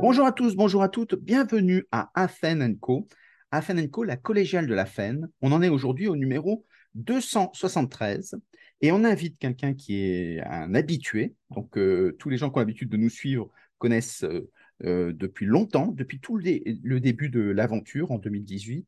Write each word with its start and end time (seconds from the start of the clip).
Bonjour 0.00 0.26
à 0.26 0.32
tous, 0.32 0.54
bonjour 0.54 0.84
à 0.84 0.88
toutes, 0.88 1.16
bienvenue 1.16 1.84
à 1.90 2.12
Afen 2.14 2.78
Co. 2.78 3.08
Afen 3.50 3.90
Co, 3.90 4.04
la 4.04 4.16
collégiale 4.16 4.68
de 4.68 4.74
la 4.74 4.86
FEN. 4.86 5.28
On 5.42 5.50
en 5.50 5.60
est 5.60 5.68
aujourd'hui 5.68 6.06
au 6.06 6.14
numéro 6.14 6.64
273 6.94 8.36
et 8.80 8.92
on 8.92 9.02
invite 9.02 9.38
quelqu'un 9.40 9.74
qui 9.74 9.96
est 9.96 10.40
un 10.46 10.72
habitué. 10.76 11.34
Donc, 11.50 11.76
euh, 11.76 12.14
tous 12.20 12.28
les 12.28 12.36
gens 12.36 12.48
qui 12.48 12.56
ont 12.56 12.60
l'habitude 12.60 12.88
de 12.88 12.96
nous 12.96 13.10
suivre 13.10 13.50
connaissent 13.78 14.22
euh, 14.22 14.48
euh, 14.84 15.12
depuis 15.12 15.46
longtemps, 15.46 15.88
depuis 15.88 16.20
tout 16.20 16.36
le, 16.38 17.00
début 17.00 17.28
de 17.28 17.40
l'aventure 17.40 18.12
en 18.12 18.18
2018. 18.18 18.86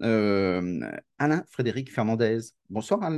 Alain 0.00 1.44
Frédéric 1.50 1.92
Fernandez. 1.92 2.38
Bonsoir, 2.70 3.10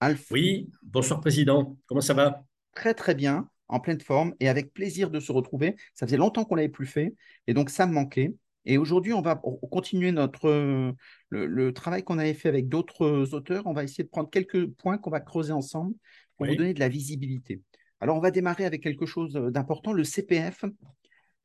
Alf. 0.00 0.30
Oui, 0.30 0.70
bonsoir, 0.82 1.20
Président. 1.20 1.76
Comment 1.86 2.00
ça 2.00 2.14
va? 2.14 2.42
Très, 2.74 2.94
très 2.94 3.14
bien 3.14 3.50
en 3.70 3.80
pleine 3.80 4.00
forme 4.00 4.34
et 4.40 4.48
avec 4.48 4.72
plaisir 4.72 5.10
de 5.10 5.20
se 5.20 5.32
retrouver. 5.32 5.76
Ça 5.94 6.06
faisait 6.06 6.16
longtemps 6.16 6.44
qu'on 6.44 6.56
l'avait 6.56 6.68
plus 6.68 6.86
fait 6.86 7.14
et 7.46 7.54
donc 7.54 7.70
ça 7.70 7.86
me 7.86 7.92
manquait. 7.92 8.34
Et 8.66 8.76
aujourd'hui, 8.76 9.14
on 9.14 9.22
va 9.22 9.40
continuer 9.70 10.12
notre, 10.12 10.94
le, 11.30 11.72
travail 11.72 12.02
qu'on 12.02 12.18
avait 12.18 12.34
fait 12.34 12.48
avec 12.48 12.68
d'autres 12.68 13.32
auteurs. 13.32 13.66
On 13.66 13.72
va 13.72 13.84
essayer 13.84 14.04
de 14.04 14.10
prendre 14.10 14.28
quelques 14.28 14.66
points 14.66 14.98
qu'on 14.98 15.10
va 15.10 15.20
creuser 15.20 15.52
ensemble 15.52 15.94
pour 16.36 16.46
vous 16.46 16.56
donner 16.56 16.74
de 16.74 16.80
la 16.80 16.88
visibilité. 16.88 17.62
Alors, 18.00 18.16
on 18.16 18.20
va 18.20 18.30
démarrer 18.30 18.64
avec 18.64 18.82
quelque 18.82 19.06
chose 19.06 19.32
d'important, 19.32 19.92
le 19.92 20.04
CPF, 20.04 20.64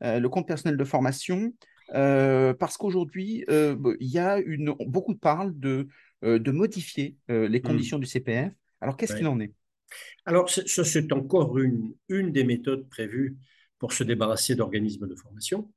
euh, 0.03 0.19
le 0.19 0.29
compte 0.29 0.47
personnel 0.47 0.77
de 0.77 0.83
formation, 0.83 1.53
euh, 1.93 2.53
parce 2.53 2.77
qu'aujourd'hui, 2.77 3.45
euh, 3.49 3.75
il 3.99 4.09
y 4.09 4.19
a 4.19 4.39
une, 4.39 4.73
beaucoup 4.85 5.15
parlent 5.15 5.57
de, 5.57 5.87
de 6.21 6.51
modifier 6.51 7.15
les 7.29 7.59
mmh. 7.59 7.61
conditions 7.61 7.99
du 7.99 8.05
CPF. 8.05 8.51
Alors, 8.81 8.97
qu'est-ce 8.97 9.15
qu'il 9.15 9.27
en 9.27 9.39
est? 9.39 9.53
Alors, 10.25 10.49
ça, 10.49 10.83
c'est 10.83 11.11
encore 11.11 11.57
une, 11.59 11.93
une 12.09 12.31
des 12.31 12.43
méthodes 12.43 12.89
prévues 12.89 13.37
pour 13.79 13.93
se 13.93 14.03
débarrasser 14.03 14.55
d'organismes 14.55 15.07
de 15.07 15.15
formation, 15.15 15.71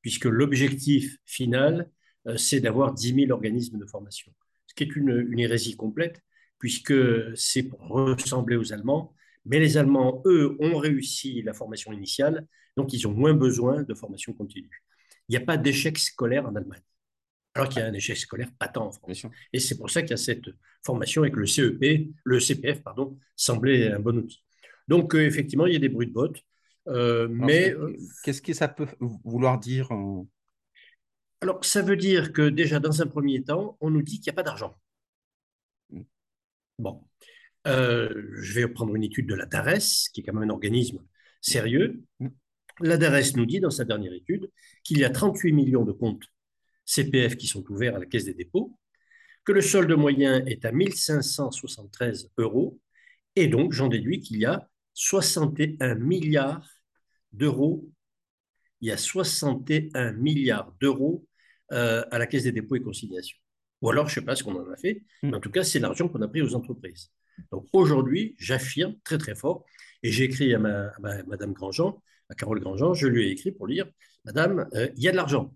puisque 0.00 0.24
l'objectif 0.24 1.16
final, 1.24 1.90
euh, 2.26 2.36
c'est 2.36 2.60
d'avoir 2.60 2.92
10 2.94 3.14
000 3.14 3.32
organismes 3.32 3.78
de 3.78 3.86
formation, 3.86 4.32
ce 4.66 4.74
qui 4.74 4.84
est 4.84 4.96
une, 4.96 5.26
une 5.30 5.38
hérésie 5.38 5.76
complète, 5.76 6.20
puisque 6.58 6.94
c'est 7.36 7.64
pour 7.64 7.80
ressembler 7.88 8.56
aux 8.56 8.72
Allemands, 8.72 9.14
mais 9.44 9.58
les 9.58 9.76
Allemands, 9.76 10.22
eux, 10.26 10.56
ont 10.60 10.76
réussi 10.78 11.42
la 11.42 11.52
formation 11.52 11.92
initiale, 11.92 12.46
donc 12.76 12.92
ils 12.92 13.06
ont 13.06 13.12
moins 13.12 13.34
besoin 13.34 13.82
de 13.82 13.94
formation 13.94 14.32
continue. 14.32 14.82
Il 15.28 15.32
n'y 15.32 15.42
a 15.42 15.44
pas 15.46 15.56
d'échec 15.56 15.98
scolaire 15.98 16.46
en 16.46 16.54
Allemagne 16.54 16.82
alors 17.54 17.68
qu'il 17.68 17.80
y 17.80 17.84
a 17.84 17.88
un 17.88 17.92
échec 17.92 18.16
scolaire 18.16 18.50
patent 18.58 18.78
en 18.78 18.92
France. 18.92 19.26
Et 19.52 19.60
c'est 19.60 19.76
pour 19.76 19.90
ça 19.90 20.02
qu'il 20.02 20.10
y 20.10 20.14
a 20.14 20.18
cette 20.18 20.48
formation 20.84 21.24
et 21.24 21.30
que 21.30 21.38
le 21.38 21.46
CEP, 21.46 22.08
le 22.24 22.40
CPF, 22.40 22.82
pardon, 22.82 23.18
semblait 23.36 23.92
un 23.92 24.00
bon 24.00 24.16
outil. 24.16 24.42
Donc, 24.88 25.14
euh, 25.14 25.26
effectivement, 25.26 25.66
il 25.66 25.74
y 25.74 25.76
a 25.76 25.80
des 25.80 25.88
bruits 25.88 26.06
de 26.06 26.12
bottes. 26.12 26.42
Euh, 26.88 27.28
mais 27.30 27.72
euh, 27.72 27.96
qu'est-ce 28.24 28.42
que 28.42 28.52
ça 28.52 28.68
peut 28.68 28.88
vouloir 29.24 29.58
dire 29.60 29.88
Alors, 31.40 31.64
ça 31.64 31.82
veut 31.82 31.96
dire 31.96 32.32
que 32.32 32.48
déjà, 32.48 32.80
dans 32.80 33.02
un 33.02 33.06
premier 33.06 33.42
temps, 33.42 33.76
on 33.80 33.90
nous 33.90 34.02
dit 34.02 34.18
qu'il 34.20 34.32
n'y 34.32 34.34
a 34.34 34.42
pas 34.42 34.42
d'argent. 34.42 34.74
Mm. 35.90 36.02
Bon. 36.78 37.04
je 37.66 38.52
vais 38.54 38.66
prendre 38.68 38.94
une 38.96 39.04
étude 39.04 39.28
de 39.28 39.34
la 39.34 39.46
DARES, 39.46 40.08
qui 40.12 40.20
est 40.20 40.24
quand 40.24 40.32
même 40.32 40.50
un 40.50 40.52
organisme 40.52 41.04
sérieux. 41.40 42.02
Mm. 42.18 42.28
La 42.80 42.96
DARES 42.96 43.36
nous 43.36 43.46
dit 43.46 43.60
dans 43.60 43.70
sa 43.70 43.84
dernière 43.84 44.14
étude 44.14 44.50
qu'il 44.82 44.98
y 44.98 45.04
a 45.04 45.10
38 45.10 45.52
millions 45.52 45.84
de 45.84 45.92
comptes 45.92 46.24
CPF 46.84 47.36
qui 47.36 47.46
sont 47.46 47.64
ouverts 47.70 47.96
à 47.96 47.98
la 47.98 48.06
Caisse 48.06 48.24
des 48.24 48.34
dépôts, 48.34 48.76
que 49.44 49.52
le 49.52 49.60
solde 49.60 49.92
moyen 49.92 50.44
est 50.46 50.64
à 50.64 50.72
1573 50.72 52.30
euros, 52.38 52.78
et 53.36 53.48
donc 53.48 53.72
j'en 53.72 53.88
déduis 53.88 54.20
qu'il 54.20 54.38
y 54.38 54.44
a 54.44 54.68
61 54.94 55.94
milliards 55.96 56.68
d'euros. 57.32 57.88
Il 58.80 58.88
y 58.88 58.92
a 58.92 58.96
61 58.96 60.12
milliards 60.12 60.72
d'euros 60.80 61.26
euh, 61.72 62.04
à 62.10 62.18
la 62.18 62.26
Caisse 62.26 62.44
des 62.44 62.52
dépôts 62.52 62.76
et 62.76 62.82
consignations. 62.82 63.38
Ou 63.80 63.90
alors, 63.90 64.08
je 64.08 64.12
ne 64.12 64.14
sais 64.20 64.26
pas 64.26 64.36
ce 64.36 64.44
qu'on 64.44 64.54
en 64.54 64.70
a 64.70 64.76
fait, 64.76 65.02
mais 65.22 65.34
en 65.34 65.40
tout 65.40 65.50
cas, 65.50 65.64
c'est 65.64 65.80
l'argent 65.80 66.08
qu'on 66.08 66.22
a 66.22 66.28
pris 66.28 66.42
aux 66.42 66.54
entreprises. 66.54 67.10
Donc 67.50 67.66
aujourd'hui, 67.72 68.36
j'affirme 68.38 68.94
très 69.04 69.18
très 69.18 69.34
fort, 69.34 69.64
et 70.02 70.12
j'ai 70.12 70.24
écrit 70.24 70.54
à, 70.54 70.58
Madame 70.58 71.52
Grandjean, 71.52 72.00
à 72.28 72.34
Carole 72.34 72.60
Grandjean, 72.60 72.94
je 72.94 73.06
lui 73.06 73.26
ai 73.26 73.30
écrit 73.30 73.52
pour 73.52 73.66
dire, 73.66 73.86
Madame, 74.24 74.68
euh, 74.74 74.88
il 74.96 75.02
y 75.02 75.08
a 75.08 75.12
de 75.12 75.16
l'argent. 75.16 75.52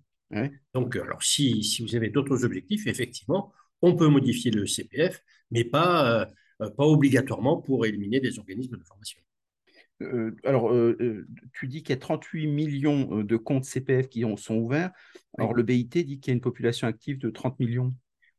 Donc, 0.75 0.97
alors, 0.97 1.23
si, 1.23 1.63
si 1.63 1.83
vous 1.83 1.95
avez 1.95 2.11
d'autres 2.11 2.45
objectifs, 2.45 2.87
effectivement, 2.87 3.53
on 3.83 3.95
peut 3.95 4.09
modifier 4.09 4.51
le 4.51 4.67
CPF, 4.67 5.23
mais 5.51 5.65
pas, 5.65 6.31
euh, 6.61 6.71
pas 6.71 6.85
obligatoirement 6.85 7.61
pour 7.61 7.87
éliminer 7.87 8.21
des 8.21 8.39
organismes 8.39 8.77
de 8.77 8.85
formation. 8.85 9.21
Euh, 10.03 10.37
alors, 10.45 10.73
euh, 10.73 11.27
tu 11.55 11.69
dis 11.69 11.83
qu'il 11.83 11.91
y 11.91 11.99
a 11.99 12.01
38 12.01 12.47
millions 12.47 13.23
de 13.23 13.37
comptes 13.37 13.65
CPF 13.65 14.09
qui 14.09 14.25
ont, 14.25 14.37
sont 14.37 14.57
ouverts. 14.57 14.91
Alors, 15.39 15.55
le 15.55 15.63
BIT 15.63 16.05
dit 16.05 16.21
qu'il 16.21 16.29
y 16.29 16.31
a 16.31 16.35
une 16.35 16.41
population 16.41 16.87
active 16.87 17.19
de 17.19 17.31
30 17.31 17.59
millions. 17.61 17.95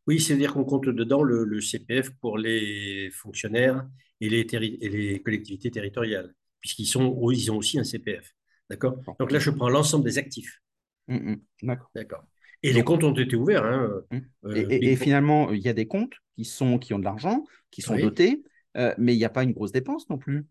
Oui, 0.06 0.20
c'est-à-dire 0.20 0.54
qu'on 0.54 0.64
compte 0.64 0.88
dedans 0.88 1.24
le, 1.24 1.60
CPF 1.60 2.12
pour 2.22 2.38
les 2.38 3.10
fonctionnaires 3.12 3.88
et 4.22 4.30
les, 4.30 4.48
et 4.52 4.90
les 4.90 5.22
collectivités 5.22 5.70
territoriales, 5.70 6.34
puisqu'ils 6.62 6.88
ils 6.88 7.52
ont 7.52 7.58
aussi 7.58 7.80
un 7.80 7.84
CPF. 7.84 8.34
D'accord? 8.70 9.00
Donc 9.20 9.32
là, 9.32 9.40
je 9.40 9.50
prends 9.50 9.70
l'ensemble 9.70 10.06
des 10.06 10.18
actifs. 10.18 10.62
Mmh, 11.08 11.16
mmh. 11.16 11.42
D'accord. 11.64 12.26
Et 12.64 12.74
les 12.74 12.84
comptes 12.84 13.04
ont 13.04 13.14
été 13.14 13.36
ouverts. 13.36 13.66
Hein, 13.66 14.02
mmh. 14.12 14.18
euh, 14.46 14.68
et, 14.70 14.96
finalement, 14.96 15.52
il 15.52 15.62
y 15.62 15.70
a 15.70 15.74
des 15.74 15.88
comptes 15.88 16.16
qui, 16.36 16.46
sont, 16.46 16.80
qui 16.80 16.94
ont 16.94 17.00
de 17.00 17.04
l'argent, 17.04 17.46
qui 17.72 17.82
sont 17.82 17.98
dotés, 17.98 18.44
euh, 18.78 18.94
mais 18.98 19.14
il 19.14 19.18
n'y 19.18 19.26
a 19.26 19.30
pas 19.30 19.44
une 19.44 19.54
grosse 19.54 19.72
dépense 19.72 20.10
non 20.10 20.18
plus. 20.18 20.46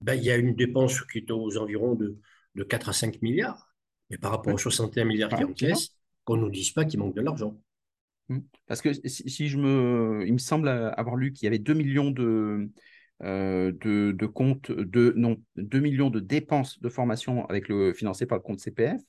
Ben, 0.00 0.14
il 0.14 0.24
y 0.24 0.30
a 0.30 0.36
une 0.36 0.54
dépense 0.54 1.02
qui 1.06 1.18
est 1.18 1.30
aux 1.30 1.56
environs 1.56 1.94
de, 1.94 2.18
de 2.54 2.62
4 2.62 2.90
à 2.90 2.92
5 2.92 3.22
milliards. 3.22 3.74
Mais 4.10 4.18
par 4.18 4.30
rapport 4.30 4.54
aux 4.54 4.58
61 4.58 5.04
milliards 5.04 5.30
qui 5.30 5.44
encaissent, 5.44 5.96
qu'on 6.24 6.36
ne 6.36 6.42
nous 6.42 6.50
dise 6.50 6.70
pas 6.70 6.84
qu'il 6.84 7.00
manque 7.00 7.14
de 7.14 7.22
l'argent. 7.22 7.58
Parce 8.66 8.82
que 8.82 8.92
si, 9.08 9.48
je 9.48 9.56
me, 9.56 10.24
il 10.26 10.32
me 10.32 10.38
semble 10.38 10.68
avoir 10.68 11.16
lu 11.16 11.32
qu'il 11.32 11.46
y 11.46 11.48
avait 11.48 11.58
2 11.58 11.74
millions 11.74 12.10
de, 12.10 12.68
euh, 13.22 13.72
de, 13.80 14.12
de, 14.12 14.26
comptes, 14.26 14.70
de, 14.70 15.12
non, 15.16 15.36
2 15.56 15.80
millions 15.80 16.10
de 16.10 16.20
dépenses 16.20 16.80
de 16.80 16.88
formation 16.88 17.46
avec 17.46 17.68
le, 17.68 17.92
financées 17.92 18.26
par 18.26 18.38
le 18.38 18.42
compte 18.42 18.60
CPF. 18.60 19.00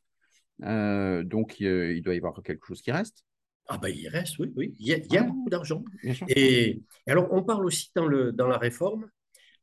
Euh, 0.64 1.24
donc, 1.24 1.60
il 1.60 2.02
doit 2.02 2.16
y 2.16 2.18
avoir 2.18 2.42
quelque 2.44 2.66
chose 2.66 2.82
qui 2.82 2.92
reste. 2.92 3.24
Ah 3.68 3.78
ben, 3.78 3.90
il 3.90 4.08
reste, 4.08 4.40
oui, 4.40 4.54
oui. 4.56 4.74
Il 4.80 4.88
y 4.88 4.94
a, 4.94 5.00
ah, 5.20 5.24
beaucoup 5.24 5.50
d'argent. 5.50 5.84
Et 6.30 6.82
alors, 7.06 7.28
on 7.32 7.44
parle 7.44 7.66
aussi 7.66 7.92
dans, 7.96 8.06
le, 8.06 8.32
dans 8.32 8.48
la 8.48 8.58
réforme 8.58 9.10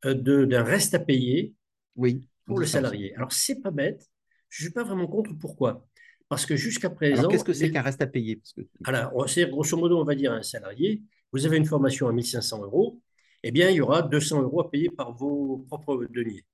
euh, 0.04 0.14
d'un 0.14 0.62
reste 0.62 0.94
à 0.94 0.98
payer 0.98 1.54
oui, 1.96 2.28
pour 2.44 2.58
le 2.58 2.66
salarié. 2.66 3.14
Alors, 3.16 3.32
c'est 3.32 3.60
pas 3.62 3.70
bête. 3.70 4.06
Je 4.50 4.62
ne 4.62 4.66
suis 4.66 4.74
pas 4.74 4.84
vraiment 4.84 5.06
contre. 5.06 5.32
Pourquoi? 5.38 5.86
Parce 6.28 6.44
que 6.44 6.54
jusqu'à 6.54 6.90
présent. 6.90 7.28
Qu'est-ce 7.28 7.44
que 7.44 7.54
c'est 7.54 7.70
qu'un 7.70 7.82
reste 7.82 8.02
à 8.02 8.06
payer? 8.06 8.36
Parce 8.36 8.52
que... 8.52 8.60
Alors, 8.84 9.28
c'est 9.28 9.48
grosso 9.48 9.76
modo, 9.76 9.98
on 9.98 10.04
va 10.04 10.14
dire 10.14 10.32
un 10.32 10.42
salarié, 10.42 11.02
vous 11.32 11.46
avez 11.46 11.56
une 11.56 11.66
formation 11.66 12.06
à 12.06 12.12
1500 12.12 12.62
euros, 12.62 13.00
eh 13.42 13.50
bien, 13.50 13.70
il 13.70 13.76
y 13.76 13.80
aura 13.80 14.02
200 14.02 14.42
euros 14.42 14.60
à 14.60 14.70
payer 14.70 14.90
par 14.90 15.12
vos 15.12 15.64
propres 15.68 16.06
deniers. 16.10 16.44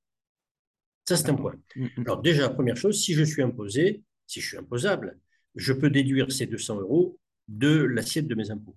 Ça, 1.08 1.16
c'est 1.16 1.28
un 1.30 1.34
point. 1.34 1.54
Mm, 1.74 1.84
mm. 1.84 2.02
Alors, 2.06 2.22
déjà, 2.22 2.48
première 2.48 2.76
chose, 2.76 3.00
si 3.00 3.14
je 3.14 3.24
suis 3.24 3.42
imposé, 3.42 4.02
si 4.30 4.41
je 4.41 4.46
suis 4.46 4.56
imposable, 4.56 5.18
je 5.56 5.72
peux 5.72 5.91
déduire 5.91 6.30
ces 6.30 6.46
200 6.46 6.80
euros 6.80 7.18
de 7.48 7.82
l'assiette 7.82 8.28
de 8.28 8.36
mes 8.36 8.50
impôts. 8.52 8.76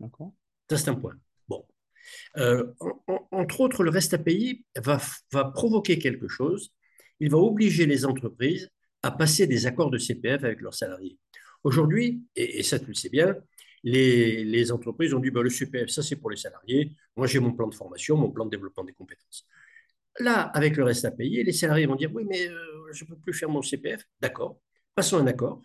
D'accord. 0.00 0.34
Ça, 0.68 0.76
c'est 0.78 0.88
un 0.88 0.96
point. 0.96 1.14
Bon. 1.46 1.64
Euh, 2.38 2.72
entre 3.30 3.60
autres, 3.60 3.84
le 3.84 3.90
reste 3.90 4.14
à 4.14 4.18
payer 4.18 4.64
va, 4.76 5.00
va 5.32 5.44
provoquer 5.44 5.98
quelque 6.00 6.26
chose. 6.26 6.72
Il 7.20 7.30
va 7.30 7.38
obliger 7.38 7.86
les 7.86 8.04
entreprises 8.04 8.68
à 9.04 9.12
passer 9.12 9.46
des 9.46 9.66
accords 9.66 9.90
de 9.90 9.98
CPF 9.98 10.42
avec 10.42 10.60
leurs 10.60 10.74
salariés. 10.74 11.18
Aujourd'hui, 11.62 12.24
et, 12.34 12.62
ça 12.64 12.80
tu 12.80 12.86
le 12.86 12.94
sais 12.94 13.10
bien, 13.10 13.36
les, 13.84 14.44
les 14.44 14.72
entreprises 14.72 15.14
ont 15.14 15.20
dit 15.20 15.30
bah, 15.30 15.42
le 15.42 15.50
CPF, 15.50 15.88
ça 15.88 16.02
c'est 16.02 16.16
pour 16.16 16.30
les 16.30 16.36
salariés. 16.36 16.96
Moi 17.16 17.26
j'ai 17.26 17.38
mon 17.38 17.52
plan 17.52 17.68
de 17.68 17.74
formation, 17.74 18.16
mon 18.16 18.30
plan 18.30 18.44
de 18.44 18.50
développement 18.50 18.84
des 18.84 18.92
compétences. 18.92 19.46
Là, 20.18 20.42
avec 20.42 20.76
le 20.76 20.84
reste 20.84 21.04
à 21.04 21.10
payer, 21.10 21.44
les 21.44 21.52
salariés 21.52 21.86
vont 21.86 21.96
dire 21.96 22.10
oui, 22.12 22.24
mais 22.28 22.48
euh, 22.48 22.92
je 22.92 23.04
ne 23.04 23.10
peux 23.10 23.16
plus 23.16 23.32
faire 23.32 23.48
mon 23.48 23.62
CPF. 23.62 24.02
D'accord 24.20 24.60
passons 25.00 25.16
un 25.16 25.26
accord. 25.26 25.62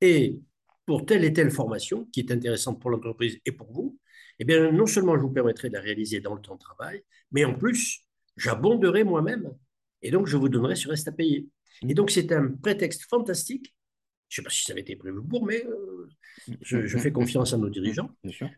Et 0.00 0.38
pour 0.86 1.04
telle 1.04 1.24
et 1.24 1.32
telle 1.32 1.50
formation 1.50 2.06
qui 2.12 2.20
est 2.20 2.30
intéressante 2.30 2.80
pour 2.80 2.90
l'entreprise 2.90 3.36
et 3.44 3.50
pour 3.50 3.72
vous, 3.72 3.98
eh 4.38 4.44
bien, 4.44 4.70
non 4.70 4.86
seulement 4.86 5.16
je 5.16 5.22
vous 5.22 5.32
permettrai 5.32 5.68
de 5.68 5.74
la 5.74 5.80
réaliser 5.80 6.20
dans 6.20 6.36
le 6.36 6.40
temps 6.40 6.54
de 6.54 6.60
travail, 6.60 7.02
mais 7.32 7.44
en 7.44 7.54
plus, 7.54 8.06
j'abonderai 8.36 9.02
moi-même. 9.02 9.50
Et 10.00 10.12
donc, 10.12 10.28
je 10.28 10.36
vous 10.36 10.48
donnerai 10.48 10.76
ce 10.76 10.86
reste 10.88 11.08
à 11.08 11.12
payer. 11.12 11.48
Et 11.88 11.92
donc, 11.92 12.12
c'est 12.12 12.30
un 12.30 12.46
prétexte 12.52 13.02
fantastique. 13.10 13.74
Je 14.28 14.40
ne 14.40 14.44
sais 14.44 14.46
pas 14.46 14.54
si 14.54 14.62
ça 14.62 14.72
avait 14.74 14.82
été 14.82 14.94
prévu 14.94 15.18
pour, 15.28 15.44
mais 15.44 15.60
euh, 15.66 16.08
je, 16.62 16.98
fais 16.98 17.10
confiance 17.10 17.52
à 17.54 17.56
nos 17.56 17.70
dirigeants. 17.70 18.10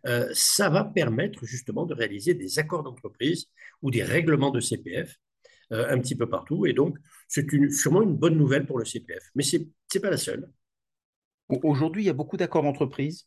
Euh, 0.07 0.29
ça 0.35 0.69
va 0.69 0.85
permettre 0.85 1.47
justement 1.47 1.87
de 1.87 1.95
réaliser 1.95 2.35
des 2.35 2.59
accords 2.59 2.83
d'entreprise 2.83 3.47
ou 3.81 3.91
des 3.91 4.03
règlements 4.03 4.51
de 4.51 4.61
CPF 4.61 5.17
un 5.71 5.99
petit 6.01 6.17
peu 6.17 6.29
partout. 6.29 6.67
Et 6.67 6.73
donc, 6.73 6.99
c'est 7.29 7.47
sûrement 7.71 8.03
une 8.03 8.17
bonne 8.17 8.37
nouvelle 8.37 8.67
pour 8.67 8.79
le 8.79 8.85
CPF. 8.85 9.31
Mais 9.35 9.43
ce 9.43 9.57
n'est 9.59 10.01
pas 10.01 10.11
la 10.11 10.17
seule. 10.17 10.51
Aujourd'hui, 11.63 12.03
il 12.03 12.07
y 12.07 12.11
a 12.11 12.15
beaucoup 12.15 12.37
d'accords 12.37 12.63
d'entreprise? 12.63 13.27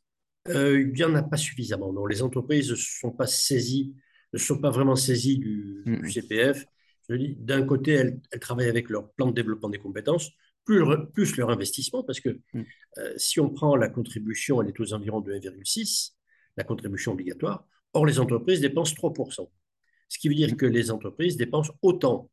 Euh, 0.49 0.81
Il 0.81 0.93
n'y 0.93 1.03
en 1.03 1.15
a 1.15 1.23
pas 1.23 1.37
suffisamment. 1.37 1.93
Non. 1.93 2.05
Les 2.05 2.21
entreprises 2.21 2.71
ne 2.71 2.75
sont 2.75 3.11
pas 3.11 3.27
saisies, 3.27 3.95
ne 4.33 4.37
sont 4.37 4.59
pas 4.59 4.69
vraiment 4.69 4.95
saisies 4.95 5.39
du, 5.39 5.83
CPF. 6.09 6.65
Je 7.09 7.15
dis, 7.15 7.35
d'un 7.39 7.63
côté, 7.63 7.91
elles, 7.91 8.21
travaillent 8.39 8.69
avec 8.69 8.89
leur 8.89 9.11
plan 9.13 9.27
de 9.27 9.33
développement 9.33 9.69
des 9.69 9.79
compétences. 9.79 10.31
plus, 10.65 10.81
plus 11.13 11.35
leur 11.35 11.49
investissement, 11.49 12.03
parce 12.03 12.21
que 12.21 12.39
Mm. 12.53 12.61
euh, 12.99 13.13
si 13.17 13.41
on 13.41 13.49
prend 13.49 13.75
la 13.75 13.89
contribution, 13.89 14.61
elle 14.61 14.69
est 14.69 14.79
aux 14.79 14.93
environs 14.93 15.19
de 15.19 15.33
1,6, 15.33 16.15
la 16.55 16.63
contribution 16.63 17.11
obligatoire. 17.11 17.67
Or, 17.91 18.05
les 18.05 18.17
entreprises 18.17 18.61
dépensent 18.61 18.95
3%. 18.95 19.51
Ce 20.07 20.17
qui 20.19 20.29
veut 20.29 20.35
dire 20.35 20.55
que 20.55 20.65
les 20.65 20.89
entreprises 20.89 21.35
dépensent 21.35 21.73
autant 21.81 22.29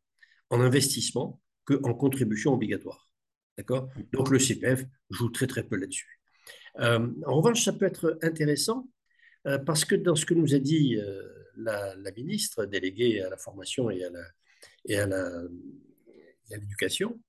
en 0.51 0.61
investissement 0.61 1.41
qu'en 1.65 1.95
contribution 1.95 2.53
obligatoire. 2.55 3.09
D'accord? 3.57 3.89
Donc, 4.13 4.31
le 4.31 4.39
CPF 4.39 4.85
joue 5.11 5.31
très, 5.31 5.47
très 5.47 5.63
peu 5.63 5.77
là-dessus. 5.77 6.21
Euh, 6.79 7.09
en 7.27 7.35
revanche, 7.41 7.65
ça 7.65 7.73
peut 7.73 7.87
être 7.87 8.19
intéressant 8.23 8.89
euh, 9.47 9.59
parce 9.59 9.85
que 9.85 9.95
dans 9.95 10.15
ce 10.15 10.25
que 10.25 10.35
nous 10.35 10.55
a 10.55 10.59
dit 10.59 10.97
euh, 10.97 11.23
la, 11.57 11.95
la, 11.97 12.13
ministre 12.13 12.65
déléguée 12.65 13.21
à 13.21 13.29
la 13.29 13.37
formation 13.37 13.91
et 13.91 14.05
à 14.05 14.11
la, 14.11 14.23
et 14.87 14.97
à 14.97 15.07
la, 15.07 15.43
et 16.51 16.55
à 16.55 16.59
l'éducation, 16.59 17.21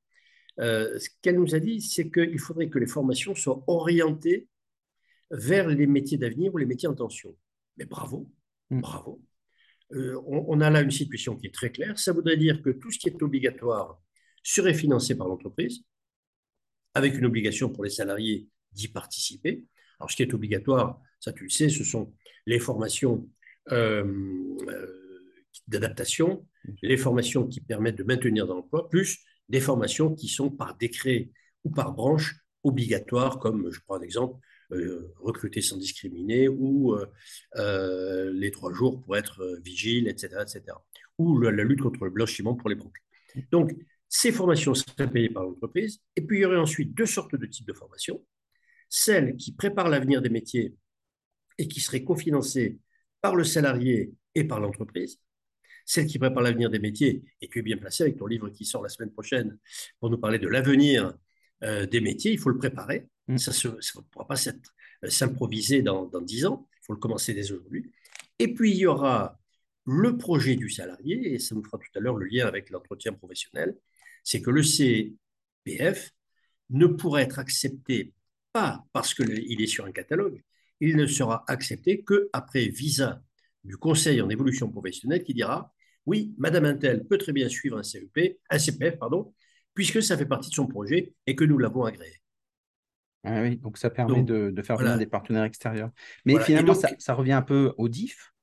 ce 0.57 1.09
qu'elle 1.21 1.39
nous 1.39 1.55
a 1.55 1.59
dit, 1.59 1.81
c'est 1.81 2.11
qu'il 2.11 2.39
faudrait 2.39 2.69
que 2.69 2.77
les 2.77 2.85
formations 2.87 3.33
soient 3.33 3.63
orientées 3.67 4.47
vers 5.31 5.67
les 5.67 5.87
métiers 5.87 6.17
d'avenir 6.17 6.53
ou 6.53 6.57
les 6.57 6.65
métiers 6.65 6.89
en 6.89 6.93
tension. 6.93 7.35
Mais 7.77 7.85
bravo, 7.85 8.29
Mm. 8.71 8.81
bravo. 8.81 9.21
Euh, 9.93 10.21
on, 10.25 10.61
a 10.61 10.69
là 10.69 10.81
une 10.81 10.91
situation 10.91 11.35
qui 11.35 11.47
est 11.47 11.53
très 11.53 11.71
claire. 11.71 11.99
Ça 11.99 12.13
voudrait 12.13 12.37
dire 12.37 12.61
que 12.61 12.69
tout 12.69 12.91
ce 12.91 12.99
qui 12.99 13.09
est 13.09 13.21
obligatoire 13.21 14.01
serait 14.43 14.73
financé 14.73 15.15
par 15.15 15.27
l'entreprise, 15.27 15.83
avec 16.93 17.17
une 17.17 17.25
obligation 17.25 17.69
pour 17.69 17.83
les 17.83 17.89
salariés 17.89 18.47
d'y 18.71 18.87
participer. 18.87 19.65
Alors, 19.99 20.09
ce 20.09 20.15
qui 20.15 20.23
est 20.23 20.33
obligatoire, 20.33 20.99
ça 21.19 21.33
tu 21.33 21.43
le 21.43 21.49
sais, 21.49 21.69
ce 21.69 21.83
sont 21.83 22.13
les 22.45 22.59
formations 22.59 23.29
euh, 23.71 24.05
euh, 24.67 25.21
d'adaptation, 25.67 26.47
les 26.81 26.97
formations 26.97 27.47
qui 27.47 27.61
permettent 27.61 27.97
de 27.97 28.03
maintenir 28.03 28.47
dans 28.47 28.55
l'emploi, 28.55 28.89
plus 28.89 29.19
des 29.49 29.59
formations 29.59 30.15
qui 30.15 30.27
sont 30.27 30.49
par 30.49 30.75
décret 30.77 31.29
ou 31.63 31.69
par 31.69 31.93
branche 31.93 32.35
obligatoires, 32.63 33.39
comme 33.39 33.71
je 33.71 33.79
prends 33.81 33.95
un 33.95 34.01
exemple, 34.01 34.39
recruter 35.19 35.61
sans 35.61 35.77
discriminer 35.77 36.47
ou 36.47 36.95
euh, 37.57 38.31
les 38.33 38.51
trois 38.51 38.73
jours 38.73 39.01
pour 39.01 39.17
être 39.17 39.59
vigile, 39.63 40.07
etc., 40.07 40.37
etc. 40.41 40.63
Ou 41.17 41.39
la, 41.39 41.51
lutte 41.51 41.81
contre 41.81 42.05
le 42.05 42.11
blanchiment 42.11 42.55
pour 42.55 42.69
les 42.69 42.75
banques. 42.75 42.97
Donc, 43.51 43.75
ces 44.09 44.31
formations 44.31 44.73
seraient 44.73 45.09
payées 45.09 45.29
par 45.29 45.43
l'entreprise. 45.43 46.01
Et 46.15 46.21
puis, 46.21 46.39
il 46.39 46.41
y 46.41 46.45
aurait 46.45 46.57
ensuite 46.57 46.93
deux 46.93 47.05
sortes 47.05 47.35
de 47.35 47.45
types 47.45 47.67
de 47.67 47.73
formations. 47.73 48.25
Celles 48.89 49.37
qui 49.37 49.53
préparent 49.53 49.89
l'avenir 49.89 50.21
des 50.21 50.29
métiers 50.29 50.75
et 51.57 51.67
qui 51.67 51.79
seraient 51.79 52.03
cofinancées 52.03 52.79
par 53.21 53.35
le 53.35 53.43
salarié 53.43 54.13
et 54.35 54.43
par 54.43 54.59
l'entreprise. 54.59 55.19
Celle 55.85 56.05
qui 56.05 56.19
prépare 56.19 56.43
l'avenir 56.43 56.69
des 56.69 56.79
métiers, 56.79 57.23
et 57.41 57.47
tu 57.47 57.59
es 57.59 57.61
bien 57.61 57.77
placé 57.77 58.03
avec 58.03 58.17
ton 58.17 58.27
livre 58.27 58.49
qui 58.49 58.65
sort 58.65 58.83
la 58.83 58.89
semaine 58.89 59.11
prochaine 59.11 59.57
pour 59.99 60.09
nous 60.09 60.17
parler 60.17 60.39
de 60.39 60.47
l'avenir 60.47 61.13
euh, 61.63 61.85
des 61.85 62.01
métiers, 62.01 62.31
il 62.31 62.39
faut 62.39 62.49
le 62.49 62.57
préparer. 62.57 63.07
Mmh. 63.31 63.37
Ça 63.37 63.69
ne 63.69 64.01
pourra 64.11 64.27
pas 64.27 64.35
s'improviser 65.07 65.81
dans, 65.81 66.05
dans 66.05 66.21
10 66.21 66.45
ans, 66.45 66.67
il 66.73 66.85
faut 66.85 66.93
le 66.93 66.99
commencer 66.99 67.33
dès 67.33 67.51
aujourd'hui. 67.51 67.91
Et 68.39 68.53
puis, 68.53 68.71
il 68.71 68.77
y 68.77 68.85
aura 68.85 69.39
le 69.85 70.17
projet 70.17 70.55
du 70.55 70.69
salarié, 70.69 71.33
et 71.33 71.39
ça 71.39 71.55
nous 71.55 71.63
fera 71.63 71.77
tout 71.77 71.89
à 71.95 71.99
l'heure 71.99 72.17
le 72.17 72.25
lien 72.25 72.45
avec 72.47 72.69
l'entretien 72.69 73.13
professionnel, 73.13 73.77
c'est 74.23 74.41
que 74.41 74.51
le 74.51 74.63
CPF 74.63 76.11
ne 76.69 76.87
pourra 76.87 77.21
être 77.21 77.39
accepté 77.39 78.13
pas 78.53 78.85
parce 78.91 79.13
qu'il 79.13 79.61
est 79.61 79.67
sur 79.67 79.85
un 79.85 79.91
catalogue, 79.91 80.43
il 80.79 80.97
ne 80.97 81.07
sera 81.07 81.43
accepté 81.47 82.03
qu'après 82.03 82.67
visa 82.67 83.21
du 83.63 83.77
Conseil 83.77 84.21
en 84.21 84.29
évolution 84.29 84.69
professionnelle 84.69 85.23
qui 85.23 85.33
dira 85.33 85.73
oui, 86.05 86.33
Madame 86.37 86.65
Intel 86.65 87.05
peut 87.07 87.17
très 87.17 87.31
bien 87.31 87.47
suivre 87.47 87.77
un 87.77 87.83
CEP, 87.83 88.39
un 88.49 88.59
CPF, 88.59 88.97
pardon, 88.97 89.33
puisque 89.73 90.01
ça 90.01 90.17
fait 90.17 90.25
partie 90.25 90.49
de 90.49 90.55
son 90.55 90.67
projet 90.67 91.13
et 91.27 91.35
que 91.35 91.43
nous 91.43 91.59
l'avons 91.59 91.85
agréé. 91.85 92.21
Ah 93.23 93.41
oui, 93.41 93.57
donc 93.57 93.77
ça 93.77 93.89
permet 93.89 94.15
donc, 94.15 94.25
de, 94.25 94.49
de, 94.49 94.61
faire 94.61 94.75
voilà. 94.75 94.91
venir 94.91 95.05
des 95.05 95.09
partenaires 95.09 95.43
extérieurs. 95.43 95.91
Mais 96.25 96.33
voilà. 96.33 96.45
finalement, 96.45 96.73
donc, 96.73 96.81
ça, 96.81 96.89
ça, 96.97 97.13
revient 97.13 97.33
un 97.33 97.43
peu 97.43 97.73
au 97.77 97.87
DIF 97.87 98.33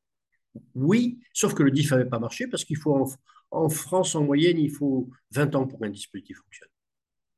Oui, 0.74 1.18
sauf 1.32 1.54
que 1.54 1.62
le 1.62 1.70
DIF 1.70 1.90
n'avait 1.90 2.08
pas 2.08 2.20
marché 2.20 2.46
parce 2.46 2.64
qu'il 2.64 2.76
faut, 2.76 2.94
en, 2.94 3.06
en, 3.50 3.68
France, 3.68 4.14
en 4.14 4.22
moyenne, 4.22 4.58
il 4.58 4.70
faut 4.70 5.10
20 5.32 5.54
ans 5.56 5.66
pour 5.66 5.80
qu'un 5.80 5.90
dispositif 5.90 6.38
fonctionne. 6.38 6.68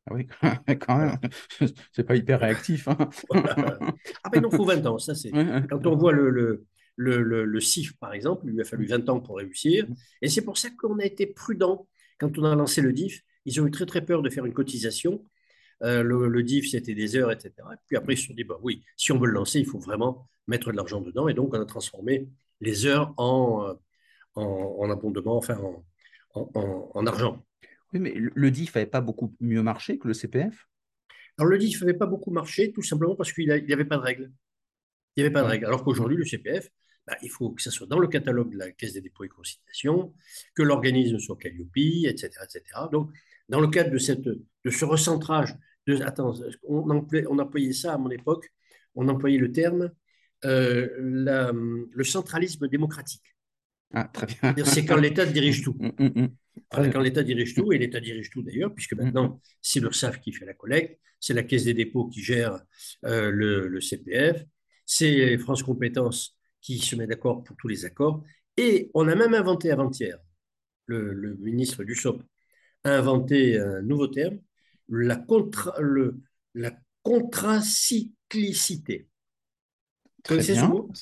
Ah 0.06 0.14
oui, 0.14 0.26
quand 0.80 0.98
même, 0.98 1.16
c'est 1.92 2.04
pas 2.04 2.16
hyper 2.16 2.40
réactif. 2.40 2.88
Hein. 2.88 2.96
Voilà. 3.30 3.78
Ah 4.24 4.30
ben 4.30 4.42
non, 4.42 4.48
il 4.50 4.56
faut 4.56 4.64
20 4.64 4.84
ans, 4.86 4.98
ça 4.98 5.14
c'est. 5.14 5.30
Quand 5.30 5.86
on 5.86 5.96
voit 5.96 6.12
le, 6.12 6.30
le, 6.30 6.66
le, 6.96 7.22
le, 7.22 7.44
le 7.44 7.60
CIF, 7.60 7.96
par 7.98 8.12
exemple, 8.12 8.44
il 8.46 8.52
lui 8.52 8.60
a 8.60 8.64
fallu 8.64 8.86
20 8.86 9.08
ans 9.08 9.20
pour 9.20 9.38
réussir. 9.38 9.86
Et 10.20 10.28
c'est 10.28 10.42
pour 10.42 10.58
ça 10.58 10.68
qu'on 10.70 10.98
a 10.98 11.04
été 11.04 11.26
prudent 11.26 11.88
quand 12.18 12.36
on 12.38 12.44
a 12.44 12.54
lancé 12.54 12.82
le 12.82 12.92
DIF. 12.92 13.22
Ils 13.46 13.60
ont 13.60 13.66
eu 13.66 13.70
très 13.70 13.86
très 13.86 14.04
peur 14.04 14.20
de 14.20 14.28
faire 14.28 14.44
une 14.44 14.52
cotisation. 14.52 15.24
Euh, 15.82 16.02
le, 16.02 16.28
le, 16.28 16.42
DIF, 16.42 16.70
c'était 16.70 16.94
des 16.94 17.16
heures, 17.16 17.32
etc. 17.32 17.52
Et 17.72 17.76
puis 17.86 17.96
après, 17.96 18.14
ils 18.14 18.18
se 18.18 18.26
sont 18.26 18.34
dit, 18.34 18.44
bah, 18.44 18.58
oui, 18.62 18.84
si 18.96 19.12
on 19.12 19.18
veut 19.18 19.26
le 19.26 19.32
lancer, 19.32 19.60
il 19.60 19.66
faut 19.66 19.78
vraiment 19.78 20.28
mettre 20.46 20.70
de 20.70 20.76
l'argent 20.76 21.00
dedans. 21.00 21.28
Et 21.28 21.34
donc, 21.34 21.54
on 21.54 21.60
a 21.60 21.64
transformé 21.64 22.28
les 22.60 22.86
heures 22.86 23.14
en, 23.16 23.74
en, 24.34 24.42
en 24.42 24.90
abondement, 24.90 25.36
enfin 25.36 25.58
en, 25.58 25.84
en, 26.34 26.90
en 26.94 27.06
argent. 27.06 27.44
Oui, 27.92 28.00
mais 28.00 28.14
le 28.14 28.50
DIF 28.50 28.74
n'avait 28.74 28.86
pas 28.86 29.00
beaucoup 29.00 29.34
mieux 29.40 29.62
marché 29.62 29.98
que 29.98 30.06
le 30.06 30.14
CPF 30.14 30.68
Alors, 31.38 31.50
le 31.50 31.58
DIF 31.58 31.80
n'avait 31.80 31.94
pas 31.94 32.06
beaucoup 32.06 32.30
marché, 32.30 32.72
tout 32.72 32.82
simplement 32.82 33.16
parce 33.16 33.32
qu'il 33.32 33.46
n'y 33.46 33.72
avait 33.72 33.84
pas 33.84 33.96
de 33.96 34.02
règles. 34.02 34.30
Il 35.16 35.22
n'y 35.22 35.26
avait 35.26 35.32
pas 35.32 35.42
de 35.42 35.48
règles. 35.48 35.66
Alors 35.66 35.82
qu'aujourd'hui, 35.82 36.16
le 36.16 36.24
CPF, 36.24 36.68
bah, 37.06 37.16
il 37.22 37.30
faut 37.30 37.50
que 37.50 37.62
ça 37.62 37.70
soit 37.70 37.86
dans 37.86 37.98
le 37.98 38.06
catalogue 38.06 38.52
de 38.52 38.58
la 38.58 38.70
Caisse 38.70 38.92
des 38.92 39.00
dépôts 39.00 39.24
et 39.24 39.28
consignations, 39.28 40.14
que 40.54 40.62
l'organisme 40.62 41.18
soit 41.18 41.36
Calliope, 41.36 41.76
etc., 41.76 42.30
etc. 42.44 42.62
Donc, 42.92 43.10
dans 43.48 43.60
le 43.60 43.68
cadre 43.68 43.90
de, 43.90 43.98
cette, 43.98 44.22
de 44.22 44.70
ce 44.70 44.84
recentrage, 44.84 45.56
de, 45.86 46.02
attends, 46.02 46.34
on, 46.68 46.90
employait, 46.90 47.26
on 47.28 47.38
employait 47.38 47.72
ça 47.72 47.94
à 47.94 47.98
mon 47.98 48.10
époque, 48.10 48.48
on 48.94 49.08
employait 49.08 49.38
le 49.38 49.52
terme 49.52 49.90
euh, 50.44 50.88
la, 50.98 51.52
le 51.52 52.04
centralisme 52.04 52.66
démocratique. 52.68 53.36
Ah, 53.92 54.04
très 54.04 54.26
bien. 54.26 54.64
C'est 54.64 54.84
quand 54.84 54.96
l'État 54.96 55.26
dirige 55.26 55.62
tout. 55.62 55.76
Mm, 55.80 56.04
mm, 56.04 56.22
mm. 56.22 56.90
Quand 56.92 57.00
l'État 57.00 57.22
dirige 57.22 57.54
tout, 57.54 57.72
et 57.72 57.78
l'État 57.78 58.00
dirige 58.00 58.30
tout 58.30 58.42
d'ailleurs, 58.42 58.74
puisque 58.74 58.94
maintenant, 58.94 59.40
c'est 59.60 59.80
l'URSSAF 59.80 60.20
qui 60.20 60.32
fait 60.32 60.44
la 60.44 60.54
collecte, 60.54 61.00
c'est 61.18 61.34
la 61.34 61.42
Caisse 61.42 61.64
des 61.64 61.74
dépôts 61.74 62.08
qui 62.08 62.22
gère 62.22 62.60
euh, 63.04 63.30
le, 63.30 63.68
le, 63.68 63.80
CPF, 63.80 64.44
c'est 64.84 65.38
France 65.38 65.62
Compétences 65.62 66.36
qui 66.60 66.78
se 66.78 66.96
met 66.96 67.06
d'accord 67.06 67.42
pour 67.44 67.56
tous 67.56 67.68
les 67.68 67.84
accords, 67.84 68.22
et 68.56 68.90
on 68.94 69.08
a 69.08 69.14
même 69.14 69.34
inventé 69.34 69.70
avant-hier, 69.70 70.18
le, 70.86 71.12
le, 71.12 71.34
ministre 71.36 71.82
du 71.84 71.94
SOP 71.94 72.22
a 72.84 72.96
inventé 72.96 73.58
un 73.58 73.82
nouveau 73.82 74.08
terme, 74.08 74.38
la, 74.90 75.16
contra, 75.16 75.74
le, 75.80 76.20
la 76.54 76.72
contracyclicité. 77.02 79.08
Très 80.22 80.36
bien. 80.36 80.68
Mot? 80.68 80.92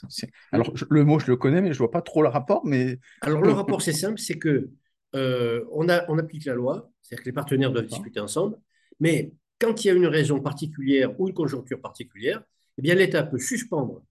Alors, 0.53 0.71
je, 0.77 0.85
le 0.89 1.05
mot, 1.05 1.19
je 1.19 1.27
le 1.27 1.37
connais, 1.37 1.61
mais 1.61 1.73
je 1.73 1.75
ne 1.75 1.79
vois 1.79 1.91
pas 1.91 2.03
trop 2.03 2.23
le 2.23 2.29
rapport. 2.29 2.65
Mais... 2.65 3.01
Alors, 3.21 3.43
le 3.43 3.51
rapport, 3.51 3.83
c'est 3.83 3.93
simple, 3.93 4.21
c'est 4.21 4.39
que 4.39 4.71
euh, 5.17 5.65
on, 5.73 5.89
a, 5.89 6.09
on, 6.09 6.19
applique 6.19 6.45
la 6.45 6.55
loi, 6.55 6.89
c'est-à-dire 7.03 7.25
que 7.25 7.29
les 7.29 7.35
partenaires 7.35 7.73
doivent 7.73 7.87
discuter 7.87 8.21
ensemble, 8.21 8.57
mais 9.01 9.33
quand 9.59 9.85
il 9.85 9.89
y 9.89 9.91
a 9.91 9.95
une 9.95 10.07
raison 10.07 10.41
particulière 10.41 11.19
ou 11.19 11.29
une 11.29 11.35
conjoncture 11.35 11.81
particulière, 11.81 12.43
eh 12.77 12.83
bien 12.83 12.95
l'État 12.95 13.25
peut 13.25 13.39
suspendre 13.39 14.05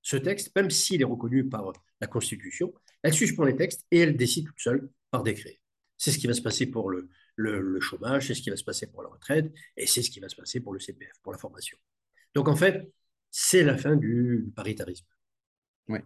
ce 0.00 0.16
texte, 0.16 0.54
même 0.56 0.70
s'il 0.70 1.02
est 1.02 1.04
reconnu 1.04 1.48
par 1.48 1.72
la 2.00 2.06
Constitution, 2.06 2.72
elle 3.02 3.12
suspend 3.12 3.44
les 3.44 3.56
textes 3.56 3.84
et 3.90 3.98
elle 3.98 4.16
décide 4.16 4.46
toute 4.46 4.60
seule 4.60 4.88
par 5.10 5.22
décret. 5.22 5.60
C'est 5.98 6.12
ce 6.12 6.18
qui 6.18 6.26
va 6.26 6.34
se 6.34 6.40
passer 6.40 6.66
pour 6.66 6.88
le, 6.88 7.10
le, 7.38 7.60
le 7.60 7.80
chômage, 7.80 8.26
c'est 8.26 8.34
ce 8.34 8.42
qui 8.42 8.50
va 8.50 8.56
se 8.56 8.64
passer 8.64 8.86
pour 8.88 9.02
la 9.02 9.08
retraite, 9.08 9.52
et 9.76 9.86
c'est 9.86 10.02
ce 10.02 10.10
qui 10.10 10.20
va 10.20 10.28
se 10.28 10.36
passer 10.36 10.60
pour 10.60 10.72
le 10.72 10.80
CPF, 10.80 11.12
pour 11.22 11.32
la 11.32 11.38
formation. 11.38 11.78
Donc 12.34 12.48
en 12.48 12.56
fait, 12.56 12.92
c'est 13.30 13.62
la 13.62 13.76
fin 13.78 13.96
du, 13.96 14.42
du 14.44 14.50
paritarisme. 14.50 15.06
Ouais. 15.88 16.02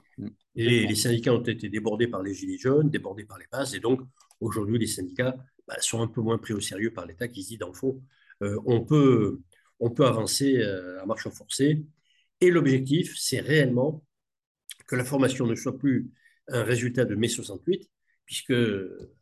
Les, 0.55 0.87
les, 0.87 0.95
syndicats 0.95 1.35
ont 1.35 1.43
été 1.43 1.69
débordés 1.69 2.07
par 2.07 2.23
les 2.23 2.35
gilets 2.35 2.59
jaunes, 2.59 2.91
débordés 2.91 3.25
par 3.25 3.39
les 3.39 3.47
bases, 3.51 3.75
et 3.75 3.81
donc 3.81 4.01
aujourd'hui, 4.41 4.79
les 4.79 4.87
syndicats 4.87 5.35
bah, 5.67 5.77
sont 5.81 6.03
un 6.03 6.07
peu 6.07 6.21
moins 6.21 6.39
pris 6.39 6.53
au 6.53 6.61
sérieux 6.61 6.93
par 6.93 7.07
l'État 7.07 7.29
qui 7.29 7.43
se 7.43 7.49
dit, 7.49 7.59
dans 7.59 7.69
le 7.69 7.75
fond, 7.75 8.03
euh, 8.43 8.61
on, 8.67 8.85
peut, 8.85 9.41
on 9.81 9.91
peut 9.91 10.07
avancer 10.07 10.59
euh, 10.59 11.03
à 11.03 11.07
marche 11.07 11.29
forcée. 11.31 11.85
Et 12.41 12.51
l'objectif, 12.51 13.17
c'est 13.17 13.41
réellement 13.41 14.05
que 14.87 14.97
la 14.97 15.05
formation 15.05 15.47
ne 15.47 15.55
soit 15.55 15.79
plus 15.79 16.11
un 16.49 16.63
résultat 16.63 17.05
de 17.05 17.15
mai 17.15 17.29
68, 17.29 17.89
puisque 18.27 18.53
euh, 18.53 19.15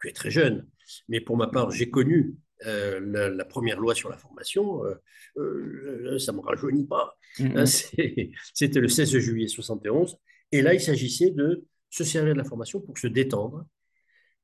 tu 0.00 0.08
es 0.08 0.12
très 0.12 0.30
jeune, 0.30 0.68
mais 1.08 1.20
pour 1.20 1.36
ma 1.36 1.46
part, 1.48 1.70
j'ai 1.70 1.90
connu 1.90 2.36
euh, 2.64 3.00
la, 3.02 3.28
la, 3.28 3.44
première 3.44 3.78
loi 3.78 3.94
sur 3.94 4.08
la 4.08 4.16
formation, 4.16 4.84
euh, 4.84 4.94
euh, 5.36 6.18
ça 6.18 6.32
ne 6.32 6.38
me 6.38 6.42
rajeunit 6.42 6.86
pas. 6.86 7.16
Mm-hmm. 7.38 8.26
Mmh. 8.26 8.32
C'était 8.54 8.80
le 8.80 8.88
16 8.88 9.18
juillet 9.18 9.48
71. 9.48 10.16
Et 10.52 10.62
là, 10.62 10.72
il 10.72 10.80
s'agissait 10.80 11.30
de 11.30 11.66
se 11.90 12.04
servir 12.04 12.32
de 12.34 12.38
la 12.38 12.44
formation 12.44 12.80
pour 12.80 12.96
se 12.98 13.08
détendre, 13.08 13.66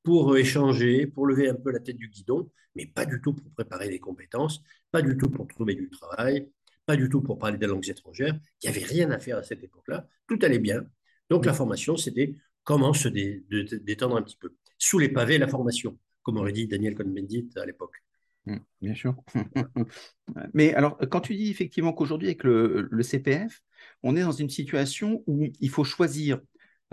pour 0.03 0.37
échanger, 0.37 1.07
pour 1.07 1.25
lever 1.25 1.49
un 1.49 1.55
peu 1.55 1.71
la 1.71 1.79
tête 1.79 1.97
du 1.97 2.09
guidon, 2.09 2.51
mais 2.75 2.85
pas 2.85 3.05
du 3.05 3.21
tout 3.21 3.33
pour 3.33 3.51
préparer 3.53 3.89
les 3.89 3.99
compétences, 3.99 4.61
pas 4.91 5.01
du 5.01 5.17
tout 5.17 5.29
pour 5.29 5.47
trouver 5.47 5.75
du 5.75 5.89
travail, 5.89 6.51
pas 6.85 6.95
du 6.95 7.09
tout 7.09 7.21
pour 7.21 7.39
parler 7.39 7.57
des 7.57 7.67
langues 7.67 7.89
étrangères. 7.89 8.37
Il 8.61 8.69
n'y 8.69 8.75
avait 8.75 8.85
rien 8.85 9.09
à 9.11 9.19
faire 9.19 9.37
à 9.37 9.43
cette 9.43 9.63
époque-là. 9.63 10.07
Tout 10.27 10.37
allait 10.41 10.59
bien. 10.59 10.83
Donc 11.29 11.45
la 11.45 11.53
formation, 11.53 11.97
c'était 11.97 12.35
comment 12.63 12.93
se 12.93 13.07
dé, 13.07 13.43
de, 13.49 13.63
de, 13.63 13.77
détendre 13.77 14.17
un 14.17 14.21
petit 14.21 14.37
peu. 14.37 14.55
Sous 14.77 14.99
les 14.99 15.09
pavés, 15.09 15.37
la 15.37 15.47
formation, 15.47 15.97
comme 16.23 16.37
aurait 16.37 16.51
dit 16.51 16.67
Daniel 16.67 16.95
Cohn-Bendit 16.95 17.49
à 17.57 17.65
l'époque. 17.65 18.03
Mmh, 18.45 18.57
bien 18.81 18.95
sûr. 18.95 19.15
Mais 20.53 20.73
alors, 20.73 20.97
quand 21.09 21.21
tu 21.21 21.35
dis 21.35 21.49
effectivement 21.49 21.93
qu'aujourd'hui, 21.93 22.27
avec 22.27 22.43
le, 22.43 22.87
le, 22.89 23.03
CPF, 23.03 23.61
on 24.01 24.15
est 24.15 24.21
dans 24.21 24.31
une 24.31 24.49
situation 24.49 25.23
où 25.27 25.47
il 25.59 25.69
faut 25.69 25.83
choisir 25.83 26.39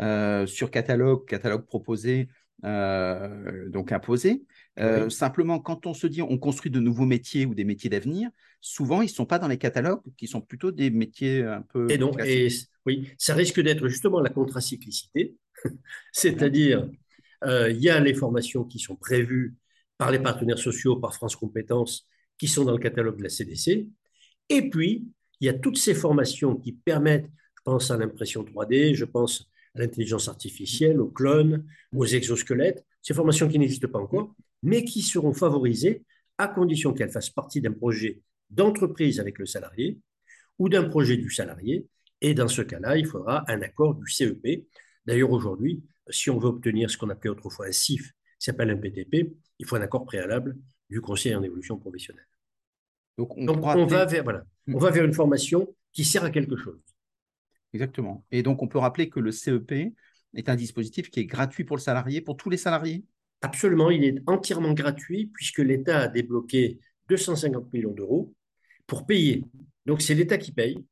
euh, 0.00 0.46
sur 0.46 0.70
catalogue, 0.70 1.26
catalogue 1.26 1.66
proposé, 1.66 2.28
euh, 2.64 3.68
donc 3.68 3.92
imposé. 3.92 4.44
Euh, 4.78 5.04
oui. 5.04 5.10
Simplement, 5.10 5.58
quand 5.58 5.86
on 5.86 5.94
se 5.94 6.06
dit 6.06 6.22
on 6.22 6.38
construit 6.38 6.70
de 6.70 6.80
nouveaux 6.80 7.04
métiers 7.04 7.46
ou 7.46 7.54
des 7.54 7.64
métiers 7.64 7.90
d'avenir, 7.90 8.30
souvent 8.60 9.02
ils 9.02 9.06
ne 9.06 9.10
sont 9.10 9.26
pas 9.26 9.38
dans 9.38 9.48
les 9.48 9.58
catalogues, 9.58 10.02
qui 10.16 10.26
sont 10.26 10.40
plutôt 10.40 10.70
des 10.70 10.90
métiers 10.90 11.42
un 11.42 11.62
peu. 11.62 11.90
Et 11.90 11.98
donc, 11.98 12.20
et, 12.24 12.48
oui, 12.86 13.10
ça 13.18 13.34
risque 13.34 13.60
d'être 13.60 13.88
justement 13.88 14.20
la 14.20 14.30
contracyclicité, 14.30 15.36
c'est-à-dire 16.12 16.88
il 17.44 17.78
y 17.78 17.88
a 17.88 18.00
les 18.00 18.14
formations 18.14 18.64
qui 18.64 18.78
sont 18.78 18.96
prévues 18.96 19.54
par 19.98 20.10
les 20.10 20.18
partenaires 20.18 20.58
sociaux, 20.58 20.96
par 20.96 21.14
France 21.14 21.36
Compétences, 21.36 22.06
qui 22.38 22.48
sont 22.48 22.64
dans 22.64 22.72
le 22.72 22.78
catalogue 22.78 23.18
de 23.18 23.22
la 23.22 23.28
CDC. 23.28 23.88
Et 24.48 24.70
puis, 24.70 25.06
il 25.40 25.46
y 25.46 25.48
a 25.48 25.54
toutes 25.54 25.78
ces 25.78 25.94
formations 25.94 26.56
qui 26.56 26.72
permettent, 26.72 27.28
je 27.56 27.62
pense 27.64 27.90
à 27.90 27.96
l'impression 27.96 28.42
3D, 28.42 28.94
je 28.94 29.04
pense 29.04 29.50
à 29.74 29.80
l'intelligence 29.80 30.28
artificielle, 30.28 31.00
aux 31.00 31.10
clones, 31.10 31.66
aux 31.94 32.06
exosquelettes, 32.06 32.84
ces 33.02 33.14
formations 33.14 33.48
qui 33.48 33.58
n'existent 33.58 33.88
pas 33.88 33.98
encore, 33.98 34.34
mais 34.62 34.84
qui 34.84 35.02
seront 35.02 35.32
favorisées 35.32 36.04
à 36.38 36.48
condition 36.48 36.92
qu'elles 36.92 37.10
fassent 37.10 37.30
partie 37.30 37.60
d'un 37.60 37.72
projet 37.72 38.22
d'entreprise 38.50 39.20
avec 39.20 39.38
le 39.38 39.46
salarié 39.46 39.98
ou 40.58 40.68
d'un 40.68 40.84
projet 40.84 41.16
du 41.16 41.30
salarié. 41.30 41.86
Et 42.20 42.34
dans 42.34 42.48
ce 42.48 42.62
cas-là, 42.62 42.98
il 42.98 43.06
faudra 43.06 43.44
un 43.50 43.62
accord 43.62 43.94
du 43.94 44.10
CEP. 44.10 44.66
D'ailleurs, 45.06 45.30
aujourd'hui, 45.30 45.82
si 46.10 46.30
on 46.30 46.38
veut 46.38 46.48
obtenir 46.48 46.90
ce 46.90 46.96
qu'on 46.96 47.10
appelait 47.10 47.30
autrefois 47.30 47.66
un 47.66 47.72
CIF, 47.72 48.12
qui 48.40 48.44
s'appelle 48.46 48.70
un 48.70 48.76
PTP, 48.76 49.32
il 49.58 49.66
faut 49.66 49.76
un 49.76 49.82
accord 49.82 50.04
préalable 50.04 50.56
du 50.88 51.00
conseil 51.00 51.34
en 51.34 51.42
évolution 51.42 51.78
professionnelle. 51.78 52.26
Donc, 53.18 53.36
on, 53.36 53.44
Donc, 53.44 53.58
on 53.58 53.86
va, 53.86 54.06
vers, 54.06 54.24
voilà, 54.24 54.44
on 54.66 54.78
va 54.78 54.90
vers 54.90 55.04
une 55.04 55.12
formation 55.12 55.74
qui 55.92 56.04
sert 56.04 56.24
à 56.24 56.30
quelque 56.30 56.56
chose. 56.56 56.80
Exactement. 57.74 58.24
Et 58.30 58.42
donc, 58.42 58.62
on 58.62 58.68
peut 58.68 58.78
rappeler 58.78 59.10
que 59.10 59.20
le 59.20 59.30
CEP 59.30 59.72
est 60.34 60.48
un 60.48 60.56
dispositif 60.56 61.10
qui 61.10 61.20
est 61.20 61.26
gratuit 61.26 61.64
pour 61.64 61.76
le 61.76 61.82
salarié, 61.82 62.20
pour 62.20 62.36
tous 62.36 62.50
les 62.50 62.56
salariés? 62.56 63.04
Absolument, 63.42 63.90
il 63.90 64.04
est 64.04 64.22
entièrement 64.26 64.72
gratuit 64.72 65.26
puisque 65.26 65.58
l'État 65.58 66.00
a 66.00 66.08
débloqué 66.08 66.78
250 67.08 67.72
millions 67.72 67.92
d'euros 67.92 68.34
pour 68.86 69.06
payer. 69.06 69.44
Donc, 69.86 70.00
c'est 70.00 70.14
l'État 70.14 70.38
qui 70.38 70.52
paye. 70.52 70.84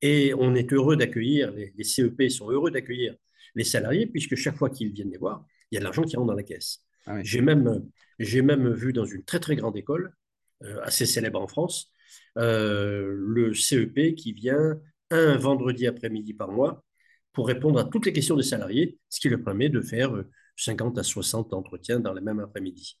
Et 0.00 0.34
on 0.34 0.54
est 0.54 0.72
heureux 0.72 0.96
d'accueillir, 0.96 1.52
les, 1.52 1.72
les 1.76 1.84
CEP 1.84 2.28
sont 2.30 2.50
heureux 2.50 2.70
d'accueillir 2.70 3.14
les 3.54 3.64
salariés 3.64 4.06
puisque 4.06 4.36
chaque 4.36 4.56
fois 4.56 4.70
qu'ils 4.70 4.92
viennent 4.92 5.10
les 5.10 5.18
voir, 5.18 5.44
il 5.70 5.76
y 5.76 5.78
a 5.78 5.80
de 5.80 5.84
l'argent 5.84 6.02
qui 6.02 6.16
rentre 6.16 6.28
dans 6.28 6.34
la 6.34 6.42
caisse. 6.42 6.80
Ah 7.06 7.22
j'ai 7.22 7.40
même, 7.40 7.82
même 8.18 8.72
vu 8.72 8.92
dans 8.92 9.04
une 9.04 9.24
très 9.24 9.40
très 9.40 9.56
grande 9.56 9.76
école, 9.76 10.14
euh, 10.62 10.80
assez 10.82 11.06
célèbre 11.06 11.40
en 11.40 11.48
France, 11.48 11.92
euh, 12.38 13.14
le 13.18 13.54
CEP 13.54 14.14
qui 14.14 14.32
vient 14.32 14.80
un 15.10 15.36
vendredi 15.36 15.86
après-midi 15.86 16.34
par 16.34 16.50
mois 16.50 16.84
pour 17.32 17.46
répondre 17.46 17.78
à 17.78 17.84
toutes 17.84 18.06
les 18.06 18.12
questions 18.12 18.36
des 18.36 18.42
salariés, 18.42 18.98
ce 19.08 19.20
qui 19.20 19.28
leur 19.28 19.42
permet 19.42 19.68
de 19.68 19.80
faire 19.80 20.12
50 20.56 20.98
à 20.98 21.02
60 21.02 21.52
entretiens 21.54 22.00
dans 22.00 22.12
le 22.12 22.20
même 22.20 22.40
après-midi 22.40 22.98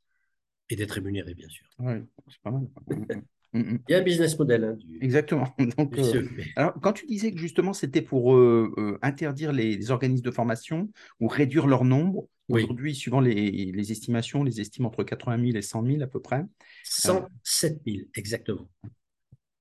et 0.70 0.76
d'être 0.76 0.92
rémunéré, 0.92 1.34
bien 1.34 1.48
sûr. 1.48 1.66
Oui, 1.78 1.94
c'est 2.28 2.40
pas 2.40 2.50
mal. 2.50 2.66
Mm, 3.52 3.60
mm. 3.60 3.78
Il 3.88 3.92
y 3.92 3.94
a 3.94 3.98
un 3.98 4.02
business 4.02 4.38
model. 4.38 4.64
Hein, 4.64 4.72
du, 4.74 4.98
Exactement. 5.00 5.54
Donc, 5.78 5.98
euh, 5.98 6.28
alors, 6.56 6.74
quand 6.80 6.92
tu 6.92 7.06
disais 7.06 7.32
que 7.32 7.38
justement 7.38 7.72
c'était 7.72 8.02
pour 8.02 8.34
euh, 8.34 8.72
euh, 8.78 8.98
interdire 9.02 9.52
les, 9.52 9.76
les, 9.76 9.90
organismes 9.90 10.24
de 10.24 10.30
formation 10.30 10.90
ou 11.20 11.28
réduire 11.28 11.66
leur 11.66 11.84
nombre, 11.84 12.28
oui. 12.48 12.62
aujourd'hui, 12.62 12.94
suivant 12.94 13.20
les, 13.20 13.50
les, 13.50 13.92
estimations, 13.92 14.42
les 14.42 14.60
estiment 14.60 14.88
entre 14.88 15.04
80 15.04 15.44
000 15.44 15.56
et 15.56 15.62
100 15.62 15.86
000 15.86 16.02
à 16.02 16.06
peu 16.06 16.20
près. 16.20 16.44
107 16.84 17.80
000, 17.86 17.98
exactement. 18.16 18.68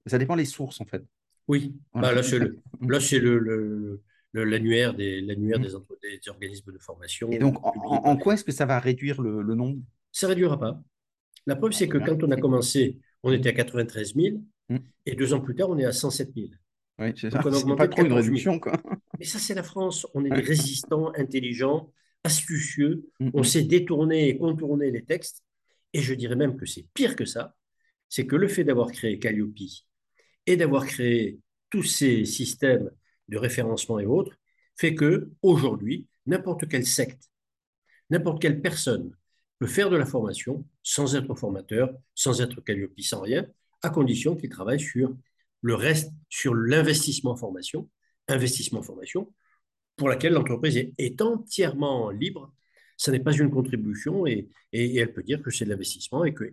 Ça 0.05 0.17
dépend 0.17 0.36
des 0.36 0.45
sources 0.45 0.79
en 0.81 0.86
fait. 0.86 1.03
Oui, 1.48 1.75
bah, 1.93 2.13
là 2.13 2.24
c'est 2.24 2.39
le, 2.39 3.39
le, 3.39 4.01
le, 4.31 4.43
l'annuaire 4.45 4.93
des, 4.93 5.19
l'annuaire 5.21 5.60
mm. 5.60 5.63
des, 5.63 6.17
des, 6.17 6.29
organismes 6.29 6.71
de 6.71 6.79
formation. 6.79 7.29
Et 7.29 7.39
donc, 7.39 7.57
en, 7.65 7.74
en 7.74 8.17
quoi 8.17 8.36
est-ce 8.36 8.45
que 8.45 8.53
ça 8.53 8.65
va 8.65 8.79
réduire 8.79 9.21
le, 9.21 9.43
nombre? 9.53 9.79
Ça 10.13 10.27
ne 10.27 10.29
réduira 10.29 10.57
pas. 10.57 10.81
La 11.45 11.55
preuve, 11.55 11.71
c'est 11.71 11.88
que 11.88 11.98
quand 11.98 12.24
on 12.24 12.31
a 12.31 12.38
commencé 12.38 13.00
on 13.24 13.32
était 13.32 13.50
à 13.50 13.54
93 13.54 14.16
000 14.16 14.38
mm. 14.70 14.78
et 15.06 15.16
deux 15.16 15.34
ans 15.34 15.42
plus 15.42 15.56
tard, 15.56 15.70
on 15.70 15.78
est 15.78 15.86
à 15.86 15.92
107 15.92 16.32
000. 16.36 16.48
Oui, 17.00 17.13
c'est 17.16 17.32
ça. 17.32 17.42
C'est 17.44 17.75
pas 17.75 17.88
trop 17.88 18.06
une 18.06 18.13
réduction. 18.13 18.60
Quoi. 18.60 18.74
Mais 19.20 19.25
ça, 19.25 19.40
c'est 19.40 19.56
la 19.56 19.63
France. 19.63 20.06
On 20.13 20.24
est 20.25 20.30
des 20.30 20.42
résistants, 20.42 21.12
intelligents, 21.16 21.92
astucieux. 22.24 23.10
Mm 23.20 23.28
-hmm. 23.28 23.32
On 23.34 23.44
sait 23.44 23.63
détourner 23.63 24.30
et 24.30 24.38
contourner 24.38 24.92
les 24.92 25.04
textes. 25.04 25.44
Et 25.94 26.01
je 26.01 26.13
dirais 26.13 26.36
même 26.36 26.56
que 26.58 26.66
c'est 26.66 26.86
pire 26.94 27.16
que 27.16 27.25
ça. 27.25 27.56
C'est 28.10 28.28
que 28.28 28.38
le 28.38 28.48
fait 28.48 28.63
d'avoir 28.63 28.92
créé 28.92 29.20
Calliope 29.20 29.63
et 30.46 30.56
d'avoir 30.58 30.86
créé 30.86 31.40
tous 31.70 31.84
ces 31.84 32.25
systèmes 32.25 32.90
de 33.30 33.38
référencement 33.38 34.00
et 34.00 34.06
autres 34.06 34.36
fait 34.75 34.96
que 34.96 35.32
aujourd'hui, 35.42 36.08
n'importe 36.25 36.68
quelle 36.68 36.86
secte, 36.86 37.24
n'importe 38.10 38.42
quelle 38.42 38.62
personne 38.62 39.16
peut 39.62 39.68
faire 39.68 39.91
de 39.91 39.96
la 39.96 40.08
formation 40.08 40.65
sans 40.82 41.15
être 41.15 41.36
formateur, 41.36 41.94
sans 42.15 42.41
être 42.41 42.62
Calliope, 42.62 43.00
sans 43.01 43.22
rien, 43.22 43.46
à 43.84 43.91
condition 43.91 44.36
qu'il 44.36 44.50
travaille 44.50 44.80
sur 44.80 45.15
le 45.62 45.75
reste, 45.75 46.12
sur 46.30 46.56
l'investissement 46.56 47.36
formation, 47.36 47.88
investissement 48.27 48.82
formation, 48.82 49.32
pour 49.98 50.10
laquelle 50.10 50.34
l'entreprise 50.34 50.77
est, 50.98 51.22
entièrement 51.22 52.10
libre. 52.10 52.51
Ce 52.98 53.12
n'est 53.12 53.20
pas 53.20 53.34
une 53.34 53.51
contribution 53.51 54.25
et, 54.25 54.50
elle 54.74 55.13
peut 55.13 55.22
dire 55.22 55.44
que 55.44 55.51
c'est 55.51 55.65
de 55.65 55.70
l'investissement 55.70 56.25
et 56.25 56.34
que 56.34 56.46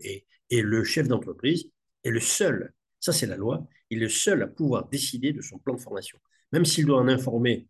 et 0.51 0.61
le 0.61 0.85
chef 0.85 1.09
d'entreprise 1.09 1.71
est 2.05 2.11
le 2.11 2.21
seul, 2.21 2.75
ça 3.01 3.15
c'est 3.15 3.27
la 3.27 3.39
loi, 3.39 3.67
il 3.89 4.01
est 4.01 4.03
le 4.03 4.09
seul 4.11 4.43
à 4.43 4.47
pouvoir 4.47 4.87
décider 4.87 5.33
de 5.33 5.41
son 5.41 5.57
plan 5.57 5.73
de 5.73 5.81
formation, 5.81 6.19
même 6.53 6.67
s'il 6.67 6.85
doit 6.85 6.99
en 6.99 7.09
informer 7.09 7.69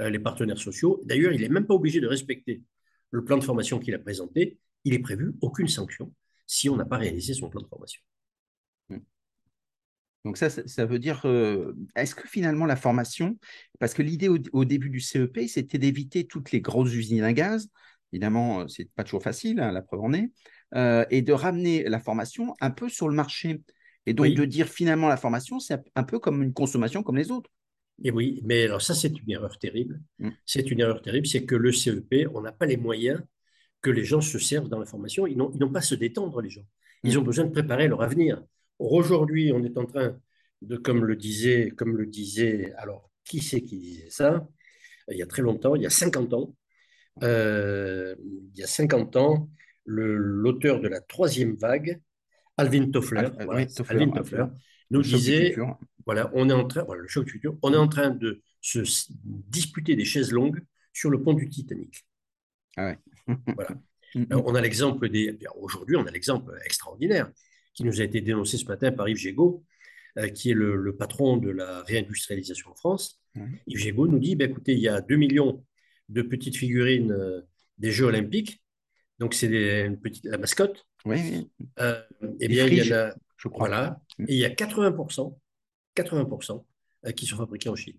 euh, 0.00 0.08
les 0.08 0.18
partenaires 0.18 0.56
sociaux. 0.56 1.02
D'ailleurs, 1.04 1.32
il 1.32 1.42
n'est 1.42 1.50
même 1.50 1.66
pas 1.66 1.74
obligé 1.74 2.00
de 2.00 2.06
respecter 2.06 2.62
le 3.10 3.22
plan 3.22 3.36
de 3.36 3.44
formation 3.44 3.78
qu'il 3.78 3.94
a 3.94 3.98
présenté, 3.98 4.58
il 4.84 4.94
est 4.94 4.98
prévu 4.98 5.34
aucune 5.40 5.68
sanction 5.68 6.12
si 6.46 6.68
on 6.68 6.76
n'a 6.76 6.86
pas 6.86 6.96
réalisé 6.96 7.34
son 7.34 7.48
plan 7.48 7.60
de 7.60 7.66
formation. 7.66 8.00
Hmm. 8.88 8.98
Donc 10.24 10.36
ça, 10.36 10.48
ça 10.50 10.86
veut 10.86 10.98
dire, 10.98 11.20
euh, 11.26 11.74
est-ce 11.94 12.14
que 12.14 12.26
finalement 12.26 12.66
la 12.66 12.76
formation, 12.76 13.38
parce 13.78 13.94
que 13.94 14.02
l'idée 14.02 14.28
au, 14.28 14.38
au, 14.52 14.64
début 14.64 14.90
du 14.90 15.00
CEP, 15.00 15.40
c'était 15.46 15.78
d'éviter 15.78 16.26
toutes 16.26 16.50
les 16.50 16.60
grosses 16.60 16.94
usines 16.94 17.22
à 17.22 17.32
gaz, 17.32 17.68
évidemment, 18.12 18.60
euh, 18.60 18.68
c'est 18.68 18.90
pas 18.94 19.04
toujours 19.04 19.22
facile, 19.22 19.60
hein, 19.60 19.70
la 19.72 19.82
preuve 19.82 20.00
en 20.00 20.12
est, 20.14 20.30
euh, 20.74 21.04
et 21.10 21.22
de 21.22 21.32
ramener 21.32 21.84
la 21.84 22.00
formation 22.00 22.54
un 22.60 22.70
peu 22.70 22.88
sur 22.88 23.08
le 23.08 23.14
marché. 23.14 23.60
Et 24.06 24.14
donc 24.14 24.26
oui. 24.26 24.34
de 24.34 24.44
dire 24.46 24.68
finalement 24.68 25.08
la 25.08 25.18
formation, 25.18 25.60
c'est 25.60 25.78
un 25.94 26.02
peu 26.02 26.18
comme 26.18 26.42
une 26.42 26.54
consommation 26.54 27.02
comme 27.02 27.16
les 27.16 27.30
autres. 27.30 27.50
Et 28.02 28.10
oui, 28.10 28.40
mais 28.44 28.64
alors 28.64 28.80
ça, 28.80 28.94
c'est 28.94 29.08
une 29.08 29.30
erreur 29.30 29.58
terrible. 29.58 30.00
Hmm. 30.18 30.30
C'est 30.46 30.70
une 30.70 30.80
erreur 30.80 31.02
terrible, 31.02 31.26
c'est 31.26 31.44
que 31.44 31.54
le 31.54 31.72
CEP, 31.72 32.28
on 32.32 32.40
n'a 32.40 32.52
pas 32.52 32.64
les 32.64 32.76
moyens 32.76 33.20
que 33.80 33.90
les 33.90 34.04
gens 34.04 34.20
se 34.20 34.38
servent 34.38 34.68
dans 34.68 34.78
la 34.78 34.86
formation. 34.86 35.26
Ils 35.26 35.36
n'ont 35.36 35.72
pas 35.72 35.80
à 35.80 35.82
se 35.82 35.94
détendre, 35.94 36.40
les 36.40 36.50
gens. 36.50 36.66
Ils 37.04 37.18
ont 37.18 37.22
mm. 37.22 37.26
besoin 37.26 37.44
de 37.44 37.50
préparer 37.50 37.88
leur 37.88 38.02
avenir. 38.02 38.42
Aujourd'hui, 38.78 39.52
on 39.52 39.62
est 39.64 39.76
en 39.78 39.86
train 39.86 40.18
de, 40.62 40.76
comme 40.76 41.04
le 41.04 41.16
disait, 41.16 41.70
comme 41.70 41.96
le 41.96 42.06
disait, 42.06 42.72
alors, 42.76 43.10
qui 43.24 43.40
c'est 43.40 43.60
qui 43.60 43.78
disait 43.78 44.10
ça? 44.10 44.46
Il 45.10 45.16
y 45.16 45.22
a 45.22 45.26
très 45.26 45.42
longtemps, 45.42 45.74
il 45.74 45.82
y 45.82 45.86
a 45.86 45.90
50 45.90 46.34
ans. 46.34 46.54
Euh, 47.22 48.14
il 48.54 48.58
y 48.58 48.62
a 48.62 48.66
50 48.66 49.16
ans, 49.16 49.50
l'auteur 49.84 50.80
de 50.80 50.88
la 50.88 51.00
troisième 51.00 51.56
vague, 51.56 52.00
Alvin 52.56 52.90
Toffler, 52.90 53.28
ah, 53.38 53.44
voilà, 53.44 53.62
oui, 53.62 53.74
Toffler, 53.74 54.02
Alvin 54.02 54.10
Toffler 54.12 54.44
nous 54.90 55.02
disait, 55.02 55.56
voilà, 56.04 56.30
on 56.34 56.48
est 56.48 56.52
en 56.52 56.66
train, 56.66 56.82
voilà, 56.84 57.02
le 57.02 57.08
choc 57.08 57.28
futur, 57.28 57.56
on 57.62 57.72
est 57.72 57.76
en 57.76 57.88
train 57.88 58.10
de 58.10 58.42
se 58.60 58.80
disputer 59.24 59.96
des 59.96 60.04
chaises 60.04 60.32
longues 60.32 60.60
sur 60.92 61.10
le 61.10 61.22
pont 61.22 61.34
du 61.34 61.48
Titanic. 61.48 62.04
Ah 62.76 62.86
ouais. 62.86 62.98
voilà. 63.54 63.76
on 64.30 64.54
a 64.54 64.60
l'exemple 64.60 65.08
des. 65.08 65.38
Aujourd'hui, 65.56 65.96
on 65.96 66.06
a 66.06 66.10
l'exemple 66.10 66.58
extraordinaire 66.64 67.30
qui 67.74 67.84
nous 67.84 68.00
a 68.00 68.04
été 68.04 68.20
dénoncé 68.20 68.56
ce 68.56 68.64
matin 68.64 68.90
par 68.90 69.08
Yves 69.08 69.18
Gégaud, 69.18 69.64
euh, 70.18 70.28
qui 70.28 70.50
est 70.50 70.54
le, 70.54 70.76
le, 70.76 70.96
patron 70.96 71.36
de 71.36 71.50
la 71.50 71.82
réindustrialisation 71.82 72.70
en 72.70 72.74
France. 72.74 73.20
Ouais. 73.36 73.42
Yves 73.66 73.78
Gégaud 73.78 74.08
nous 74.08 74.18
dit 74.18 74.34
bah, 74.34 74.46
écoutez, 74.46 74.72
il 74.72 74.80
y 74.80 74.88
a 74.88 75.00
2 75.00 75.16
millions 75.16 75.64
de 76.08 76.22
petites 76.22 76.56
figurines 76.56 77.12
euh, 77.12 77.42
des 77.78 77.92
Jeux 77.92 78.06
Olympiques, 78.06 78.62
donc 79.18 79.34
c'est 79.34 79.84
une 79.84 79.98
petite, 79.98 80.24
la 80.24 80.38
mascotte. 80.38 80.84
Oui. 81.04 81.48
Euh, 81.80 82.02
eh 82.40 82.48
bien, 82.48 82.66
il 82.66 82.74
y 82.74 82.92
en 82.92 82.96
a. 82.96 83.14
Je 83.36 83.48
crois. 83.48 83.68
Voilà. 83.68 84.00
Mm. 84.18 84.24
Et 84.28 84.34
il 84.34 84.38
y 84.38 84.44
a 84.44 84.50
80%, 84.50 85.36
80% 85.96 86.64
euh, 87.06 87.12
qui 87.12 87.26
sont 87.26 87.36
fabriqués 87.36 87.68
en 87.68 87.76
Chine. 87.76 87.96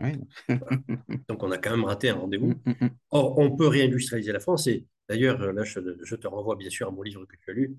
Oui. 0.00 0.12
Donc, 1.28 1.42
on 1.42 1.50
a 1.50 1.58
quand 1.58 1.70
même 1.70 1.84
raté 1.84 2.10
un 2.10 2.16
rendez-vous. 2.16 2.54
Mm, 2.64 2.74
mm, 2.80 2.90
Or, 3.10 3.38
on 3.38 3.56
peut 3.56 3.68
réindustrialiser 3.68 4.32
la 4.32 4.40
France. 4.40 4.66
Et 4.66 4.86
d'ailleurs, 5.08 5.52
là, 5.52 5.64
je, 5.64 5.80
je, 6.02 6.16
te 6.16 6.26
renvoie 6.26 6.56
bien 6.56 6.70
sûr 6.70 6.88
à 6.88 6.90
mon 6.90 7.02
livre 7.02 7.24
que 7.24 7.36
tu 7.36 7.50
as 7.50 7.54
lu. 7.54 7.76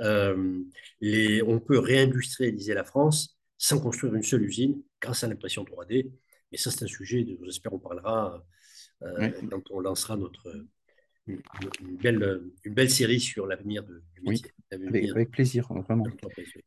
Euh, 0.00 0.60
les, 1.00 1.42
on 1.42 1.60
peut 1.60 1.78
réindustrialiser 1.78 2.74
la 2.74 2.84
France 2.84 3.38
sans 3.58 3.80
construire 3.80 4.14
une 4.14 4.22
seule 4.22 4.42
usine 4.42 4.82
grâce 5.00 5.24
à 5.24 5.28
l'impression 5.28 5.64
3D. 5.64 6.10
Mais 6.52 6.58
ça, 6.58 6.70
c'est 6.70 6.84
un 6.84 6.88
sujet 6.88 7.24
dont 7.24 7.36
j'espère 7.44 7.72
on 7.74 7.78
parlera 7.78 8.42
euh, 9.02 9.30
oui. 9.42 9.48
quand 9.50 9.62
on 9.70 9.80
lancera 9.80 10.16
notre, 10.16 10.48
une, 11.28 11.96
belle, 11.96 12.42
une 12.64 12.74
belle 12.74 12.90
série 12.90 13.20
sur 13.20 13.46
l'avenir 13.46 13.84
de, 13.84 14.02
du 14.14 14.22
métier. 14.22 14.52
Oui, 14.72 15.10
avec, 15.10 15.30
plaisir, 15.30 15.66
vraiment. 15.72 16.04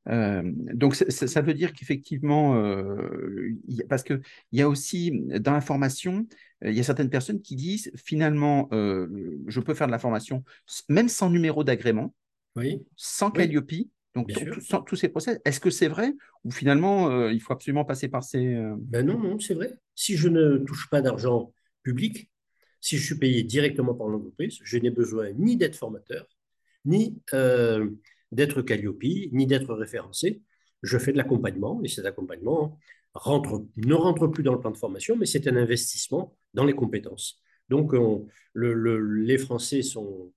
Euh, 0.07 0.41
donc, 0.73 0.95
ça, 0.95 1.41
veut 1.41 1.53
dire 1.53 1.73
qu'effectivement, 1.73 2.55
euh, 2.55 3.55
parce 3.89 4.03
qu'il 4.03 4.21
y 4.51 4.61
a 4.61 4.69
aussi 4.69 5.11
dans 5.39 5.53
la 5.53 5.61
formation, 5.61 6.27
il 6.63 6.73
y 6.73 6.79
a 6.79 6.83
certaines 6.83 7.09
personnes 7.09 7.41
qui 7.41 7.55
disent 7.55 7.91
finalement, 7.95 8.69
je 8.71 9.59
peux 9.59 9.73
faire 9.73 9.87
de 9.87 9.91
la 9.91 9.99
formation 9.99 10.43
même 10.89 11.09
sans 11.09 11.29
numéro 11.29 11.63
d'agrément, 11.63 12.13
oui. 12.55 12.81
sans 12.95 13.31
Calliope. 13.31 13.71
Donc, 14.13 14.29
tous 14.87 14.95
ces 14.95 15.09
procès, 15.09 15.39
est-ce 15.45 15.59
que 15.59 15.69
c'est 15.69 15.87
vrai 15.87 16.13
ou 16.43 16.51
finalement, 16.51 17.29
il 17.29 17.39
faut 17.39 17.53
absolument 17.53 17.85
passer 17.85 18.07
par 18.09 18.23
ces. 18.23 18.59
Ben 18.77 19.05
non, 19.05 19.19
non, 19.19 19.39
c'est 19.39 19.53
vrai. 19.53 19.71
Si 19.95 20.17
je 20.17 20.27
ne 20.27 20.57
touche 20.57 20.89
pas 20.89 21.01
d'argent 21.01 21.53
public, 21.83 22.30
si 22.81 22.97
je 22.97 23.05
suis 23.05 23.17
payé 23.17 23.43
directement 23.43 23.93
par 23.93 24.07
l'entreprise, 24.07 24.57
je 24.63 24.77
n'ai 24.77 24.89
besoin 24.89 25.31
ni 25.33 25.55
d'être 25.55 25.75
formateur, 25.75 26.25
ni 26.83 27.21
euh, 27.33 27.89
d'être 28.31 28.61
Calliope, 28.61 29.03
ni 29.03 29.45
d'être 29.45 29.73
référencé. 29.73 30.41
Je 30.81 30.97
fais 30.97 31.11
de 31.11 31.17
l'accompagnement 31.17 31.79
et 31.83 31.87
cet 31.87 32.05
accompagnement 32.05 32.79
rentre, 33.13 33.65
ne 33.77 33.93
rentre 33.93 34.27
plus 34.27 34.43
dans 34.43 34.53
le 34.53 34.59
plan 34.59 34.71
de 34.71 34.77
formation, 34.77 35.15
mais 35.15 35.27
c'est 35.27 35.47
un 35.47 35.55
investissement 35.55 36.35
dans 36.53 36.65
les 36.65 36.73
compétences. 36.73 37.39
Donc, 37.69 37.93
les 38.55 39.37
Français 39.37 39.83
sont, 39.83 40.33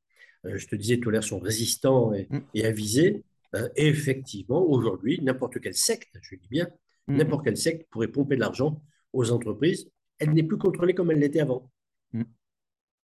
euh, 0.47 0.57
je 0.57 0.69
te 0.69 0.77
disais 0.77 0.99
tout 0.99 1.09
à 1.09 1.13
l'heure, 1.13 1.25
sont 1.25 1.41
résistants 1.41 2.13
et, 2.13 2.29
mm. 2.31 2.65
avisés. 2.65 3.25
Euh, 3.55 3.69
et 3.77 3.87
effectivement, 3.87 4.63
aujourd'hui, 4.65 5.21
n'importe 5.23 5.61
quelle 5.61 5.75
secte, 5.75 6.17
je 6.23 6.37
dis 6.37 6.49
bien, 6.49 6.69
mm. 7.09 7.17
n'importe 7.17 7.45
quelle 7.45 7.57
secte 7.57 7.89
pourrait 7.91 8.09
pomper 8.09 8.37
de 8.37 8.41
l'argent 8.41 8.83
aux 9.13 9.31
entreprises. 9.31 9.91
Elle 10.19 10.33
n'est 10.33 10.43
plus 10.43 10.59
contrôlée 10.59 10.95
comme 10.95 11.11
elle 11.11 11.19
l'était 11.19 11.41
avant. 11.41 11.71
Mm. 12.15 12.23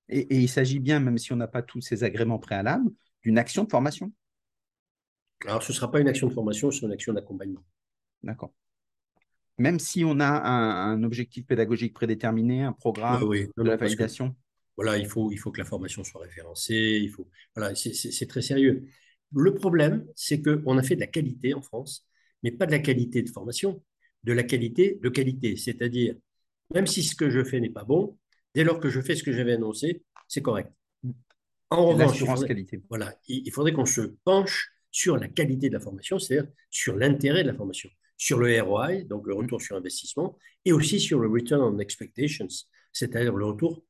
Et, 0.09 0.37
il 0.39 0.49
s'agit 0.49 0.79
bien, 0.79 0.99
même 1.01 1.19
si 1.19 1.33
on 1.33 1.37
n'a 1.37 1.47
pas 1.47 1.63
tous 1.63 1.81
ces 1.81 2.03
agréments 2.03 2.39
préalables, 2.39 2.91
d'une 3.23 3.39
action 3.39 3.65
de 3.65 3.71
formation. 3.71 4.13
Alors, 5.45 5.63
ce 5.63 5.73
ne 5.73 5.77
sera 5.77 5.91
pas 5.91 6.01
une 6.01 6.09
action 6.09 6.27
de 6.27 6.33
formation, 6.33 6.71
c'est 6.71 6.87
une 6.87 6.93
action 6.93 7.13
d'accompagnement. 7.13 7.65
D'accord. 8.23 8.53
Même 9.59 9.79
si 9.79 10.05
on 10.05 10.21
a 10.21 10.27
un, 10.27 11.03
objectif 11.03 11.47
pédagogique 11.47 11.93
prédéterminé, 11.93 12.63
un 12.63 12.73
programme 12.73 13.21
de 13.21 13.63
la 13.63 13.77
validation. 13.77 14.35
voilà, 14.77 14.97
il 14.97 15.07
faut, 15.07 15.31
il 15.31 15.37
faut 15.37 15.51
que 15.51 15.59
la 15.59 15.67
formation 15.67 16.03
soit 16.03 16.23
référencée. 16.23 16.99
Il 17.03 17.11
faut, 17.11 17.29
voilà, 17.55 17.75
c'est 17.75 18.27
très 18.27 18.43
sérieux. 18.43 18.87
Le 19.33 19.55
problème, 19.55 20.07
c'est 20.17 20.43
qu'on 20.43 20.79
a 20.79 20.83
fait 20.83 20.95
de 20.95 21.01
la 21.01 21.07
qualité 21.07 21.55
en 21.55 21.63
France, 21.63 22.07
mais 22.43 22.51
pas 22.51 22.67
de 22.67 22.73
la 22.73 22.79
qualité 22.79 23.23
de 23.23 23.29
formation, 23.29 23.83
de 24.25 24.33
la 24.33 24.43
qualité 24.43 24.99
de 25.01 25.09
qualité. 25.09 25.57
C'est-à-dire, 25.57 26.17
même 26.75 26.87
si 26.87 27.03
ce 27.03 27.15
que 27.15 27.29
je 27.29 27.45
fais 27.45 27.61
n'est 27.61 27.71
pas 27.71 27.85
bon, 27.85 28.19
dès 28.55 28.65
lors 28.65 28.81
que 28.81 28.89
je 28.89 29.01
fais 29.01 29.17
ce 29.17 29.23
que 29.23 29.33
j'avais 29.33 29.53
annoncé, 29.53 30.03
c'est 30.29 30.43
correct. 30.43 30.73
En 31.71 31.87
revanche, 31.87 32.21
il 32.21 32.27
faudrait, 32.27 32.49
qualité. 32.49 32.83
Voilà, 32.89 33.15
il 33.29 33.51
faudrait 33.53 33.73
qu'on 33.73 33.87
se 33.87 34.01
penche 34.25 34.73
sur 34.91 35.17
la 35.17 35.29
qualité 35.29 35.69
de 35.69 35.75
la 35.75 35.81
formation, 35.81 36.19
c'est-à-dire 36.19 36.51
sur 36.69 36.97
l'intérêt 36.97 37.43
de 37.43 37.49
la 37.49 37.55
formation, 37.55 37.89
sur 38.17 38.39
le 38.39 38.61
ROI, 38.61 39.05
donc 39.05 39.27
le 39.27 39.35
retour 39.35 39.63
sur 39.63 39.77
investissement, 39.77 40.37
et 40.65 40.73
aussi 40.73 40.99
sur 40.99 41.21
le 41.21 41.29
return 41.29 41.63
on 41.63 41.79
expectations, 41.79 42.49
c'est-à-dire 42.93 43.35
le 43.35 43.47
retour 43.47 43.85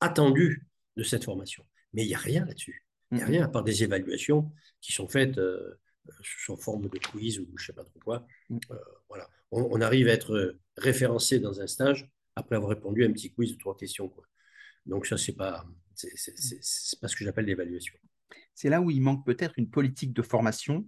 attendu 0.00 0.66
de 0.96 1.02
cette 1.02 1.24
formation. 1.24 1.64
Mais 1.94 2.04
il 2.04 2.08
n'y 2.08 2.14
a 2.14 2.18
rien 2.18 2.44
là-dessus. 2.44 2.84
Il 3.10 3.16
n'y 3.16 3.22
a 3.22 3.26
rien 3.26 3.44
à 3.44 3.48
part 3.48 3.64
des 3.64 3.82
évaluations 3.82 4.50
qui 4.80 4.92
sont 4.92 5.08
faites 5.08 5.38
euh, 5.38 5.78
sous 6.22 6.56
forme 6.56 6.88
de 6.88 6.98
quiz 6.98 7.38
ou 7.38 7.46
je 7.56 7.62
ne 7.62 7.66
sais 7.66 7.72
pas 7.72 7.84
trop 7.84 8.00
quoi. 8.00 8.26
Mm. 8.48 8.58
Euh, 8.70 8.76
voilà. 9.08 9.28
on, 9.50 9.80
arrive 9.80 10.08
à 10.08 10.12
être 10.12 10.56
référencé 10.76 11.38
dans 11.38 11.60
un 11.60 11.66
stage 11.66 12.10
après 12.36 12.56
avoir 12.56 12.70
répondu 12.70 13.04
à 13.04 13.08
un 13.08 13.12
petit 13.12 13.32
quiz 13.32 13.52
de 13.52 13.58
trois 13.58 13.76
questions. 13.76 14.08
Quoi. 14.08 14.24
Donc 14.86 15.06
ça, 15.06 15.16
c'est 15.16 15.34
pas, 15.34 15.64
c'est 15.94 17.00
pas 17.00 17.08
ce 17.08 17.16
que 17.16 17.24
j'appelle 17.24 17.46
l'évaluation. 17.46 17.94
C'est 18.54 18.68
là 18.68 18.80
où 18.80 18.90
il 18.90 19.00
manque 19.00 19.24
peut-être 19.24 19.54
une 19.58 19.68
politique 19.68 20.12
de 20.12 20.22
formation, 20.22 20.86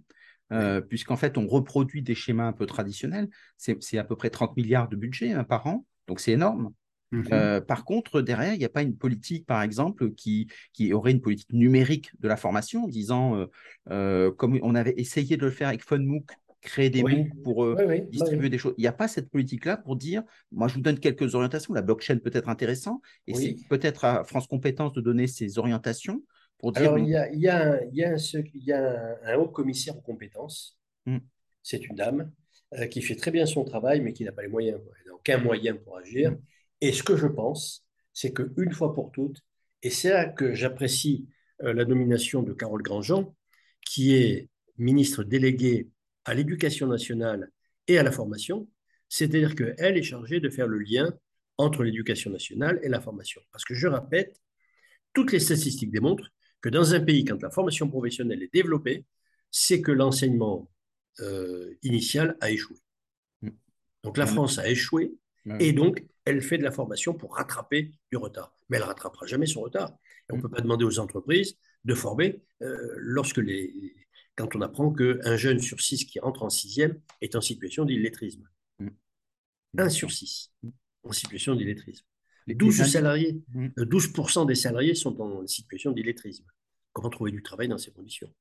euh, 0.51 0.81
puisqu'en 0.81 1.17
fait, 1.17 1.37
on 1.37 1.47
reproduit 1.47 2.01
des 2.01 2.15
schémas 2.15 2.45
un 2.45 2.53
peu 2.53 2.65
traditionnels. 2.65 3.29
C'est 3.57 3.97
à 3.97 4.03
peu 4.03 4.15
près 4.15 4.29
30 4.29 4.55
milliards 4.57 4.89
de 4.89 4.95
budget 4.95 5.31
hein, 5.31 5.43
par 5.43 5.65
an, 5.67 5.85
donc 6.07 6.19
c'est 6.19 6.31
énorme. 6.31 6.71
Mhm. 7.11 7.27
Euh, 7.31 7.61
par 7.61 7.85
contre, 7.85 8.21
derrière, 8.21 8.53
il 8.53 8.59
n'y 8.59 8.65
a 8.65 8.69
pas 8.69 8.81
une 8.81 8.97
politique, 8.97 9.45
par 9.45 9.61
exemple, 9.61 10.11
qui, 10.11 10.47
qui 10.73 10.91
aurait 10.91 11.11
une 11.11 11.21
politique 11.21 11.53
numérique 11.53 12.11
de 12.19 12.27
la 12.27 12.35
formation, 12.35 12.87
disant, 12.87 13.47
euh, 13.89 14.31
comme 14.33 14.59
on 14.61 14.75
avait 14.75 14.95
essayé 14.97 15.37
de 15.37 15.45
le 15.45 15.51
faire 15.51 15.69
avec 15.69 15.83
FunMOOC 15.83 16.31
créer 16.65 16.89
des 16.89 17.01
oui. 17.01 17.29
pour 17.43 17.63
euh, 17.63 17.99
distribuer 18.09 18.49
des 18.49 18.57
choses. 18.57 18.73
Il 18.77 18.81
n'y 18.81 18.87
a 18.87 18.93
pas 18.93 19.07
cette 19.07 19.29
politique-là 19.29 19.77
pour 19.77 19.95
dire, 19.95 20.23
moi 20.51 20.67
je 20.67 20.75
vous 20.75 20.81
donne 20.81 20.99
quelques 20.99 21.35
orientations, 21.35 21.73
la 21.73 21.81
blockchain 21.81 22.17
peut 22.17 22.31
être 22.33 22.49
intéressant, 22.49 23.01
et 23.27 23.33
c'est 23.33 23.55
peut-être 23.69 24.03
à 24.03 24.23
France 24.23 24.47
Compétences 24.47 24.93
de 24.93 25.01
donner 25.01 25.27
ces 25.27 25.57
orientations 25.57 26.23
pour 26.57 26.71
dire... 26.71 26.93
Alors, 26.93 26.99
il 26.99 27.09
y 27.09 27.15
a, 27.15 27.31
il 27.31 27.39
y 27.39 27.47
a, 27.47 27.73
un, 27.73 27.79
il 27.91 27.95
y 27.95 28.03
a, 28.03 28.11
un, 28.11 28.17
il 28.53 28.63
y 28.63 28.71
a 28.73 29.17
un, 29.25 29.35
haut 29.35 29.47
commissaire 29.47 29.97
aux 29.97 30.01
compétences, 30.01 30.77
hmm. 31.05 31.19
c'est 31.63 31.85
une 31.85 31.95
dame, 31.95 32.31
euh, 32.73 32.87
qui 32.87 33.01
fait 33.01 33.15
très 33.15 33.31
bien 33.31 33.45
son 33.45 33.63
travail, 33.63 34.01
mais 34.01 34.13
qui 34.13 34.23
n'a 34.23 34.31
pas 34.31 34.41
les 34.41 34.47
moyens, 34.47 34.79
elle 34.99 35.07
n'a 35.07 35.15
aucun 35.15 35.37
moyen 35.37 35.75
pour 35.75 35.97
agir. 35.97 36.31
Hmm. 36.31 36.37
Et 36.81 36.91
ce 36.91 37.03
que 37.03 37.15
je 37.15 37.27
pense, 37.27 37.85
c'est 38.13 38.33
qu'une 38.33 38.71
fois 38.71 38.93
pour 38.93 39.11
toutes, 39.11 39.41
et 39.83 39.89
c'est 39.89 40.09
là 40.09 40.25
que 40.25 40.53
j'apprécie 40.53 41.27
euh, 41.63 41.73
la 41.73 41.85
nomination 41.85 42.43
de 42.43 42.53
Carole 42.53 42.81
Grandjean, 42.81 43.35
qui 43.85 44.15
est 44.15 44.49
ministre 44.77 45.23
déléguée 45.23 45.89
à 46.25 46.33
l'éducation 46.33 46.87
nationale 46.87 47.51
et 47.87 47.97
à 47.97 48.03
la 48.03 48.11
formation, 48.11 48.67
c'est-à-dire 49.09 49.55
qu'elle 49.55 49.97
est 49.97 50.03
chargée 50.03 50.39
de 50.39 50.49
faire 50.49 50.67
le 50.67 50.79
lien 50.79 51.13
entre 51.57 51.83
l'éducation 51.83 52.31
nationale 52.31 52.79
et 52.83 52.89
la 52.89 52.99
formation. 52.99 53.41
Parce 53.51 53.63
que 53.63 53.75
je 53.75 53.87
répète, 53.87 54.41
toutes 55.13 55.31
les 55.31 55.39
statistiques 55.39 55.91
démontrent 55.91 56.29
que 56.61 56.69
dans 56.69 56.93
un 56.93 56.99
pays, 56.99 57.23
quand 57.23 57.41
la 57.41 57.51
formation 57.51 57.87
professionnelle 57.87 58.43
est 58.43 58.53
développée, 58.53 59.05
c'est 59.51 59.81
que 59.81 59.91
l'enseignement 59.91 60.69
euh, 61.21 61.73
initial 61.83 62.35
a 62.41 62.51
échoué. 62.51 62.77
Mm. 63.41 63.49
Donc 64.03 64.17
la 64.17 64.25
France 64.25 64.57
a 64.57 64.67
échoué 64.67 65.13
et 65.59 65.73
donc 65.73 66.03
elle 66.25 66.41
fait 66.41 66.57
de 66.57 66.63
la 66.63 66.71
formation 66.71 67.13
pour 67.13 67.35
rattraper 67.35 67.91
du 68.11 68.17
retard. 68.17 68.53
Mais 68.67 68.77
elle 68.77 68.83
ne 68.83 68.87
rattrapera 68.87 69.27
jamais 69.27 69.45
son 69.45 69.61
retard. 69.61 69.91
Et 70.27 70.33
on 70.33 70.37
ne 70.37 70.39
mm. 70.39 70.41
peut 70.41 70.49
pas 70.49 70.61
demander 70.61 70.83
aux 70.83 70.99
entreprises 70.99 71.55
de 71.85 71.93
former 71.93 72.41
euh, 72.63 72.95
lorsque 72.97 73.37
les, 73.37 73.95
quand 74.35 74.55
on 74.55 74.61
apprend 74.61 74.91
qu'un 74.91 75.37
jeune 75.37 75.59
sur 75.59 75.81
six 75.81 76.05
qui 76.05 76.19
entre 76.19 76.43
en 76.43 76.49
sixième 76.49 76.99
est 77.21 77.35
en 77.35 77.41
situation 77.41 77.85
d'illettrisme. 77.85 78.47
Mm. 78.79 78.89
Un 79.77 79.89
sur 79.89 80.11
six 80.11 80.51
en 81.03 81.11
situation 81.11 81.55
d'illettrisme. 81.55 82.05
12 82.47 82.83
salariés, 82.85 83.41
12% 83.55 84.43
mm. 84.43 84.47
des 84.47 84.55
salariés 84.55 84.95
sont 84.95 85.19
en 85.21 85.47
situation 85.47 85.91
d'illettrisme. 85.91 86.45
Comment 86.93 87.09
trouver 87.09 87.31
du 87.31 87.41
travail 87.41 87.67
dans 87.67 87.77
ces 87.77 87.91
conditions? 87.91 88.31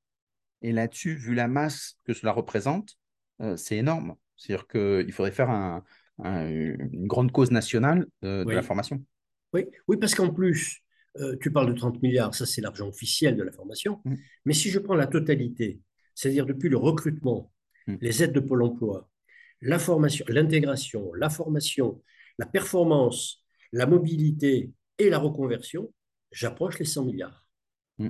Et 0.63 0.73
là-dessus, 0.73 1.15
vu 1.15 1.35
la 1.35 1.49
masse 1.49 1.99
que 2.05 2.13
cela 2.13 2.33
représente, 2.33 2.97
euh, 3.41 3.57
c'est 3.57 3.77
énorme. 3.77 4.17
C'est-à-dire 4.37 4.67
qu'il 4.67 5.13
faudrait 5.13 5.33
faire 5.33 5.83
une 6.19 7.07
grande 7.07 7.33
cause 7.33 7.51
nationale 7.51 8.07
euh, 8.25 8.45
de 8.45 8.51
la 8.51 8.63
formation. 8.63 9.03
Oui, 9.53 9.67
oui 9.89 9.97
parce 9.97 10.15
qu'en 10.15 10.33
plus, 10.33 10.84
euh, 11.19 11.37
tu 11.41 11.53
parles 11.53 11.73
de 11.73 11.79
30 11.79 12.03
milliards, 12.03 12.35
ça 12.35 12.47
c'est 12.47 12.61
l'argent 12.61 12.89
officiel 12.89 13.37
de 13.37 13.43
la 13.43 13.53
formation. 13.53 14.01
Mm. 14.05 14.15
Mais 14.47 14.55
si 14.55 14.71
je 14.71 14.79
prends 14.79 14.95
la 14.95 15.07
totalité, 15.07 15.81
c'est-à-dire 16.15 16.47
depuis 16.47 16.69
le 16.69 16.77
recrutement, 16.77 17.53
mm. 17.87 17.97
les 18.01 18.23
aides 18.23 18.33
de 18.33 18.41
Pôle 18.41 18.63
emploi, 18.63 19.09
la 19.61 19.79
formation, 19.79 20.25
l'intégration, 20.29 21.13
la 21.15 21.31
formation, 21.31 22.03
la 22.39 22.47
performance, 22.47 23.45
la 23.73 23.87
mobilité 23.87 24.73
et 24.99 25.09
la 25.09 25.19
reconversion, 25.19 25.93
j'approche 26.33 26.79
les 26.79 26.85
100 26.85 27.05
milliards. 27.05 27.47
Mm. 27.99 28.09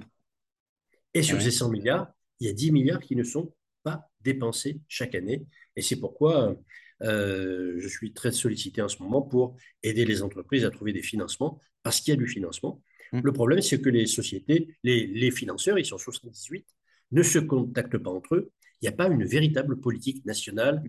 Et 1.15 1.23
sur 1.23 1.41
ces 1.41 1.51
100 1.51 1.71
milliards, 1.71 2.13
il 2.41 2.47
y 2.49 2.51
a 2.51 2.53
10 2.53 2.73
milliards 2.73 3.01
qui 3.01 3.17
ne 3.17 3.23
sont 3.23 3.55
pas 3.83 4.11
dépensés 4.21 4.81
chaque 4.89 5.15
année. 5.15 5.47
Et 5.77 5.83
c'est 5.83 5.97
pourquoi 5.97 6.57
euh, 7.03 7.75
je 7.79 7.89
suis 7.89 8.13
très 8.13 8.33
sollicité 8.33 8.83
en 8.83 8.89
ce 8.89 9.03
moment 9.03 9.23
pour 9.23 9.57
aider 9.83 10.05
les 10.05 10.23
entreprises 10.23 10.65
à 10.65 10.71
trouver 10.71 10.93
des 10.93 11.03
financements, 11.03 11.61
parce 11.83 12.01
qu'il 12.01 12.15
y 12.15 12.17
a 12.17 12.19
du 12.19 12.27
financement. 12.27 12.83
Mmh. 13.13 13.21
Le 13.23 13.33
problème, 13.33 13.61
c'est 13.61 13.81
que 13.81 13.89
les 13.89 14.07
sociétés, 14.07 14.77
les, 14.83 15.31
financeurs, 15.31 15.79
ils 15.79 15.87
sont 15.87 15.99
78, 15.99 16.67
ne 17.13 17.23
se 17.23 17.39
contactent 17.39 17.99
pas 17.99 18.11
entre 18.11 18.37
eux. 18.37 18.53
Il 18.81 18.89
n'y 18.89 18.89
a 18.89 18.97
pas 18.97 19.09
une 19.09 19.25
véritable 19.25 19.81
politique 19.81 20.25
nationale 20.25 20.83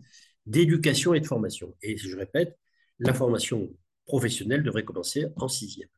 d'éducation 0.45 1.13
et 1.13 1.19
de 1.19 1.25
formation. 1.25 1.75
Et 1.81 1.97
je 1.97 2.15
répète, 2.15 2.57
la 2.99 3.13
formation 3.13 3.71
professionnelle 4.05 4.63
devrait 4.63 4.85
commencer 4.85 5.25
en 5.35 5.47
sixième. 5.47 5.89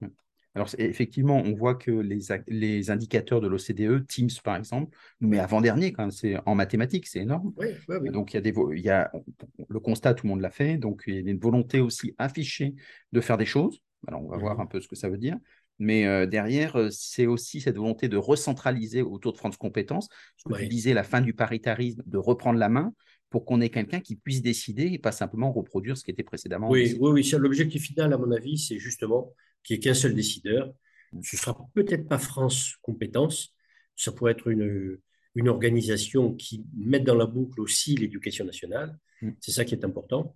Mmh. 0.00 0.08
Alors, 0.54 0.68
effectivement, 0.78 1.36
on 1.36 1.54
voit 1.54 1.74
que 1.74 1.90
les, 1.90 2.20
les 2.48 2.90
indicateurs 2.90 3.40
de 3.40 3.46
l'OCDE, 3.46 4.06
Teams 4.06 4.30
par 4.42 4.56
exemple, 4.56 4.96
nous 5.20 5.28
met 5.28 5.38
avant-dernier 5.38 5.92
quand 5.92 6.10
c'est 6.10 6.36
en 6.46 6.54
mathématiques, 6.54 7.06
c'est 7.06 7.20
énorme. 7.20 7.52
Donc, 8.06 8.32
il 8.32 8.36
y, 8.36 8.38
a 8.38 8.40
des, 8.40 8.54
il 8.74 8.82
y 8.82 8.90
a 8.90 9.12
le 9.68 9.80
constat, 9.80 10.14
tout 10.14 10.26
le 10.26 10.30
monde 10.30 10.40
l'a 10.40 10.50
fait. 10.50 10.78
Donc, 10.78 11.04
il 11.06 11.14
y 11.14 11.28
a 11.28 11.30
une 11.30 11.38
volonté 11.38 11.80
aussi 11.80 12.14
affichée 12.18 12.74
de 13.12 13.20
faire 13.20 13.36
des 13.36 13.46
choses. 13.46 13.82
Alors, 14.06 14.22
on 14.22 14.28
va 14.28 14.36
voir 14.36 14.60
un 14.60 14.66
peu 14.66 14.80
ce 14.80 14.88
que 14.88 14.96
ça 14.96 15.08
veut 15.08 15.18
dire. 15.18 15.36
Mais 15.78 16.06
euh, 16.06 16.26
derrière, 16.26 16.76
euh, 16.76 16.88
c'est 16.90 17.26
aussi 17.26 17.60
cette 17.60 17.76
volonté 17.76 18.08
de 18.08 18.16
recentraliser 18.16 19.02
autour 19.02 19.32
de 19.32 19.38
France 19.38 19.56
Compétences, 19.56 20.08
ce 20.36 20.48
que 20.48 20.58
tu 20.58 20.68
disais, 20.68 20.94
la 20.94 21.02
fin 21.02 21.20
du 21.20 21.34
paritarisme, 21.34 22.02
de 22.06 22.18
reprendre 22.18 22.58
la 22.58 22.68
main 22.68 22.94
pour 23.30 23.44
qu'on 23.44 23.60
ait 23.60 23.68
quelqu'un 23.68 24.00
qui 24.00 24.16
puisse 24.16 24.40
décider 24.40 24.86
et 24.86 24.98
pas 24.98 25.12
simplement 25.12 25.52
reproduire 25.52 25.96
ce 25.96 26.04
qui 26.04 26.10
était 26.10 26.22
précédemment. 26.22 26.70
Oui, 26.70 26.96
oui, 27.00 27.10
oui. 27.10 27.30
L'objectif 27.38 27.82
final, 27.82 28.12
à 28.12 28.18
mon 28.18 28.30
avis, 28.30 28.58
c'est 28.58 28.78
justement 28.78 29.34
qu'il 29.62 29.74
n'y 29.74 29.78
ait 29.78 29.82
qu'un 29.82 29.94
seul 29.94 30.14
décideur. 30.14 30.72
Ce 31.22 31.36
sera 31.36 31.56
peut-être 31.74 32.08
pas 32.08 32.18
France 32.18 32.76
Compétences, 32.82 33.54
ça 33.96 34.12
pourrait 34.12 34.32
être 34.32 34.48
une, 34.48 34.98
une 35.34 35.48
organisation 35.48 36.34
qui 36.34 36.64
mette 36.76 37.04
dans 37.04 37.14
la 37.14 37.26
boucle 37.26 37.60
aussi 37.60 37.96
l'éducation 37.96 38.44
nationale. 38.44 38.98
Mm. 39.22 39.30
C'est 39.40 39.52
ça 39.52 39.64
qui 39.64 39.74
est 39.74 39.84
important. 39.84 40.34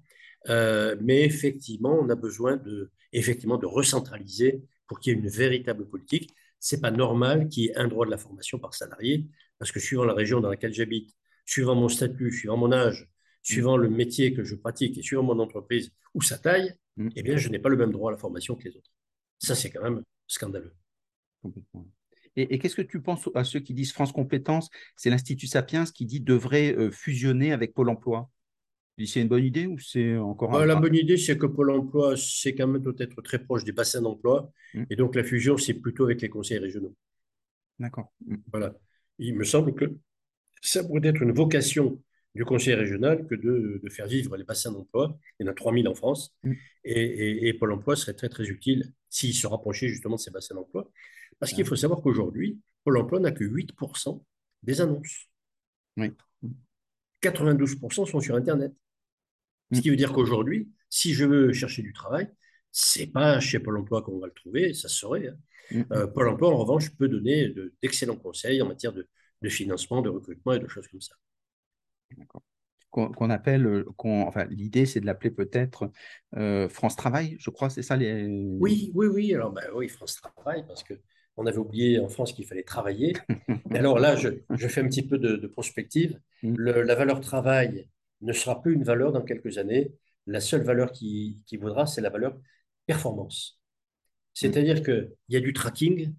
Euh, 0.49 0.97
mais 1.01 1.23
effectivement, 1.23 1.99
on 2.01 2.09
a 2.09 2.15
besoin 2.15 2.57
de, 2.57 2.91
effectivement, 3.13 3.59
de 3.59 3.67
recentraliser 3.67 4.63
pour 4.87 5.01
qu'il 5.01 5.13
y 5.13 5.17
ait 5.17 5.21
une 5.21 5.29
véritable 5.29 5.87
politique. 5.87 6.31
C'est 6.59 6.81
pas 6.81 6.91
normal 6.91 7.49
qu'il 7.49 7.65
y 7.65 7.67
ait 7.69 7.77
un 7.77 7.89
droit 7.89 8.07
de 8.07 8.11
la 8.11 8.19
formation 8.19 8.59
par 8.59 8.75
salarié, 8.75 9.27
parce 9.59 9.73
que 9.73 9.81
suivant 9.81 10.05
la 10.05 10.15
région 10.15 10.41
dans 10.41 10.51
laquelle 10.51 10.73
j'habite, 10.73 11.15
suivant 11.45 11.75
mon 11.75 11.89
statut, 11.89 12.33
suivant 12.33 12.57
mon 12.57 12.73
âge, 12.73 13.09
suivant 13.43 13.77
le 13.77 13.89
métier 13.89 14.35
que 14.35 14.45
je 14.45 14.55
pratique 14.55 14.99
et 14.99 15.03
suivant 15.03 15.23
mon 15.23 15.39
entreprise 15.39 15.93
ou 16.15 16.23
sa 16.23 16.39
taille, 16.39 16.75
mm. 16.97 17.09
eh 17.17 17.23
bien, 17.23 17.37
je 17.37 17.49
n'ai 17.49 17.59
pas 17.59 17.69
le 17.69 17.77
même 17.77 17.93
droit 17.93 18.11
à 18.11 18.13
la 18.13 18.19
formation 18.19 18.55
que 18.55 18.65
les 18.65 18.77
autres. 18.77 18.91
Ça, 19.39 19.55
c'est 19.55 19.71
quand 19.71 19.83
même 19.83 20.03
scandaleux. 20.27 20.75
Et, 22.37 22.59
qu'est-ce 22.59 22.77
que 22.77 22.83
tu 22.83 23.01
penses 23.01 23.29
à 23.35 23.45
ceux 23.45 23.61
qui 23.61 23.75
disent 23.75 23.93
France 23.93 24.13
Compétences 24.13 24.69
C'est 24.97 25.11
l'Institut 25.11 25.47
Sapiens 25.47 25.85
qui 25.85 26.07
dit 26.07 26.21
devrait 26.21 26.75
euh, 26.77 26.91
fusionner 26.91 27.53
avec 27.53 27.75
Pôle 27.75 27.89
emploi? 27.89 28.31
C'est 29.07 29.23
une 29.23 29.29
bonne 29.29 29.45
idée 29.45 29.67
ou 29.67 29.79
c'est 29.79 30.17
encore 30.17 30.55
un... 30.55 30.67
La 30.67 30.77
bonne 30.77 30.95
idée, 30.95 31.17
c'est 31.17 31.39
que 31.39 31.47
Pôle 31.47 31.71
emploi, 31.71 32.17
c'est 32.17 32.55
quand 32.55 32.67
même 32.67 32.83
peut-être 32.83 33.23
très 33.23 33.39
proche 33.39 33.65
des 33.65 33.73
bassins 33.73 34.03
d'emploi. 34.03 34.53
Mm. 34.75 34.85
Et 34.91 34.97
donc, 34.97 35.15
la 35.15 35.25
fusion, 35.25 35.57
c'est 35.57 35.75
plutôt 35.75 36.05
avec 36.05 36.21
les 36.21 36.29
conseils 36.29 36.59
régionaux. 36.59 36.95
D'accord. 37.79 38.13
Mm. 38.27 38.37
Voilà. 38.53 38.75
Il 39.19 39.37
me 39.37 39.45
semble 39.45 39.75
que 39.75 39.97
ça 40.61 40.85
pourrait 40.85 41.09
être 41.09 41.23
une 41.23 41.33
vocation 41.33 42.03
du 42.35 42.45
conseil 42.45 42.75
régional 42.75 43.27
que 43.27 43.35
de, 43.35 43.81
faire 43.89 44.07
vivre 44.07 44.37
les 44.37 44.45
bassins 44.45 44.71
d'emploi. 44.71 45.19
Il 45.39 45.47
y 45.47 45.49
en 45.49 45.53
a 45.53 45.55
3000 45.55 45.89
en 45.89 45.95
France. 45.95 46.35
Mm. 46.43 46.53
Et, 46.85 47.55
Pôle 47.55 47.73
emploi 47.73 47.97
serait 47.97 48.15
très, 48.15 48.29
très 48.29 48.45
utile 48.49 48.93
s'il 49.09 49.35
se 49.35 49.47
rapprochait 49.47 49.89
justement 49.89 50.17
de 50.17 50.21
ces 50.21 50.31
bassins 50.31 50.55
d'emploi. 50.55 50.91
Parce 51.39 51.53
qu'il 51.53 51.65
faut 51.65 51.77
savoir 51.77 52.03
qu'aujourd'hui, 52.03 52.61
Pôle 52.85 52.99
emploi 52.99 53.19
n'a 53.19 53.33
que 53.33 53.45
8% 53.45 54.23
des 54.63 54.81
annonces. 54.83 55.31
Oui. 55.97 56.13
92% 57.23 58.07
sont 58.07 58.21
sur 58.21 58.35
Internet. 58.35 58.73
Ce 59.73 59.79
mm. 59.79 59.83
qui 59.83 59.91
veut 59.91 59.97
dire 59.97 60.13
qu'aujourd'hui, 60.13 60.71
si 60.89 61.15
je 61.15 61.25
veux 61.25 61.53
chercher 61.53 61.83
du 61.83 61.93
travail, 61.93 62.29
c'est 62.73 63.07
pas 63.07 63.41
chez 63.41 63.59
Pôle 63.59 63.79
emploi 63.79 64.03
qu'on 64.03 64.19
va 64.19 64.27
le 64.27 64.33
trouver, 64.33 64.75
ça 64.75 64.89
serait. 64.89 65.29
Hein. 65.29 65.37
Mm. 65.71 65.83
Euh, 65.93 66.07
Pôle 66.07 66.29
emploi, 66.29 66.51
en 66.51 66.57
revanche, 66.57 66.91
peut 66.97 67.09
donner 67.09 67.53
d'excellents 67.83 68.17
conseils 68.17 68.61
en 68.63 68.69
matière 68.69 68.93
de, 68.93 69.07
financement, 69.49 70.03
de 70.03 70.09
recrutement 70.09 70.53
et 70.53 70.59
de 70.59 70.69
choses 70.69 70.89
comme 70.89 71.01
ça. 71.01 71.15
Qu'on 72.91 73.31
appelle, 73.31 73.67
euh, 73.67 73.85
enfin, 73.99 74.47
l'idée, 74.47 74.85
c'est 74.85 75.01
de 75.01 75.07
l'appeler 75.07 75.31
peut-être 75.31 75.93
euh, 76.37 76.69
France 76.69 76.97
Travail, 76.97 77.37
je 77.39 77.51
crois, 77.51 77.71
c'est 77.71 77.83
ça 77.83 77.97
les. 77.97 78.27
Oui, 78.59 78.91
oui, 78.95 79.07
oui. 79.07 79.33
Alors, 79.33 79.53
ben, 79.53 79.63
oui, 79.75 79.89
France 79.89 80.21
Travail, 80.21 80.65
parce 80.67 80.83
que 80.83 80.95
on 81.41 81.47
avait 81.47 81.59
oublié 81.59 81.99
en 81.99 82.09
France 82.09 82.33
qu'il 82.33 82.47
fallait 82.47 82.63
travailler. 82.63 83.15
alors 83.73 83.99
là, 83.99 84.15
je, 84.15 84.29
fais 84.69 84.83
un 84.83 84.89
petit 84.89 85.07
peu 85.07 85.19
de, 85.19 85.47
prospective. 85.47 86.21
Mm. 86.43 86.57
la 86.59 86.95
valeur 86.95 87.21
travail 87.21 87.89
ne 88.21 88.33
sera 88.33 88.61
plus 88.61 88.75
une 88.75 88.85
valeur 88.85 89.13
dans 89.13 89.23
quelques 89.23 89.59
années. 89.59 89.93
La 90.27 90.41
seule 90.41 90.63
valeur 90.63 90.93
qui, 90.93 91.43
qui 91.47 91.57
vaudra, 91.57 91.87
c'est 91.87 92.03
la 92.03 92.11
valeur 92.11 92.39
performance. 92.87 93.59
C'est-à-dire 94.35 94.81
mm. 94.81 94.83
qu'il 94.83 95.11
y 95.31 95.37
a 95.37 95.41
du 95.41 95.53
tracking. 95.53 96.15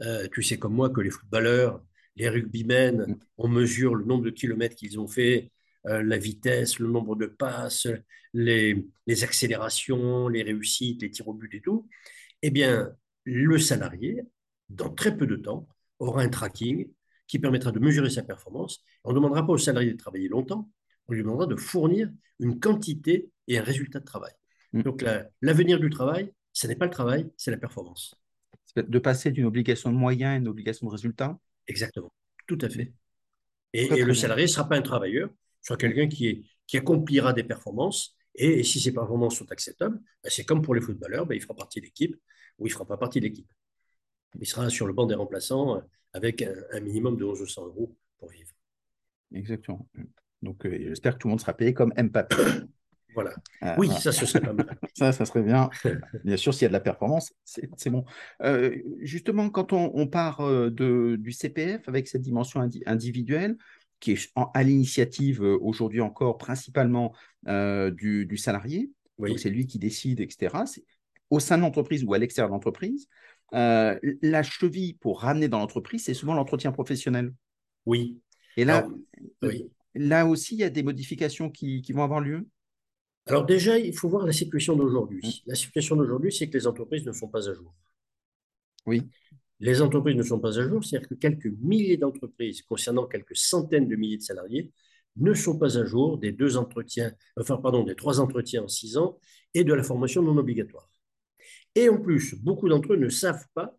Euh, 0.00 0.26
tu 0.32 0.42
sais 0.42 0.58
comme 0.58 0.74
moi 0.74 0.90
que 0.90 1.00
les 1.00 1.10
footballeurs, 1.10 1.82
les 2.16 2.28
rugbymen, 2.28 3.06
mm. 3.06 3.18
on 3.38 3.48
mesure 3.48 3.94
le 3.94 4.04
nombre 4.04 4.24
de 4.24 4.30
kilomètres 4.30 4.76
qu'ils 4.76 5.00
ont 5.00 5.08
fait, 5.08 5.50
euh, 5.86 6.02
la 6.02 6.18
vitesse, 6.18 6.78
le 6.78 6.88
nombre 6.88 7.16
de 7.16 7.26
passes, 7.26 7.88
les, 8.32 8.86
les, 9.06 9.24
accélérations, 9.24 10.28
les 10.28 10.42
réussites, 10.42 11.02
les 11.02 11.10
tirs 11.10 11.28
au 11.28 11.34
but 11.34 11.52
et 11.54 11.60
tout. 11.60 11.88
Eh 12.42 12.50
bien, 12.50 12.92
le 13.24 13.58
salarié, 13.58 14.22
dans 14.68 14.90
très 14.90 15.16
peu 15.16 15.26
de 15.26 15.36
temps, 15.36 15.68
aura 15.98 16.22
un 16.22 16.28
tracking 16.28 16.90
qui 17.26 17.38
permettra 17.38 17.72
de 17.72 17.78
mesurer 17.78 18.10
sa 18.10 18.22
performance. 18.22 18.84
On 19.04 19.10
ne 19.10 19.14
demandera 19.14 19.46
pas 19.46 19.52
au 19.52 19.58
salarié 19.58 19.92
de 19.92 19.96
travailler 19.96 20.28
longtemps, 20.28 20.70
on 21.08 21.12
lui 21.12 21.22
demandera 21.22 21.46
de 21.46 21.56
fournir 21.56 22.10
une 22.40 22.58
quantité 22.58 23.30
et 23.48 23.58
un 23.58 23.62
résultat 23.62 24.00
de 24.00 24.04
travail. 24.04 24.32
Mm. 24.72 24.82
Donc 24.82 25.04
l'avenir 25.40 25.78
du 25.78 25.90
travail, 25.90 26.32
ce 26.52 26.66
n'est 26.66 26.76
pas 26.76 26.86
le 26.86 26.90
travail, 26.90 27.30
c'est 27.36 27.50
la 27.50 27.56
performance. 27.56 28.14
De 28.76 28.98
passer 28.98 29.30
d'une 29.30 29.44
obligation 29.44 29.90
de 29.90 29.96
moyens 29.96 30.34
à 30.34 30.36
une 30.36 30.48
obligation 30.48 30.86
de 30.86 30.92
résultat? 30.92 31.38
Exactement, 31.66 32.12
tout 32.46 32.58
à 32.60 32.68
fait. 32.68 32.92
Et, 33.72 34.04
le 34.04 34.14
salarié 34.14 34.44
ne 34.44 34.50
sera 34.50 34.68
pas 34.68 34.76
un 34.76 34.82
travailleur, 34.82 35.30
sera 35.62 35.76
quelqu'un 35.76 36.08
qui, 36.08 36.50
qui 36.66 36.76
accomplira 36.76 37.32
des 37.32 37.44
performances. 37.44 38.16
Et, 38.34 38.62
si 38.62 38.80
ces 38.80 38.92
performances 38.92 39.36
sont 39.36 39.50
acceptables, 39.52 39.98
ben, 40.22 40.30
c'est 40.30 40.44
comme 40.44 40.62
pour 40.62 40.74
les 40.74 40.80
footballeurs, 40.80 41.26
ben, 41.26 41.34
il 41.34 41.40
fera 41.40 41.54
partie 41.54 41.80
de 41.80 41.86
l'équipe 41.86 42.16
ou 42.58 42.66
il 42.66 42.70
ne 42.70 42.74
fera 42.74 42.86
pas 42.86 42.96
partie 42.96 43.20
de 43.20 43.26
l'équipe. 43.26 43.50
Il 44.40 44.46
sera 44.46 44.68
sur 44.70 44.86
le 44.86 44.92
banc 44.92 45.06
des 45.06 45.14
remplaçants 45.14 45.76
euh, 45.76 45.80
avec 46.12 46.42
un, 46.42 46.54
un 46.72 46.80
minimum 46.80 47.16
de 47.16 47.24
1100 47.24 47.66
euros 47.66 47.94
pour 48.18 48.30
vivre. 48.30 48.50
Exactement. 49.34 49.88
Donc, 50.42 50.66
euh, 50.66 50.76
j'espère 50.88 51.14
que 51.14 51.18
tout 51.18 51.28
le 51.28 51.30
monde 51.30 51.40
sera 51.40 51.54
payé 51.54 51.72
comme 51.72 51.92
Mbappé. 51.96 52.36
Voilà. 53.14 53.34
Ah, 53.60 53.74
oui, 53.76 53.90
ça, 53.90 54.10
ce 54.10 54.24
serait 54.24 54.40
pas 54.40 54.54
mal. 54.54 54.74
ça, 54.94 55.12
ça 55.12 55.26
serait 55.26 55.42
bien. 55.42 55.68
Bien 56.24 56.38
sûr, 56.38 56.54
s'il 56.54 56.62
y 56.62 56.64
a 56.64 56.68
de 56.68 56.72
la 56.72 56.80
performance, 56.80 57.34
c'est 57.44 57.90
bon. 57.90 58.06
Euh, 58.40 58.74
justement, 59.02 59.50
quand 59.50 59.74
on, 59.74 60.06
part 60.06 60.40
euh, 60.40 60.70
de, 60.70 61.16
du 61.16 61.30
CPF 61.30 61.86
avec 61.90 62.08
cette 62.08 62.22
dimension 62.22 62.66
individuelle, 62.86 63.58
qui 64.00 64.12
est 64.12 64.32
à 64.54 64.62
l'initiative 64.62 65.42
aujourd'hui 65.42 66.00
encore 66.00 66.38
principalement 66.38 67.12
du, 67.44 68.36
salarié, 68.38 68.90
donc 69.18 69.38
c'est 69.38 69.50
lui 69.50 69.66
qui 69.66 69.78
décide, 69.78 70.20
etc., 70.20 70.64
au 71.28 71.38
sein 71.38 71.58
de 71.58 71.62
l'entreprise 71.62 72.04
ou 72.04 72.14
à 72.14 72.18
l'extérieur 72.18 72.48
de 72.48 72.54
l'entreprise, 72.54 73.08
la 73.52 74.42
cheville 74.42 74.94
pour 74.94 75.20
ramener 75.20 75.48
dans 75.48 75.58
l'entreprise, 75.58 76.04
c'est 76.04 76.14
souvent 76.14 76.34
l'entretien 76.34 76.72
professionnel. 76.72 77.32
Oui. 77.86 78.20
Et 78.56 78.64
là, 78.64 78.88
oui 79.42 79.70
là 79.94 80.26
aussi, 80.26 80.54
il 80.54 80.60
y 80.60 80.64
a 80.64 80.70
des 80.70 80.82
modifications 80.82 81.50
qui, 81.50 81.82
vont 81.92 82.02
avoir 82.02 82.20
lieu? 82.20 82.46
Alors 83.26 83.44
déjà, 83.44 83.78
il 83.78 83.96
faut 83.96 84.08
voir 84.08 84.26
la 84.26 84.32
situation 84.32 84.76
d'aujourd'hui. 84.76 85.20
Mmh. 85.22 85.50
La 85.50 85.54
situation 85.54 85.96
d'aujourd'hui, 85.96 86.32
c'est 86.32 86.48
que 86.48 86.56
les 86.56 86.66
entreprises 86.66 87.06
ne 87.06 87.12
sont 87.12 87.28
pas 87.28 87.48
à 87.48 87.54
jour. 87.54 87.74
Oui. 88.86 89.02
Les 89.60 89.80
entreprises 89.80 90.16
ne 90.16 90.24
sont 90.24 90.40
pas 90.40 90.58
à 90.58 90.68
jour, 90.68 90.82
c'est-à-dire 90.82 91.08
que 91.08 91.14
quelques 91.14 91.52
milliers 91.60 91.96
d'entreprises 91.96 92.62
concernant 92.62 93.06
quelques 93.06 93.36
centaines 93.36 93.86
de 93.86 93.94
milliers 93.94 94.16
de 94.16 94.22
salariés 94.22 94.72
ne 95.16 95.34
sont 95.34 95.56
pas 95.56 95.78
à 95.78 95.84
jour 95.84 96.18
des 96.18 96.32
deux 96.32 96.56
entretiens, 96.56 97.12
enfin 97.36 97.58
pardon, 97.58 97.84
des 97.84 97.94
trois 97.94 98.18
entretiens 98.18 98.64
en 98.64 98.68
six 98.68 98.96
ans 98.96 99.18
et 99.54 99.62
de 99.62 99.72
la 99.72 99.84
formation 99.84 100.22
non 100.22 100.36
obligatoire. 100.36 100.88
Et 101.74 101.88
en 101.88 101.98
plus, 101.98 102.34
beaucoup 102.34 102.68
d'entre 102.68 102.94
eux 102.94 102.96
ne 102.96 103.08
savent 103.08 103.46
pas 103.54 103.76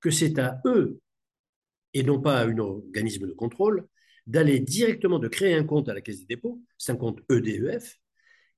que 0.00 0.10
c'est 0.10 0.38
à 0.38 0.60
eux 0.64 1.00
et 1.94 2.02
non 2.02 2.20
pas 2.20 2.40
à 2.40 2.46
un 2.46 2.58
organisme 2.58 3.26
de 3.26 3.32
contrôle 3.32 3.86
d'aller 4.26 4.58
directement, 4.58 5.18
de 5.18 5.28
créer 5.28 5.54
un 5.54 5.64
compte 5.64 5.88
à 5.88 5.94
la 5.94 6.00
Caisse 6.00 6.20
des 6.20 6.34
dépôts, 6.34 6.60
c'est 6.76 6.92
un 6.92 6.96
compte 6.96 7.20
EDEF, 7.30 7.96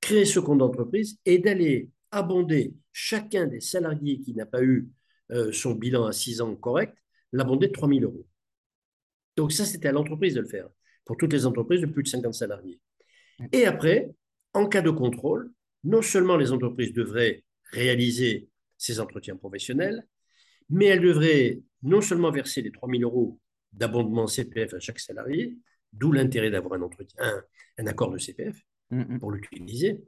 créer 0.01 0.25
ce 0.25 0.41
compte 0.41 0.59
d'entreprise 0.59 1.19
et 1.27 1.39
d'aller 1.39 1.91
abonder 2.11 2.75
chacun 2.93 3.47
des 3.47 3.61
salariés 3.61 4.21
qui 4.21 4.35
n'a 4.35 4.47
pas 4.47 4.63
eu 4.63 4.89
euh, 5.31 5.53
son 5.53 5.75
bilan 5.75 6.07
à 6.07 6.13
6 6.13 6.41
ans 6.41 6.57
correct, 6.57 6.97
l'abonder 7.33 7.69
de 7.69 7.73
3 7.73 7.89
000 7.89 8.01
euros. 8.01 8.27
Donc 9.37 9.53
ça, 9.53 9.67
c'était 9.67 9.89
à 9.89 9.93
l'entreprise 9.93 10.35
de 10.35 10.41
le 10.41 10.49
faire, 10.49 10.69
pour 11.05 11.17
toutes 11.17 11.33
les 11.33 11.45
entreprises 11.45 11.83
de 11.83 11.87
plus 11.87 12.03
de 12.03 12.09
50 12.09 12.35
salariés. 12.35 12.81
Et 13.53 13.67
après, 13.67 14.11
en 14.55 14.67
cas 14.67 14.81
de 14.81 14.91
contrôle, 14.91 15.53
non 15.85 16.03
seulement 16.03 16.37
les 16.37 16.51
entreprises 16.51 16.93
devraient 16.93 17.45
réaliser 17.73 18.48
ces 18.79 19.01
entretiens 19.01 19.37
professionnels, 19.37 20.07
mais 20.71 20.87
elles 20.87 21.03
devraient 21.03 21.61
non 21.83 22.01
seulement 22.01 22.31
verser 22.31 22.63
les 22.63 22.73
3 22.73 22.89
000 22.89 23.03
euros 23.03 23.39
d'abondement 23.73 24.27
CPF 24.27 24.75
à 24.75 24.81
chaque 24.81 25.01
salarié, 25.01 25.59
d'où 25.93 26.13
l'intérêt 26.13 26.51
d'avoir 26.51 26.75
un 26.75 26.83
entretien, 26.83 27.19
un, 27.79 27.87
accord 27.87 28.11
de 28.11 28.19
CPF 28.19 28.57
mm, 28.91 29.15
mm. 29.15 29.19
pour 29.19 29.33
l'utiliser. 29.33 30.05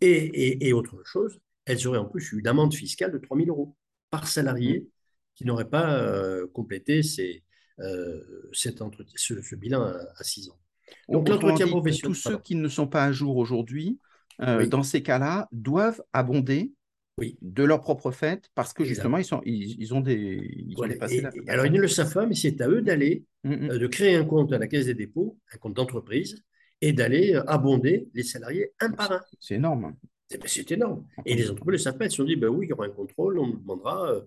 Et, 0.00 0.72
autre 0.72 1.02
chose, 1.04 1.38
elles 1.64 1.86
auraient 1.86 1.98
en 1.98 2.06
plus 2.06 2.32
eu 2.32 2.40
une 2.40 2.48
amende 2.48 2.74
fiscale 2.74 3.12
de 3.12 3.18
3 3.18 3.36
000 3.36 3.48
euros 3.48 3.76
par 4.10 4.26
salarié 4.26 4.80
mm. 4.80 4.86
qui 5.36 5.44
n'aurait 5.44 5.68
pas 5.68 5.94
euh, 5.94 6.46
complété 6.48 7.00
euh, 7.80 8.48
cet 8.52 8.82
entretien, 8.82 9.14
ce, 9.16 9.54
bilan 9.54 9.82
à, 9.82 10.24
6 10.24 10.50
ans. 10.50 10.58
Donc 11.08 11.28
l'entretien 11.28 11.68
professionnel. 11.68 12.14
Tous 12.14 12.20
ceux 12.20 12.38
qui 12.38 12.54
ne 12.54 12.68
sont 12.68 12.88
pas 12.88 13.04
à 13.04 13.12
jour 13.12 13.36
aujourd'hui, 13.36 14.00
euh, 14.40 14.66
dans 14.66 14.82
ces 14.82 15.02
cas-là, 15.02 15.48
doivent 15.52 16.02
abonder 16.12 16.72
oui. 17.18 17.38
de 17.42 17.64
leur 17.64 17.80
propre 17.80 18.10
fait, 18.10 18.50
parce 18.54 18.72
que 18.72 18.84
justement, 18.84 19.18
ils, 19.18 19.24
sont, 19.24 19.40
ils, 19.44 19.94
ont 19.94 20.00
des. 20.00 20.64
Ils 20.68 20.80
ont 20.80 20.86
dépassé 20.86 21.24
alors, 21.46 21.66
ils 21.66 21.72
ne 21.72 21.80
le 21.80 21.88
savent 21.88 22.12
pas, 22.12 22.26
mais 22.26 22.34
c'est 22.34 22.60
à 22.60 22.68
eux 22.68 22.82
d'aller, 22.82 23.24
mm, 23.44 23.50
mm. 23.50 23.70
Euh, 23.70 23.78
de 23.78 23.86
créer 23.86 24.14
un 24.16 24.24
compte 24.24 24.52
à 24.52 24.58
la 24.58 24.66
Caisse 24.66 24.86
des 24.86 24.94
dépôts, 24.94 25.38
un 25.52 25.58
compte 25.58 25.74
d'entreprise, 25.74 26.42
et 26.80 26.92
d'aller 26.92 27.34
euh, 27.34 27.44
abonder 27.46 28.08
les 28.14 28.22
salariés 28.22 28.72
un 28.80 28.90
par 28.92 29.12
un. 29.12 29.20
C'est 29.40 29.56
énorme. 29.56 29.96
Eh 30.30 30.38
ben, 30.38 30.46
c'est 30.46 30.70
énorme. 30.72 31.06
Et 31.24 31.34
les 31.34 31.50
entreprises 31.50 31.72
le 31.72 31.78
savent 31.78 31.96
Ils 32.00 32.10
se 32.10 32.16
sont 32.16 32.24
dit, 32.24 32.36
ben 32.36 32.48
oui, 32.48 32.66
il 32.66 32.70
y 32.70 32.72
aura 32.72 32.86
un 32.86 32.90
contrôle, 32.90 33.38
on 33.38 33.46
nous 33.46 33.58
demandera. 33.58 34.10
Euh, 34.10 34.20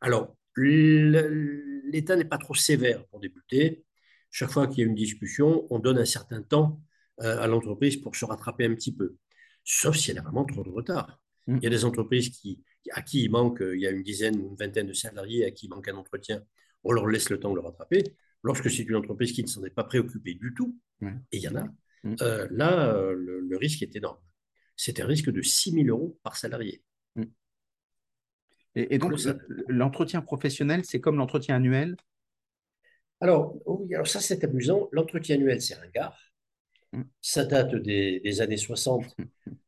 alors, 0.00 0.36
l'État 0.56 2.16
n'est 2.16 2.24
pas 2.24 2.38
trop 2.38 2.54
sévère 2.54 3.04
pour 3.06 3.20
débuter. 3.20 3.84
Chaque 4.30 4.50
fois 4.50 4.66
qu'il 4.66 4.78
y 4.80 4.82
a 4.82 4.86
une 4.86 4.94
discussion, 4.94 5.66
on 5.70 5.78
donne 5.78 5.98
un 5.98 6.04
certain 6.04 6.42
temps 6.42 6.80
à 7.18 7.46
l'entreprise 7.46 7.96
pour 7.96 8.16
se 8.16 8.24
rattraper 8.24 8.66
un 8.66 8.74
petit 8.74 8.94
peu. 8.94 9.16
Sauf 9.62 9.96
si 9.96 10.10
elle 10.10 10.18
a 10.18 10.22
vraiment 10.22 10.44
trop 10.44 10.64
de 10.64 10.68
retard. 10.68 11.20
Il 11.46 11.62
y 11.62 11.66
a 11.66 11.70
des 11.70 11.84
entreprises 11.84 12.30
qui, 12.30 12.62
à 12.92 13.02
qui 13.02 13.24
il 13.24 13.30
manque, 13.30 13.60
il 13.60 13.80
y 13.80 13.86
a 13.86 13.90
une 13.90 14.02
dizaine 14.02 14.40
ou 14.40 14.48
une 14.48 14.56
vingtaine 14.56 14.86
de 14.86 14.92
salariés 14.92 15.44
à 15.44 15.50
qui 15.50 15.66
il 15.66 15.68
manque 15.68 15.88
un 15.88 15.96
entretien. 15.96 16.42
On 16.84 16.92
leur 16.92 17.06
laisse 17.06 17.30
le 17.30 17.38
temps 17.38 17.50
de 17.50 17.56
le 17.56 17.60
rattraper. 17.60 18.02
Lorsque 18.42 18.70
c'est 18.70 18.82
une 18.82 18.96
entreprise 18.96 19.32
qui 19.32 19.42
ne 19.42 19.48
s'en 19.48 19.64
est 19.64 19.70
pas 19.70 19.84
préoccupée 19.84 20.34
du 20.34 20.54
tout, 20.54 20.78
et 21.02 21.36
il 21.38 21.40
y 21.40 21.48
en 21.48 21.56
a, 21.56 21.64
mm. 22.02 22.16
euh, 22.20 22.48
là, 22.50 22.94
euh, 22.94 23.14
le, 23.14 23.56
risque 23.56 23.82
est 23.82 23.96
énorme. 23.96 24.18
C'est 24.76 25.00
un 25.00 25.06
risque 25.06 25.30
de 25.30 25.42
6 25.42 25.72
000 25.72 25.86
euros 25.86 26.18
par 26.22 26.36
salarié. 26.36 26.82
Mm. 27.16 27.24
Et, 28.76 28.98
donc, 28.98 29.12
l'entretien 29.68 30.20
professionnel, 30.20 30.82
c'est 30.84 31.00
comme 31.00 31.16
l'entretien 31.16 31.56
annuel? 31.56 31.96
Alors, 33.20 33.56
oui, 33.66 33.94
alors 33.94 34.08
ça, 34.08 34.20
c'est 34.20 34.42
amusant. 34.44 34.88
L'entretien 34.92 35.36
annuel, 35.36 35.62
c'est 35.62 35.74
ringard. 35.74 36.18
Mm. 36.94 37.02
Ça 37.20 37.44
date 37.44 37.74
des, 37.74 38.40
années 38.40 38.56
60. 38.56 39.04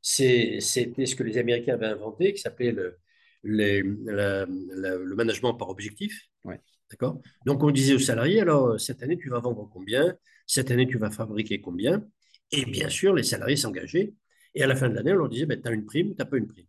C'était 0.00 0.60
ce 0.60 1.14
que 1.14 1.22
les 1.22 1.38
Américains 1.38 1.74
avaient 1.74 1.86
inventé, 1.86 2.32
qui 2.32 2.40
s'appelait 2.40 2.72
le, 2.72 2.98
le 3.42 5.14
management 5.14 5.54
par 5.54 5.68
objectif. 5.68 6.28
Ouais. 6.44 6.60
D'accord? 6.90 7.20
Donc, 7.44 7.62
on 7.62 7.70
disait 7.70 7.94
aux 7.94 7.98
salariés, 7.98 8.40
alors, 8.40 8.80
cette 8.80 9.02
année, 9.02 9.16
tu 9.18 9.28
vas 9.28 9.40
vendre 9.40 9.68
combien? 9.72 10.16
Cette 10.46 10.70
année, 10.70 10.86
tu 10.86 10.98
vas 10.98 11.10
fabriquer 11.10 11.60
combien? 11.60 12.06
Et 12.52 12.64
bien 12.64 12.88
sûr, 12.88 13.14
les 13.14 13.24
salariés 13.24 13.56
s'engageaient. 13.56 14.14
Et 14.54 14.62
à 14.62 14.66
la 14.66 14.76
fin 14.76 14.88
de 14.88 14.94
l'année, 14.94 15.12
on 15.12 15.16
leur 15.16 15.28
disait, 15.28 15.46
ben, 15.46 15.60
tu 15.60 15.68
as 15.68 15.72
une 15.72 15.84
prime, 15.84 16.10
tu 16.10 16.16
n'as 16.18 16.24
pas 16.24 16.36
une 16.36 16.46
prime. 16.46 16.66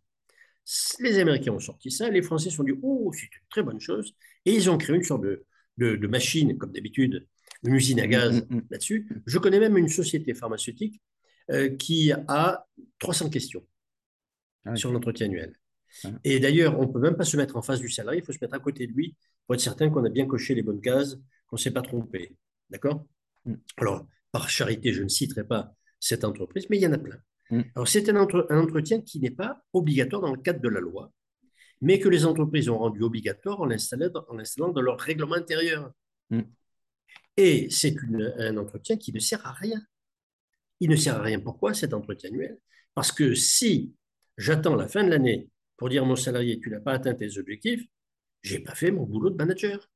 Les 1.00 1.18
Américains 1.18 1.52
ont 1.52 1.60
sorti 1.60 1.90
ça, 1.90 2.10
les 2.10 2.20
Français 2.20 2.50
se 2.50 2.56
sont 2.56 2.64
dit, 2.64 2.74
oh, 2.82 3.10
c'est 3.14 3.22
une 3.22 3.48
très 3.48 3.62
bonne 3.62 3.80
chose. 3.80 4.14
Et 4.44 4.52
ils 4.52 4.68
ont 4.68 4.76
créé 4.76 4.96
une 4.96 5.02
sorte 5.02 5.22
de, 5.22 5.46
de, 5.78 6.06
machine, 6.06 6.58
comme 6.58 6.72
d'habitude, 6.72 7.26
une 7.64 7.74
usine 7.74 8.00
à 8.00 8.06
mm, 8.06 8.10
gaz 8.10 8.46
mm, 8.48 8.56
mm. 8.56 8.62
là-dessus. 8.70 9.08
Je 9.26 9.38
connais 9.38 9.60
même 9.60 9.76
une 9.76 9.88
société 9.88 10.34
pharmaceutique 10.34 11.00
euh, 11.50 11.70
qui 11.76 12.12
a 12.12 12.66
300 12.98 13.30
questions 13.30 13.64
ah 14.64 14.76
sur 14.76 14.92
l'entretien 14.92 15.26
annuel. 15.26 15.58
Ah. 16.04 16.10
Et 16.24 16.40
d'ailleurs, 16.40 16.78
on 16.78 16.86
ne 16.86 16.92
peut 16.92 17.00
même 17.00 17.16
pas 17.16 17.24
se 17.24 17.36
mettre 17.36 17.56
en 17.56 17.62
face 17.62 17.80
du 17.80 17.88
salarié, 17.88 18.20
il 18.20 18.24
faut 18.24 18.32
se 18.32 18.38
mettre 18.40 18.54
à 18.54 18.58
côté 18.58 18.86
de 18.86 18.92
lui 18.92 19.16
pour 19.46 19.54
être 19.54 19.60
certain 19.60 19.88
qu'on 19.88 20.04
a 20.04 20.10
bien 20.10 20.26
coché 20.26 20.54
les 20.54 20.62
bonnes 20.62 20.80
cases, 20.80 21.16
qu'on 21.46 21.56
ne 21.56 21.60
s'est 21.60 21.70
pas 21.70 21.82
trompé. 21.82 22.36
D'accord? 22.70 23.06
Alors, 23.78 24.06
par 24.30 24.50
charité, 24.50 24.92
je 24.92 25.02
ne 25.02 25.08
citerai 25.08 25.44
pas 25.44 25.72
cette 25.98 26.24
entreprise, 26.24 26.66
mais 26.68 26.76
il 26.76 26.82
y 26.82 26.86
en 26.86 26.92
a 26.92 26.98
plein. 26.98 27.18
Alors, 27.74 27.88
c'est 27.88 28.10
un, 28.10 28.16
entretien 28.16 29.00
qui 29.00 29.20
n'est 29.20 29.30
pas 29.30 29.62
obligatoire 29.72 30.20
dans 30.20 30.34
le 30.34 30.40
cadre 30.40 30.60
de 30.60 30.68
la 30.68 30.80
loi, 30.80 31.10
mais 31.80 31.98
que 31.98 32.10
les 32.10 32.26
entreprises 32.26 32.68
ont 32.68 32.76
rendu 32.76 33.02
obligatoire 33.02 33.60
en 33.60 33.64
l'installant 33.64 34.68
dans 34.68 34.82
leur 34.82 35.00
règlement 35.00 35.36
intérieur. 35.36 35.90
Et 37.36 37.68
c'est 37.70 37.94
un 38.38 38.56
entretien 38.56 38.96
qui 38.96 39.12
ne 39.12 39.20
sert 39.20 39.44
à 39.46 39.52
rien. 39.52 39.80
Il 40.80 40.90
ne 40.90 40.96
sert 40.96 41.16
à 41.16 41.22
rien. 41.22 41.40
Pourquoi 41.40 41.74
cet 41.74 41.94
entretien 41.94 42.30
annuel? 42.30 42.58
Parce 42.94 43.12
que 43.12 43.34
si 43.34 43.94
j'attends 44.36 44.74
la 44.74 44.88
fin 44.88 45.04
de 45.04 45.10
l'année 45.10 45.48
pour 45.76 45.88
dire 45.88 46.02
à 46.02 46.06
mon 46.06 46.16
salarié, 46.16 46.58
tu 46.60 46.70
n'as 46.70 46.80
pas 46.80 46.92
atteint 46.92 47.14
tes 47.14 47.38
objectifs, 47.38 47.84
j'ai 48.42 48.60
pas 48.60 48.74
fait 48.74 48.90
mon 48.90 49.04
boulot 49.04 49.30
de 49.30 49.36
manager. 49.36 49.88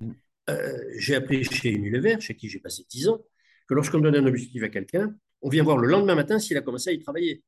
Mm. 0.00 0.12
Euh, 0.50 0.78
j'ai 0.96 1.14
appris 1.16 1.44
chez 1.44 1.70
Unilever, 1.70 2.20
chez 2.20 2.34
qui 2.34 2.48
j'ai 2.48 2.60
passé 2.60 2.84
10 2.88 3.08
ans, 3.08 3.20
que 3.68 3.74
lorsqu'on 3.74 3.98
donne 3.98 4.16
un 4.16 4.26
objectif 4.26 4.62
à 4.62 4.68
quelqu'un, 4.68 5.14
on 5.42 5.48
vient 5.48 5.62
voir 5.62 5.76
le 5.76 5.88
lendemain 5.88 6.14
matin 6.14 6.38
s'il 6.38 6.56
a 6.56 6.62
commencé 6.62 6.90
à 6.90 6.92
y 6.92 6.98
travailler. 6.98 7.42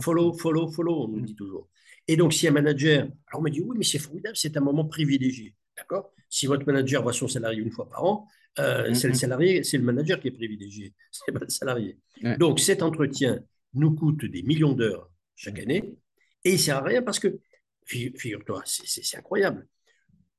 Follow, 0.00 0.32
follow, 0.34 0.68
follow, 0.68 1.04
on 1.04 1.08
nous 1.08 1.20
mm. 1.20 1.26
dit 1.26 1.36
toujours. 1.36 1.68
Et 2.08 2.16
donc, 2.16 2.32
si 2.32 2.48
un 2.48 2.50
manager, 2.52 3.02
alors 3.26 3.40
on 3.40 3.42
me 3.42 3.50
dit, 3.50 3.60
oui, 3.60 3.76
mais 3.78 3.84
c'est 3.84 3.98
formidable, 3.98 4.36
c'est 4.36 4.56
un 4.56 4.60
moment 4.60 4.84
privilégié. 4.84 5.54
D'accord? 5.76 6.12
Si 6.28 6.46
votre 6.46 6.66
manager 6.66 7.02
voit 7.02 7.12
son 7.12 7.28
salarié 7.28 7.60
une 7.60 7.70
fois 7.70 7.88
par 7.88 8.04
an, 8.04 8.26
euh, 8.58 8.90
mm, 8.90 8.94
c'est 8.94 9.08
le 9.08 9.14
salarié, 9.14 9.64
c'est 9.64 9.78
le 9.78 9.84
manager 9.84 10.20
qui 10.20 10.28
est 10.28 10.32
privilégié, 10.32 10.94
c'est 11.10 11.32
pas 11.32 11.40
le 11.40 11.48
salarié. 11.48 11.98
Donc, 12.38 12.60
cet 12.60 12.82
entretien 12.82 13.40
nous 13.74 13.94
coûte 13.94 14.24
des 14.24 14.42
millions 14.42 14.72
d'heures 14.72 15.10
chaque 15.34 15.58
année 15.58 15.96
et 16.44 16.50
il 16.50 16.54
ne 16.54 16.58
sert 16.58 16.76
à 16.76 16.82
rien 16.82 17.02
parce 17.02 17.18
que 17.18 17.40
Figure-toi, 17.86 18.62
c'est 18.64 19.16
incroyable. 19.16 19.66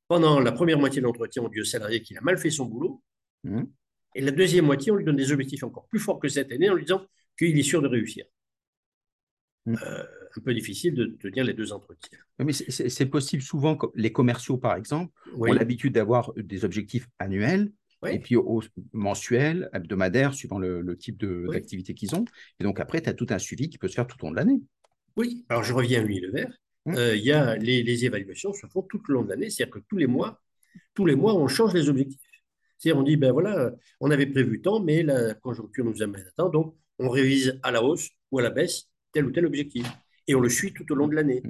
Pendant 0.08 0.40
la 0.40 0.52
première 0.52 0.80
moitié 0.80 1.02
de 1.02 1.06
l'entretien, 1.06 1.44
on 1.44 1.50
dit 1.50 1.62
au 1.62 1.66
salarié 1.66 2.02
qu'il 2.02 2.18
a 2.18 2.22
mal 2.22 2.38
fait 2.38 2.50
son 2.50 2.66
boulot. 2.66 3.02
Et 4.16 4.22
la 4.22 4.32
deuxième 4.32 4.66
moitié, 4.66 4.92
on 4.92 4.96
lui 4.96 5.06
donne 5.06 5.16
des 5.16 5.32
objectifs 5.32 5.64
encore 5.64 5.88
plus 5.88 6.00
forts 6.00 6.20
que 6.20 6.28
cette 6.28 6.52
année 6.52 6.70
en 6.70 6.76
lui 6.76 6.84
disant 6.84 7.06
qu'il 7.38 7.58
est 7.58 7.64
sûr 7.64 7.82
de 7.82 7.88
réussir. 7.88 8.26
Euh, 9.68 10.04
un 10.36 10.42
peu 10.42 10.54
difficile 10.54 10.94
de 10.94 11.06
tenir 11.06 11.46
les 11.46 11.54
deux 11.54 11.72
entretiens. 11.72 12.20
Mais 12.40 12.54
c'est 12.54 13.06
possible 13.06 13.42
souvent, 13.42 13.78
les 13.96 14.12
commerciaux 14.12 14.58
par 14.58 14.76
exemple, 14.76 15.12
ont 15.36 15.46
l'habitude 15.46 15.94
d'avoir 15.94 16.34
des 16.36 16.66
objectifs 16.66 17.08
annuels 17.20 17.72
et 18.12 18.20
puis 18.20 18.36
mensuels, 18.92 19.70
hebdomadaires, 19.74 20.34
suivant 20.34 20.60
le, 20.60 20.98
type 20.98 21.24
d'activité 21.52 21.94
qu'ils 21.94 22.16
ont. 22.16 22.26
Et 22.60 22.64
donc 22.64 22.80
après, 22.80 23.02
tu 23.02 23.10
as 23.10 23.14
tout 23.14 23.28
un 23.30 23.40
suivi 23.40 23.70
qui 23.70 23.78
peut 23.78 23.88
se 23.88 23.96
faire 23.96 24.08
tout 24.08 24.18
au 24.22 24.28
long 24.28 24.32
de 24.32 24.38
l'année. 24.38 24.62
Oui, 25.16 25.46
alors 25.50 25.64
je 25.64 25.74
reviens 25.74 26.02
à 26.02 26.04
l'huile 26.04 26.32
vert. 26.32 26.52
Mmh. 26.86 26.96
Euh, 26.98 27.16
y 27.16 27.32
a 27.32 27.56
les, 27.56 28.06
évaluations 28.06 28.52
se 28.54 28.68
font 28.68 28.82
tout 28.82 29.02
le 29.08 29.14
long 29.14 29.24
de 29.24 29.30
l'année, 29.30 29.50
c'est-à-dire 29.50 29.76
que 29.76 29.80
tous 29.88 29.98
les 29.98 30.08
mois, 30.08 30.42
tous 30.94 31.06
les 31.06 31.16
mois, 31.16 31.34
on 31.36 31.48
change 31.48 31.74
les 31.74 31.88
objectifs. 31.88 32.20
C'est-à-dire 32.78 33.00
on 33.00 33.04
dit 33.04 33.16
ben 33.16 33.32
voilà, 33.32 33.72
on 34.00 34.12
avait 34.12 34.26
prévu 34.26 34.62
tant, 34.62 34.82
mais 34.82 35.04
la 35.04 35.34
conjoncture 35.36 35.86
nous 35.86 36.02
amène 36.02 36.26
à 36.28 36.32
tant, 36.32 36.50
donc 36.50 36.76
on 37.00 37.10
révise 37.10 37.60
à 37.64 37.72
la 37.72 37.84
hausse 37.84 38.10
ou 38.32 38.40
à 38.40 38.42
la 38.42 38.50
baisse 38.50 38.90
tel 39.14 39.26
ou 39.26 39.32
tel 39.32 39.46
objectif, 39.46 39.88
et 40.28 40.36
on 40.36 40.42
le 40.42 40.50
suit 40.50 40.74
tout 40.74 40.92
au 40.92 40.96
long 40.96 41.08
de 41.08 41.16
l'année. 41.16 41.42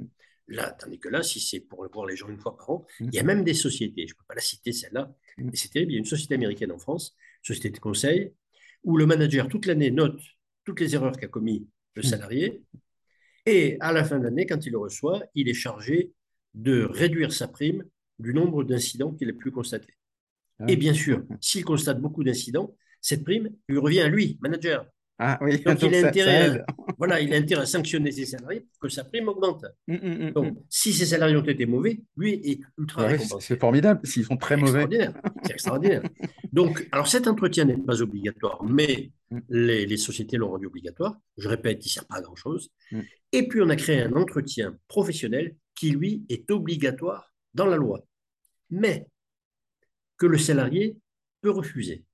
Mmh. 0.48 0.54
Là, 0.54 0.70
tandis 0.72 0.98
que 0.98 1.08
là, 1.08 1.22
si 1.22 1.40
c'est 1.40 1.60
pour 1.60 1.86
voir 1.92 2.06
les 2.06 2.16
gens 2.16 2.28
une 2.28 2.38
fois 2.38 2.56
par 2.56 2.70
an, 2.70 2.86
mmh. 3.00 3.04
il 3.12 3.14
y 3.14 3.18
a 3.18 3.22
même 3.22 3.44
des 3.44 3.54
sociétés, 3.54 4.06
je 4.06 4.14
ne 4.14 4.18
peux 4.18 4.24
pas 4.26 4.34
la 4.34 4.40
citer 4.40 4.72
celle-là, 4.72 5.12
mais 5.38 5.54
c'est 5.54 5.70
terrible, 5.70 5.92
il 5.92 5.94
y 5.94 5.98
a 5.98 6.00
une 6.00 6.04
société 6.04 6.34
américaine 6.34 6.72
en 6.72 6.78
France, 6.78 7.16
société 7.42 7.70
de 7.70 7.78
conseil, 7.78 8.32
où 8.82 8.96
le 8.96 9.06
manager 9.06 9.48
toute 9.48 9.66
l'année 9.66 9.90
note 9.90 10.20
toutes 10.64 10.80
les 10.80 10.94
erreurs 10.94 11.16
qu'a 11.16 11.28
commis 11.28 11.68
le 11.94 12.02
salarié, 12.02 12.62
et 13.46 13.76
à 13.80 13.92
la 13.92 14.04
fin 14.04 14.18
de 14.18 14.24
l'année, 14.24 14.46
quand 14.46 14.64
il 14.64 14.72
le 14.72 14.78
reçoit, 14.78 15.22
il 15.34 15.48
est 15.48 15.54
chargé 15.54 16.12
de 16.54 16.84
réduire 16.84 17.32
sa 17.32 17.48
prime 17.48 17.84
du 18.18 18.32
nombre 18.32 18.64
d'incidents 18.64 19.12
qu'il 19.12 19.28
a 19.28 19.32
pu 19.32 19.50
constater. 19.50 19.92
Ah 20.60 20.64
et 20.68 20.76
bien 20.76 20.94
sûr, 20.94 21.24
s'il 21.40 21.64
constate 21.64 22.00
beaucoup 22.00 22.24
d'incidents, 22.24 22.76
cette 23.00 23.24
prime 23.24 23.50
lui 23.68 23.78
revient 23.78 24.00
à 24.00 24.08
lui, 24.08 24.38
manager. 24.40 24.86
Ah, 25.18 25.38
oui. 25.42 25.62
Donc, 25.62 25.80
il, 25.82 25.94
a 25.94 26.08
intérêt 26.08 26.58
à, 26.58 26.66
voilà, 26.98 27.20
il 27.20 27.32
a 27.32 27.36
intérêt 27.36 27.62
à 27.62 27.66
sanctionner 27.66 28.10
ses 28.10 28.26
salariés 28.26 28.60
pour 28.60 28.80
que 28.80 28.88
sa 28.88 29.04
prime 29.04 29.28
augmente. 29.28 29.64
Hum, 29.88 29.98
hum, 30.02 30.22
hum, 30.22 30.30
Donc, 30.32 30.58
si 30.68 30.92
ses 30.92 31.06
salariés 31.06 31.36
ont 31.36 31.44
été 31.44 31.66
mauvais, 31.66 32.00
lui 32.16 32.32
est 32.32 32.60
ultra 32.78 33.06
récompensé. 33.06 33.46
C'est 33.46 33.60
formidable 33.60 34.00
s'ils 34.04 34.24
sont 34.24 34.36
très 34.36 34.56
mauvais. 34.56 34.86
C'est 35.44 35.52
extraordinaire. 35.52 36.02
Donc, 36.52 36.88
alors 36.92 37.06
cet 37.06 37.28
entretien 37.28 37.64
n'est 37.64 37.76
pas 37.76 38.02
obligatoire, 38.02 38.62
mais 38.64 39.12
les, 39.48 39.96
sociétés 39.96 40.36
l'ont 40.36 40.50
rendu 40.50 40.66
obligatoire. 40.66 41.16
Je 41.36 41.48
répète, 41.48 41.84
il 41.84 41.88
ne 41.88 41.92
sert 41.92 42.06
pas 42.06 42.16
à 42.16 42.20
grand-chose. 42.20 42.70
Et 43.32 43.48
puis, 43.48 43.60
on 43.62 43.68
a 43.68 43.76
créé 43.76 44.02
un 44.02 44.12
entretien 44.12 44.76
professionnel 44.88 45.56
qui, 45.74 45.90
lui, 45.90 46.24
est 46.28 46.50
obligatoire 46.50 47.32
dans 47.54 47.66
la 47.66 47.76
loi, 47.76 48.04
mais 48.70 49.06
que 50.16 50.26
le 50.26 50.38
salarié 50.38 50.96
peut 51.40 51.50
refuser. 51.50 52.04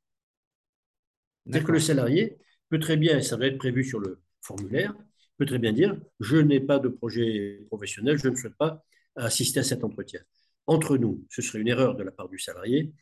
C'est-à-dire 1.45 1.67
que 1.67 1.73
le 1.73 1.81
salarié 1.81 2.39
peut 2.71 2.79
très 2.79 2.97
bien, 2.97 3.19
et 3.19 3.23
ça 3.23 3.37
va 3.37 3.47
être 3.47 3.59
prévu 3.59 3.85
sur 3.85 4.01
le 4.01 4.23
formulaire, 4.41 4.95
peut 5.37 5.45
très 5.45 5.59
bien 5.59 5.73
dire 5.73 6.01
je 6.21 6.37
n'ai 6.39 6.61
pas 6.61 6.79
de 6.79 6.89
projet 6.89 7.65
professionnel, 7.67 8.17
je 8.17 8.29
ne 8.29 8.37
souhaite 8.37 8.57
pas 8.57 8.83
assister 9.17 9.61
à 9.61 9.63
cet 9.65 9.85
entretien. 9.85 10.21
Entre 10.67 10.97
nous, 10.97 11.27
ce 11.29 11.43
serait 11.43 11.61
une 11.61 11.69
erreur 11.69 11.97
de 11.97 12.03
la 12.03 12.13
part 12.13 12.29
du 12.29 12.39
salarié, 12.39 12.93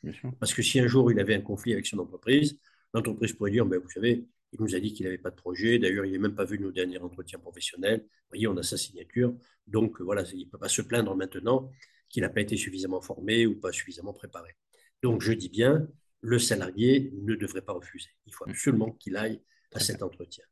parce 0.41 0.55
que 0.55 0.63
si 0.63 0.81
un 0.81 0.87
jour 0.87 1.13
il 1.13 1.21
avait 1.21 1.35
un 1.35 1.43
conflit 1.43 1.73
avec 1.73 1.87
son 1.87 1.99
entreprise, 1.99 2.59
l'entreprise 2.95 3.33
pourrait 3.35 3.51
dire 3.51 3.67
ben, 3.67 3.79
vous 3.79 3.91
savez, 3.91 4.27
il 4.53 4.61
nous 4.61 4.75
a 4.75 4.81
dit 4.81 4.93
qu'il 4.93 5.05
n'avait 5.05 5.19
pas 5.19 5.31
de 5.31 5.37
projet. 5.37 5.79
D'ailleurs, 5.79 6.07
il 6.07 6.13
n'est 6.13 6.19
même 6.19 6.35
pas 6.35 6.45
vu 6.45 6.59
nos 6.59 6.73
derniers 6.73 6.99
entretiens 6.99 7.39
professionnels. 7.39 8.01
Vous 8.01 8.29
voyez, 8.31 8.47
on 8.47 8.57
a 8.57 8.63
sa 8.63 8.77
signature. 8.77 9.35
Donc, 9.67 10.01
voilà, 10.01 10.25
il 10.33 10.47
ne 10.47 10.51
peut 10.51 10.59
pas 10.59 10.69
se 10.69 10.83
plaindre 10.83 11.15
maintenant 11.15 11.71
qu'il 12.09 12.23
n'a 12.23 12.31
pas 12.31 12.41
été 12.41 12.57
suffisamment 12.57 13.03
formé 13.03 13.47
ou 13.47 13.57
pas 13.61 13.73
suffisamment 13.73 14.15
préparé. 14.15 14.57
Donc, 15.03 15.21
je 15.21 15.33
dis 15.33 15.51
bien, 15.51 15.87
le 16.23 16.39
salarié 16.39 17.13
ne 17.23 17.35
devrait 17.35 17.63
pas 17.63 17.75
refuser. 17.75 18.09
Il 18.27 18.35
faut 18.35 18.49
absolument 18.49 18.93
qu'il 18.93 19.17
aille 19.17 19.43
à 19.75 19.81
cet 19.81 20.03
entretien. 20.03 20.45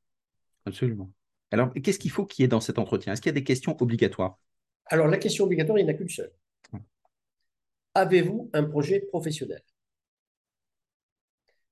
Absolument. 0.65 1.13
Alors, 1.51 1.73
qu'est-ce 1.83 1.99
qu'il 1.99 2.11
faut 2.11 2.27
qu'il 2.27 2.43
y 2.43 2.45
ait 2.45 2.49
dans 2.49 2.61
cet 2.61 2.79
entretien? 2.79 3.13
Est-ce 3.13 3.23
qu'il 3.23 3.31
y 3.31 3.35
a 3.37 3.41
des 3.41 3.45
questions 3.45 3.77
obligatoires? 3.81 4.39
Alors, 4.87 5.07
la 5.07 5.19
question 5.19 5.45
obligatoire, 5.45 5.79
il 5.79 5.85
n'y 5.85 5.91
en 5.91 5.95
a 5.95 5.97
qu'une 5.97 6.09
seule. 6.09 6.33
Avez-vous 7.95 8.51
un 8.53 8.65
projet 8.65 9.01
professionnel? 9.01 9.63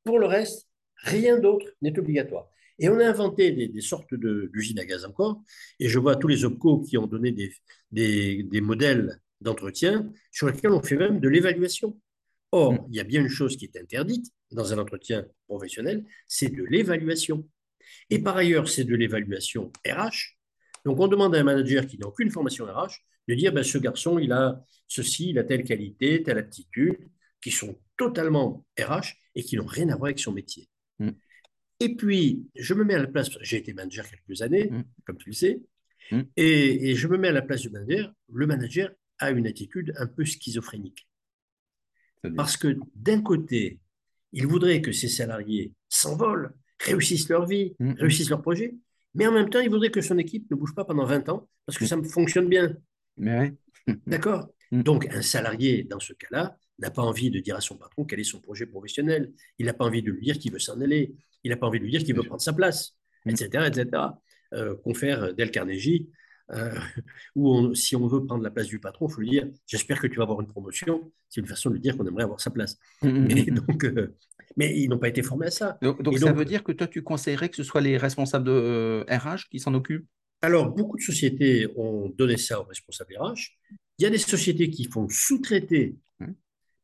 Pour 0.05 0.19
le 0.19 0.27
reste, 0.27 0.69
Rien 1.05 1.39
d'autre 1.39 1.67
n'est 1.83 1.99
obligatoire. 1.99 2.49
Et 2.79 2.89
on 2.89 2.99
a 2.99 3.07
inventé 3.07 3.53
des, 3.53 3.81
sortes 3.81 4.15
d'usines 4.15 4.79
à 4.81 4.85
gaz 4.85 5.05
encore, 5.05 5.43
et 5.79 5.89
je 5.89 5.99
vois 5.99 6.17
tous 6.17 6.27
les 6.27 6.45
OPCO 6.45 6.81
qui 6.81 6.99
ont 6.99 7.07
donné 7.07 7.31
des, 7.31 7.53
des, 7.93 8.61
modèles 8.61 9.21
d'entretien 9.41 10.11
sur 10.33 10.49
lesquels 10.49 10.73
on 10.73 10.83
fait 10.83 10.97
même 10.97 11.21
de 11.21 11.29
l'évaluation. 11.29 12.01
Or, 12.51 12.73
mm. 12.73 12.87
il 12.89 12.97
y 12.97 13.01
a 13.01 13.05
bien 13.05 13.21
une 13.21 13.29
chose 13.29 13.57
qui 13.57 13.67
est 13.67 13.77
interdite 13.77 14.27
dans 14.55 14.73
un 14.73 14.79
entretien 14.79 15.27
professionnel, 15.47 16.05
c'est 16.27 16.49
de 16.49 16.65
l'évaluation. 16.65 17.49
Et 18.11 18.19
par 18.19 18.37
ailleurs, 18.37 18.69
c'est 18.69 18.85
de 18.85 18.95
l'évaluation 18.95 19.73
RH. 19.87 20.37
Donc, 20.85 21.01
on 21.01 21.09
demande 21.09 21.35
à 21.35 21.41
un 21.41 21.45
manager 21.45 21.87
qui 21.87 21.99
n'a 21.99 22.07
aucune 22.07 22.31
formation 22.31 22.67
RH 22.67 22.97
de 23.29 23.35
dire 23.35 23.53
ben, 23.53 23.63
ce 23.63 23.79
garçon, 23.79 24.19
il 24.19 24.33
a 24.33 24.63
ceci, 24.87 25.31
il 25.31 25.39
a 25.39 25.45
telle 25.45 25.65
qualité, 25.65 26.23
telle 26.23 26.39
aptitude, 26.39 26.99
qui 27.41 27.51
sont 27.51 27.79
totalement 27.97 28.65
RH 28.79 29.15
et 29.35 29.43
qui 29.43 29.57
n'ont 29.57 29.67
rien 29.67 29.89
à 29.91 29.97
voir 29.97 30.07
avec 30.07 30.19
son 30.19 30.33
métier. 30.33 30.69
Mm. 30.99 31.11
Et 31.81 31.97
puis, 31.97 32.47
je 32.55 32.75
me 32.75 32.85
mets 32.85 32.95
à 32.95 32.99
la 32.99 33.07
place, 33.09 33.31
j'ai 33.41 33.59
été 33.59 33.73
manager 33.73 34.07
quelques 34.09 34.43
années, 34.43 34.71
mm. 34.71 34.85
comme 35.05 35.19
tu 35.19 35.31
le 35.31 35.35
sais, 35.35 35.61
Mm. 36.11 36.23
Et, 36.37 36.95
je 36.95 37.09
me 37.09 37.17
mets 37.17 37.29
à 37.29 37.33
la 37.33 37.43
place 37.43 37.63
du 37.63 37.71
manager. 37.71 38.13
Le 38.33 38.47
manager 38.47 38.91
a 39.19 39.31
une 39.31 39.47
attitude 39.47 39.95
un 39.99 40.07
peu 40.07 40.25
schizophrénique. 40.25 41.09
Parce 42.37 42.57
que 42.57 42.79
d'un 42.95 43.21
côté, 43.21 43.81
il 44.35 44.47
voudrait 44.47 44.83
que 44.83 44.93
ses 44.93 45.09
salariés 45.09 45.73
s'envolent, 45.89 46.53
réussissent 46.81 47.29
leur 47.29 47.47
vie, 47.47 47.75
mm, 47.79 47.93
mm. 47.93 47.97
réussissent 47.99 48.31
leur 48.31 48.43
projet, 48.43 48.75
mais 49.15 49.27
en 49.27 49.33
même 49.33 49.49
temps, 49.49 49.61
il 49.61 49.71
voudrait 49.71 49.91
que 49.91 50.01
son 50.01 50.19
équipe 50.19 50.51
ne 50.51 50.57
bouge 50.57 50.75
pas 50.75 50.85
pendant 50.85 51.07
20 51.07 51.29
ans 51.29 51.49
parce 51.65 51.79
que 51.79 51.87
ça 51.87 51.97
fonctionne 52.03 52.49
bien. 52.49 52.77
D'accord? 54.07 54.51
Donc, 54.73 55.09
un 55.13 55.23
salarié, 55.23 55.85
dans 55.85 56.01
ce 56.01 56.13
cas-là, 56.15 56.57
n'a 56.81 56.91
pas 56.91 57.03
envie 57.03 57.31
de 57.31 57.39
dire 57.39 57.55
à 57.55 57.61
son 57.61 57.77
patron 57.77 58.05
quel 58.05 58.19
est 58.19 58.25
son 58.25 58.41
projet 58.41 58.67
professionnel. 58.67 59.33
Il 59.59 59.67
n'a 59.67 59.73
pas 59.73 59.85
envie 59.85 60.03
de 60.03 60.11
lui 60.11 60.23
dire 60.23 60.39
qu'il 60.39 60.53
veut 60.53 60.59
s'en 60.59 60.81
aller. 60.81 61.15
Il 61.45 61.51
n'a 61.51 61.57
pas 61.57 61.69
envie 61.69 61.79
de 61.79 61.85
lui 61.85 61.93
dire 61.93 62.03
qu'il 62.03 62.17
veut 62.17 62.25
prendre 62.25 62.43
sa 62.43 62.53
place, 62.53 62.97
etc. 63.27 63.69
etc. 63.69 64.03
Euh, 64.55 64.75
confère 64.83 65.33
Del 65.35 65.53
Carnegie, 65.53 66.09
euh, 66.53 66.75
où 67.35 67.75
si 67.75 67.97
on 67.97 68.07
veut 68.07 68.25
prendre 68.25 68.43
la 68.43 68.51
place 68.51 68.67
du 68.67 68.79
patron, 68.79 69.09
il 69.09 69.13
faut 69.13 69.21
lui 69.21 69.31
dire 69.31 69.49
J'espère 69.67 70.01
que 70.01 70.07
tu 70.07 70.17
vas 70.17 70.25
avoir 70.25 70.41
une 70.41 70.49
promotion. 70.49 71.13
C'est 71.29 71.41
une 71.41 71.47
façon 71.47 71.71
de 71.71 71.75
lui 71.75 71.81
dire 71.81 71.97
qu'on 71.97 72.07
aimerait 72.07 72.25
avoir 72.25 72.41
sa 72.41 72.51
place. 72.51 72.79
Mmh, 73.03 73.09
mmh, 73.09 73.29
mmh, 73.29 73.55
donc, 73.55 73.85
euh, 73.85 74.15
mais 74.57 74.79
ils 74.79 74.89
n'ont 74.89 74.99
pas 74.99 75.09
été 75.09 75.23
formés 75.23 75.47
à 75.47 75.51
ça. 75.51 75.79
Donc, 75.83 76.19
ça 76.19 76.33
veut 76.33 76.45
dire 76.45 76.63
que 76.63 76.73
toi, 76.73 76.87
tu 76.87 77.03
conseillerais 77.03 77.49
que 77.49 77.57
ce 77.57 77.63
soit 77.63 77.81
les 77.81 77.97
responsables 77.97 78.45
de 78.45 79.05
RH 79.09 79.49
qui 79.51 79.59
s'en 79.59 79.75
occupent? 79.75 80.07
Alors, 80.43 80.71
beaucoup 80.71 80.97
de 80.97 81.03
sociétés 81.03 81.67
ont 81.77 82.11
donné 82.11 82.37
ça 82.37 82.61
aux 82.61 82.65
responsables 82.65 83.17
RH. 83.19 83.57
Il 83.99 84.03
y 84.03 84.07
a 84.07 84.11
des 84.11 84.19
sociétés 84.19 84.71
qui 84.71 84.85
font 84.85 85.09
sous-traiter 85.09 85.97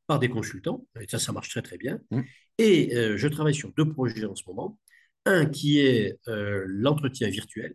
par 0.06 0.18
des 0.18 0.28
consultants, 0.28 0.86
et 1.00 1.06
ça, 1.08 1.20
ça 1.20 1.30
marche 1.30 1.50
très 1.50 1.62
très 1.62 1.76
bien. 1.76 2.00
Et 2.58 2.90
je 3.16 3.28
travaille 3.28 3.54
sur 3.54 3.72
deux 3.74 3.88
projets 3.88 4.24
en 4.24 4.34
ce 4.34 4.44
moment. 4.46 4.78
Un 5.26 5.46
qui 5.46 5.80
est 5.80 6.18
euh, 6.28 6.64
l'entretien 6.66 7.28
virtuel. 7.28 7.74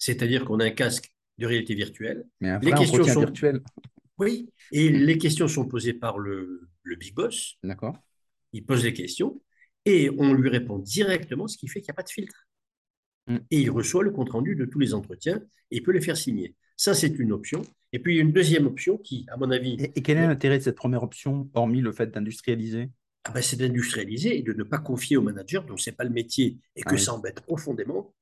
C'est-à-dire 0.00 0.44
qu'on 0.44 0.58
a 0.58 0.64
un 0.64 0.70
casque 0.70 1.14
de 1.38 1.46
réalité 1.46 1.74
virtuelle. 1.74 2.24
Mais 2.40 2.48
un 2.48 2.58
vrai 2.58 2.72
les 2.72 2.76
questions 2.76 3.04
sont... 3.04 3.20
virtuel. 3.20 3.62
Oui, 4.18 4.50
et 4.72 4.88
les 4.88 5.18
questions 5.18 5.46
sont 5.46 5.66
posées 5.66 5.94
par 5.94 6.18
le, 6.18 6.68
le 6.82 6.96
big 6.96 7.14
boss. 7.14 7.56
D'accord. 7.62 7.96
Il 8.52 8.64
pose 8.66 8.84
les 8.84 8.92
questions 8.92 9.40
et 9.84 10.10
on 10.18 10.34
lui 10.34 10.48
répond 10.48 10.78
directement, 10.78 11.46
ce 11.46 11.56
qui 11.56 11.68
fait 11.68 11.80
qu'il 11.80 11.88
n'y 11.88 11.92
a 11.92 11.94
pas 11.94 12.02
de 12.02 12.10
filtre. 12.10 12.48
Mm. 13.28 13.36
Et 13.50 13.60
il 13.60 13.70
reçoit 13.70 14.02
le 14.02 14.10
compte-rendu 14.10 14.56
de 14.56 14.64
tous 14.64 14.78
les 14.78 14.94
entretiens 14.94 15.36
et 15.70 15.76
il 15.76 15.82
peut 15.82 15.92
les 15.92 16.00
faire 16.00 16.16
signer. 16.16 16.56
Ça, 16.76 16.94
c'est 16.94 17.18
une 17.18 17.32
option. 17.32 17.62
Et 17.92 17.98
puis, 17.98 18.14
il 18.14 18.16
y 18.16 18.20
a 18.20 18.22
une 18.22 18.32
deuxième 18.32 18.66
option 18.66 18.96
qui, 18.96 19.26
à 19.30 19.36
mon 19.36 19.50
avis... 19.50 19.76
Et, 19.94 20.02
quel 20.02 20.16
est 20.16 20.26
l'intérêt 20.26 20.58
de 20.58 20.64
cette 20.64 20.76
première 20.76 21.02
option, 21.02 21.50
hormis 21.54 21.80
le 21.80 21.92
fait 21.92 22.10
d'industrialiser? 22.10 22.90
Ah 23.24 23.32
ben, 23.32 23.42
c'est 23.42 23.56
d'industrialiser 23.56 24.38
et 24.38 24.42
de 24.42 24.54
ne 24.54 24.62
pas 24.62 24.78
confier 24.78 25.18
au 25.18 25.22
manager 25.22 25.64
dont 25.64 25.76
ce 25.76 25.90
n'est 25.90 25.96
pas 25.96 26.04
le 26.04 26.10
métier 26.10 26.58
et 26.74 26.82
que 26.82 26.94
ah 26.94 26.98
ça 26.98 27.12
embête 27.12 27.42
profondément 27.42 28.14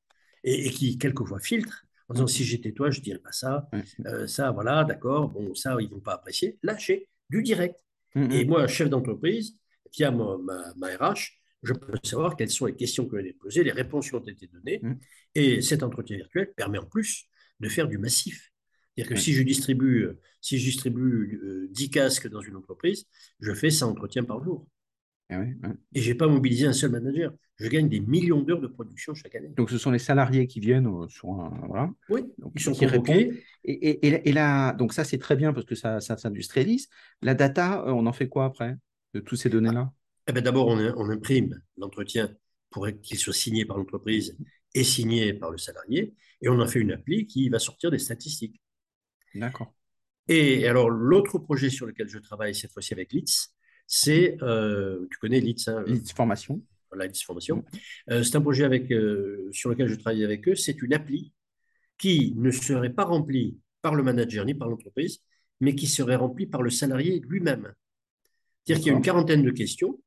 et, 0.48 0.70
qui, 0.70 0.98
quelquefois, 0.98 1.40
filtre 1.40 1.84
en 2.08 2.14
disant 2.14 2.26
si 2.26 2.44
j'étais 2.44 2.72
toi, 2.72 2.90
je 2.90 3.00
dirais 3.00 3.18
pas 3.18 3.32
ça, 3.32 3.68
euh, 4.06 4.26
ça, 4.26 4.50
voilà, 4.50 4.84
d'accord, 4.84 5.28
bon, 5.28 5.54
ça, 5.54 5.76
ils 5.80 5.90
vont 5.90 6.00
pas 6.00 6.14
apprécier. 6.14 6.58
Lâcher 6.62 7.08
du 7.28 7.42
direct. 7.42 7.84
Mm, 8.14 8.24
mm. 8.24 8.32
Et 8.32 8.44
moi, 8.46 8.66
chef 8.66 8.88
d'entreprise, 8.88 9.56
via 9.94 10.11
ma, 10.11 10.37
ma, 10.76 10.88
RH, 10.96 11.38
je 11.62 11.72
peux 11.74 11.92
savoir 12.02 12.37
quelles 12.37 12.50
sont 12.50 12.66
les 12.66 12.74
questions 12.74 13.06
que 13.06 13.20
j'ai 13.22 13.34
posées, 13.34 13.62
les 13.62 13.72
réponses 13.72 14.08
qui 14.08 14.14
ont 14.14 14.24
été 14.24 14.46
données. 14.46 14.80
Mm. 14.82 14.94
Et 15.34 15.61
cet 15.61 15.82
entretien 15.82 16.16
virtuel 16.16 16.52
permet 16.56 16.78
en 16.78 16.87
plus 16.87 17.26
de 17.61 17.68
faire 17.68 17.88
du 17.88 17.98
massif. 17.98 18.52
C'est-à-dire 18.96 19.14
que 19.14 19.20
si 19.20 19.32
je 19.32 19.42
distribue, 19.42 20.08
si 20.40 20.58
je 20.58 20.64
distribue 20.64 21.68
10 21.70 21.84
euh, 21.84 21.90
casques 21.90 22.28
dans 22.28 22.40
une 22.40 22.56
entreprise, 22.56 23.06
je 23.38 23.52
fais 23.52 23.70
100 23.70 23.90
entretiens 23.90 24.24
par 24.24 24.42
jour. 24.42 24.66
Ah 25.31 25.43
et 25.95 26.01
je 26.01 26.09
n'ai 26.09 26.14
pas 26.14 26.27
mobilisé 26.27 26.67
un 26.67 26.73
seul 26.73 26.91
manager. 26.91 27.33
Je 27.57 27.69
gagne 27.69 27.88
des 27.88 28.01
millions 28.01 28.41
d'heures 28.41 28.61
de 28.61 28.67
production 28.67 29.14
chaque 29.14 29.35
année. 29.35 29.49
Donc, 29.49 29.69
ce 29.69 29.77
sont 29.77 29.91
les 29.91 29.99
salariés 29.99 30.47
qui 30.47 30.61
viennent 30.61 30.87
euh, 30.87 31.09
sur 31.09 31.31
un. 31.31 31.61
Voilà. 31.67 31.91
Oui, 32.09 32.23
ils 32.55 32.61
sont 32.61 32.73
qui. 32.73 32.87
Et, 33.64 34.29
et, 34.29 34.33
là, 34.33 34.73
donc 34.73 34.93
ça, 34.93 35.05
c'est 35.05 35.19
très 35.19 35.37
bien 35.37 35.53
parce 35.53 35.67
que 35.67 35.75
ça, 35.75 36.01
ça 36.01 36.17
s'industrialise. 36.17 36.88
La 37.21 37.35
data, 37.35 37.85
euh, 37.87 37.91
on 37.91 38.07
en 38.07 38.12
fait 38.12 38.29
quoi 38.29 38.47
après 38.47 38.77
de 39.12 39.21
toutes 39.21 39.38
ces 39.38 39.51
données-là? 39.51 39.93
Eh 40.29 40.33
ben, 40.33 40.43
D'abord, 40.43 40.69
on, 40.69 40.79
on, 40.79 41.11
imprime 41.11 41.61
l'entretien 41.77 42.31
pour 42.71 42.88
qu'il 43.03 43.19
soit 43.19 43.35
signé 43.35 43.67
par 43.67 43.77
l'entreprise 43.77 44.38
et 44.75 44.85
signé 44.85 45.35
par 45.35 45.51
le 45.51 45.59
salarié. 45.59 46.14
Et 46.41 46.49
on 46.49 46.61
en 46.61 46.67
fait 46.67 46.79
une 46.79 46.93
appli 46.93 47.27
qui 47.27 47.49
va 47.49 47.59
sortir 47.59 47.91
des 47.91 47.99
statistiques. 47.99 48.62
D'accord. 49.35 49.75
Et 50.29 50.67
alors, 50.69 50.91
l'autre 50.91 51.38
projet 51.38 51.71
sur 51.71 51.87
lequel 51.87 52.09
je 52.09 52.19
travaille 52.19 52.55
cette 52.55 52.73
fois-ci 52.73 52.93
avec 52.93 53.12
l'ITS, 53.12 53.51
c'est, 53.88 54.37
euh, 54.42 55.07
tu 55.11 55.18
connais 55.18 55.40
l'ITS 55.40 55.68
hein, 55.68 55.85
Formation. 56.14 56.62
Voilà, 56.92 57.11
Formation. 57.24 57.64
Euh, 58.11 58.22
c'est 58.22 58.37
un 58.37 58.40
projet 58.40 58.64
avec, 58.64 58.92
euh, 58.92 59.48
sur 59.51 59.70
lequel 59.70 59.88
je 59.88 59.94
travaille 59.96 60.24
avec 60.24 60.46
eux. 60.46 60.55
C'est 60.55 60.81
une 60.83 60.92
appli 60.92 61.33
qui 61.96 62.35
ne 62.37 62.51
serait 62.51 62.92
pas 62.92 63.05
remplie 63.05 63.57
par 63.81 63.94
le 63.94 64.03
manager 64.03 64.44
ni 64.44 64.55
par 64.55 64.68
l'entreprise, 64.68 65.20
mais 65.61 65.74
qui 65.74 65.87
serait 65.87 66.16
remplie 66.16 66.46
par 66.46 66.62
le 66.62 66.70
salarié 66.70 67.20
lui-même. 67.27 67.72
C'est-à-dire 68.62 68.83
qu'il 68.83 68.92
y 68.92 68.94
a 68.94 68.98
une 68.98 69.03
quarantaine 69.03 69.42
de 69.42 69.51
questions. 69.51 69.98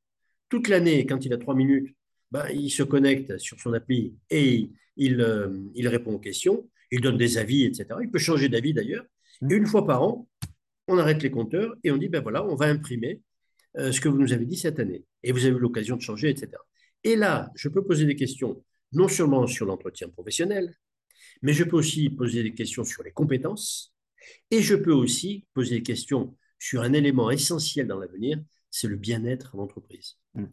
Toute 0.48 0.68
l'année, 0.68 1.06
quand 1.08 1.26
il 1.26 1.34
a 1.34 1.38
trois 1.38 1.56
minutes, 1.56 1.96
ben, 2.30 2.46
il 2.54 2.70
se 2.70 2.84
connecte 2.84 3.40
sur 3.40 3.60
son 3.60 3.74
appli 3.74 4.16
et 4.30 4.70
il, 4.96 5.72
il 5.76 5.88
répond 5.88 6.14
aux 6.14 6.20
questions, 6.20 6.70
il 6.92 7.02
donne 7.02 7.18
des 7.18 7.40
avis, 7.40 7.66
etc. 7.66 7.88
Il 8.02 8.12
peut 8.12 8.20
changer 8.20 8.48
d'avis 8.48 8.74
d'ailleurs. 8.74 9.06
Et 9.50 9.56
une 9.56 9.66
fois 9.66 9.88
par 9.88 10.04
an, 10.04 10.28
on 10.88 11.00
arrête 11.00 11.24
les 11.24 11.32
compteurs 11.32 11.76
et 11.84 11.92
on 11.92 11.98
dit, 11.98 12.10
ben 12.10 12.22
voilà, 12.22 12.46
on 12.46 12.56
va 12.56 12.68
imprimer 12.68 13.22
euh, 13.78 13.92
ce 13.92 14.02
que 14.02 14.10
vous 14.10 14.18
nous 14.18 14.34
avez 14.34 14.46
dit 14.46 14.58
cette 14.58 14.80
année. 14.80 15.06
Et 15.24 15.32
vous 15.32 15.46
avez 15.46 15.56
eu 15.56 15.60
l'occasion 15.60 15.96
de 15.96 16.02
changer, 16.02 16.30
etc. 16.30 16.52
Et 17.04 17.16
là, 17.16 17.52
je 17.56 17.70
peux 17.70 17.84
poser 17.84 18.06
des 18.06 18.16
questions 18.16 18.64
non 18.92 19.08
seulement 19.08 19.48
sur 19.48 19.66
l'entretien 19.66 20.10
professionnel, 20.10 20.76
mais 21.42 21.54
je 21.54 21.64
peux 21.64 21.78
aussi 21.78 22.10
poser 22.10 22.44
des 22.44 22.54
questions 22.54 22.84
sur 22.84 23.04
les 23.04 23.12
compétences, 23.12 23.94
et 24.52 24.62
je 24.62 24.76
peux 24.76 24.94
aussi 24.94 25.46
poser 25.54 25.78
des 25.78 25.84
questions 25.84 26.38
sur 26.60 26.82
un 26.82 26.94
élément 26.94 27.32
essentiel 27.32 27.88
dans 27.88 27.98
l'avenir, 27.98 28.40
c'est 28.70 28.88
le 28.88 28.96
bien-être 28.96 29.56
en 29.56 29.60
entreprise. 29.60 30.18
Mm. 30.36 30.46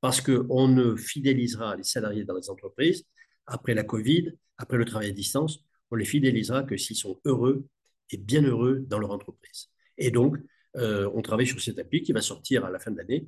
Parce 0.00 0.20
qu'on 0.20 0.68
ne 0.68 0.96
fidélisera 0.96 1.76
les 1.76 1.82
salariés 1.82 2.24
dans 2.24 2.36
les 2.36 2.50
entreprises 2.50 3.04
après 3.46 3.74
la 3.74 3.84
Covid, 3.84 4.32
après 4.58 4.76
le 4.76 4.84
travail 4.84 5.08
à 5.08 5.12
distance, 5.12 5.60
on 5.90 5.96
les 5.96 6.04
fidélisera 6.04 6.64
que 6.64 6.76
s'ils 6.76 6.96
sont 6.96 7.20
heureux 7.24 7.66
et 8.10 8.16
bien 8.16 8.42
heureux 8.42 8.84
dans 8.86 8.98
leur 8.98 9.12
entreprise. 9.12 9.70
Et 9.98 10.10
donc, 10.10 10.36
euh, 10.76 11.10
on 11.14 11.22
travaille 11.22 11.46
sur 11.46 11.60
cette 11.60 11.78
appli 11.78 12.02
qui 12.02 12.12
va 12.12 12.20
sortir 12.20 12.64
à 12.64 12.70
la 12.70 12.78
fin 12.78 12.90
de 12.90 12.98
l'année 12.98 13.26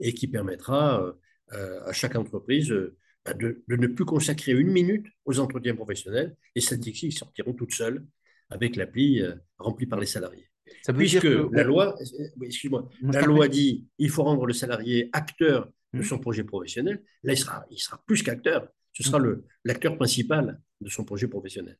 et 0.00 0.12
qui 0.14 0.26
permettra 0.26 1.14
euh, 1.52 1.80
à 1.84 1.92
chaque 1.92 2.16
entreprise 2.16 2.70
euh, 2.70 2.96
bah, 3.24 3.34
de, 3.34 3.62
ne 3.68 3.86
plus 3.86 4.04
consacrer 4.04 4.52
une 4.52 4.70
minute 4.70 5.06
aux 5.24 5.38
entretiens 5.38 5.74
professionnels. 5.74 6.36
Les 6.54 6.60
statistiques 6.60 7.16
sortiront 7.16 7.52
toutes 7.52 7.72
seules 7.72 8.04
avec 8.50 8.76
l'appli 8.76 9.22
remplie 9.58 9.86
par 9.86 10.00
les 10.00 10.06
salariés. 10.06 10.48
Ça 10.82 10.92
veut 10.92 10.98
Puisque 10.98 11.20
dire 11.20 11.48
que... 11.48 11.54
la 11.54 11.64
loi, 11.64 11.96
excuse-moi, 12.42 12.88
la 13.02 13.20
loi 13.22 13.48
dit 13.48 13.86
il 13.98 14.08
faut 14.08 14.22
rendre 14.22 14.46
le 14.46 14.54
salarié 14.54 15.10
acteur 15.12 15.70
de 15.92 16.02
son 16.02 16.18
projet 16.18 16.44
professionnel. 16.44 17.02
Là, 17.22 17.34
il 17.34 17.36
sera, 17.36 17.66
il 17.70 17.78
sera 17.78 18.02
plus 18.06 18.22
qu'acteur. 18.22 18.68
Ce 18.92 19.02
sera 19.02 19.18
l'acteur 19.64 19.96
principal 19.96 20.60
de 20.80 20.88
son 20.88 21.04
projet 21.04 21.28
professionnel. 21.28 21.78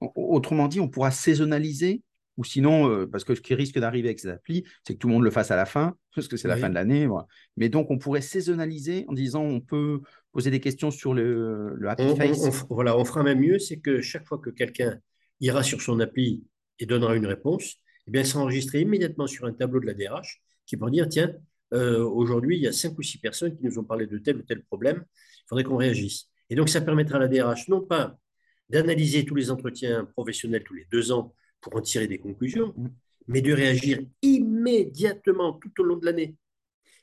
Autrement 0.00 0.68
dit, 0.68 0.80
on 0.80 0.88
pourra 0.88 1.10
saisonnaliser 1.10 2.02
ou 2.40 2.44
sinon, 2.44 2.88
euh, 2.88 3.06
parce 3.06 3.24
que 3.24 3.34
ce 3.34 3.42
qui 3.42 3.54
risque 3.54 3.78
d'arriver 3.78 4.08
avec 4.08 4.18
ces 4.18 4.28
applis, 4.28 4.64
c'est 4.82 4.94
que 4.94 4.98
tout 4.98 5.08
le 5.08 5.12
monde 5.12 5.24
le 5.24 5.30
fasse 5.30 5.50
à 5.50 5.56
la 5.56 5.66
fin, 5.66 5.94
parce 6.14 6.26
que 6.26 6.38
c'est 6.38 6.48
la 6.48 6.56
fin 6.56 6.70
de 6.70 6.74
l'année. 6.74 7.06
Mais 7.58 7.68
donc, 7.68 7.90
on 7.90 7.98
pourrait 7.98 8.22
saisonnaliser 8.22 9.04
en 9.08 9.12
disant 9.12 9.42
on 9.42 9.60
peut 9.60 10.00
poser 10.32 10.50
des 10.50 10.58
questions 10.58 10.90
sur 10.90 11.12
le, 11.12 11.76
Happy 11.86 12.16
Face. 12.16 12.64
voilà, 12.70 12.96
on 12.96 13.04
fera 13.04 13.22
même 13.22 13.40
mieux, 13.40 13.58
c'est 13.58 13.76
que 13.76 14.00
chaque 14.00 14.26
fois 14.26 14.38
que 14.38 14.48
quelqu'un 14.48 14.98
ira 15.40 15.62
sur 15.62 15.82
son 15.82 16.00
appli 16.00 16.42
et 16.78 16.86
donnera 16.86 17.14
une 17.14 17.26
réponse, 17.26 17.76
eh 18.06 18.10
bien, 18.10 18.24
s'enregistrer 18.24 18.80
immédiatement 18.80 19.26
sur 19.26 19.44
un 19.44 19.52
tableau 19.52 19.78
de 19.78 19.86
la 19.86 19.92
DRH 19.92 20.40
qui 20.64 20.78
pourra 20.78 20.90
dire 20.90 21.10
tiens, 21.10 21.34
euh, 21.74 22.02
aujourd'hui, 22.02 22.56
il 22.56 22.62
y 22.62 22.68
a 22.68 22.72
cinq 22.72 22.98
ou 22.98 23.02
six 23.02 23.18
personnes 23.18 23.54
qui 23.54 23.64
nous 23.64 23.78
ont 23.78 23.84
parlé 23.84 24.06
de 24.06 24.16
tel 24.16 24.38
ou 24.38 24.42
tel 24.42 24.62
problème, 24.62 25.04
il 25.04 25.44
faudrait 25.46 25.64
qu'on 25.64 25.76
réagisse. 25.76 26.30
Et 26.48 26.54
donc, 26.54 26.70
ça 26.70 26.80
permettra 26.80 27.18
à 27.18 27.20
la 27.20 27.28
DRH 27.28 27.68
non 27.68 27.82
pas 27.82 28.16
d'analyser 28.70 29.26
tous 29.26 29.34
les 29.34 29.50
entretiens 29.50 30.06
professionnels 30.06 30.64
tous 30.64 30.74
les 30.74 30.86
deux 30.90 31.12
ans 31.12 31.34
pour 31.60 31.76
en 31.76 31.80
tirer 31.80 32.06
des 32.06 32.18
conclusions, 32.18 32.74
mm. 32.76 32.88
mais 33.28 33.40
de 33.40 33.52
réagir 33.52 34.00
immédiatement 34.22 35.54
tout 35.54 35.72
au 35.80 35.84
long 35.84 35.96
de 35.96 36.06
l'année. 36.06 36.36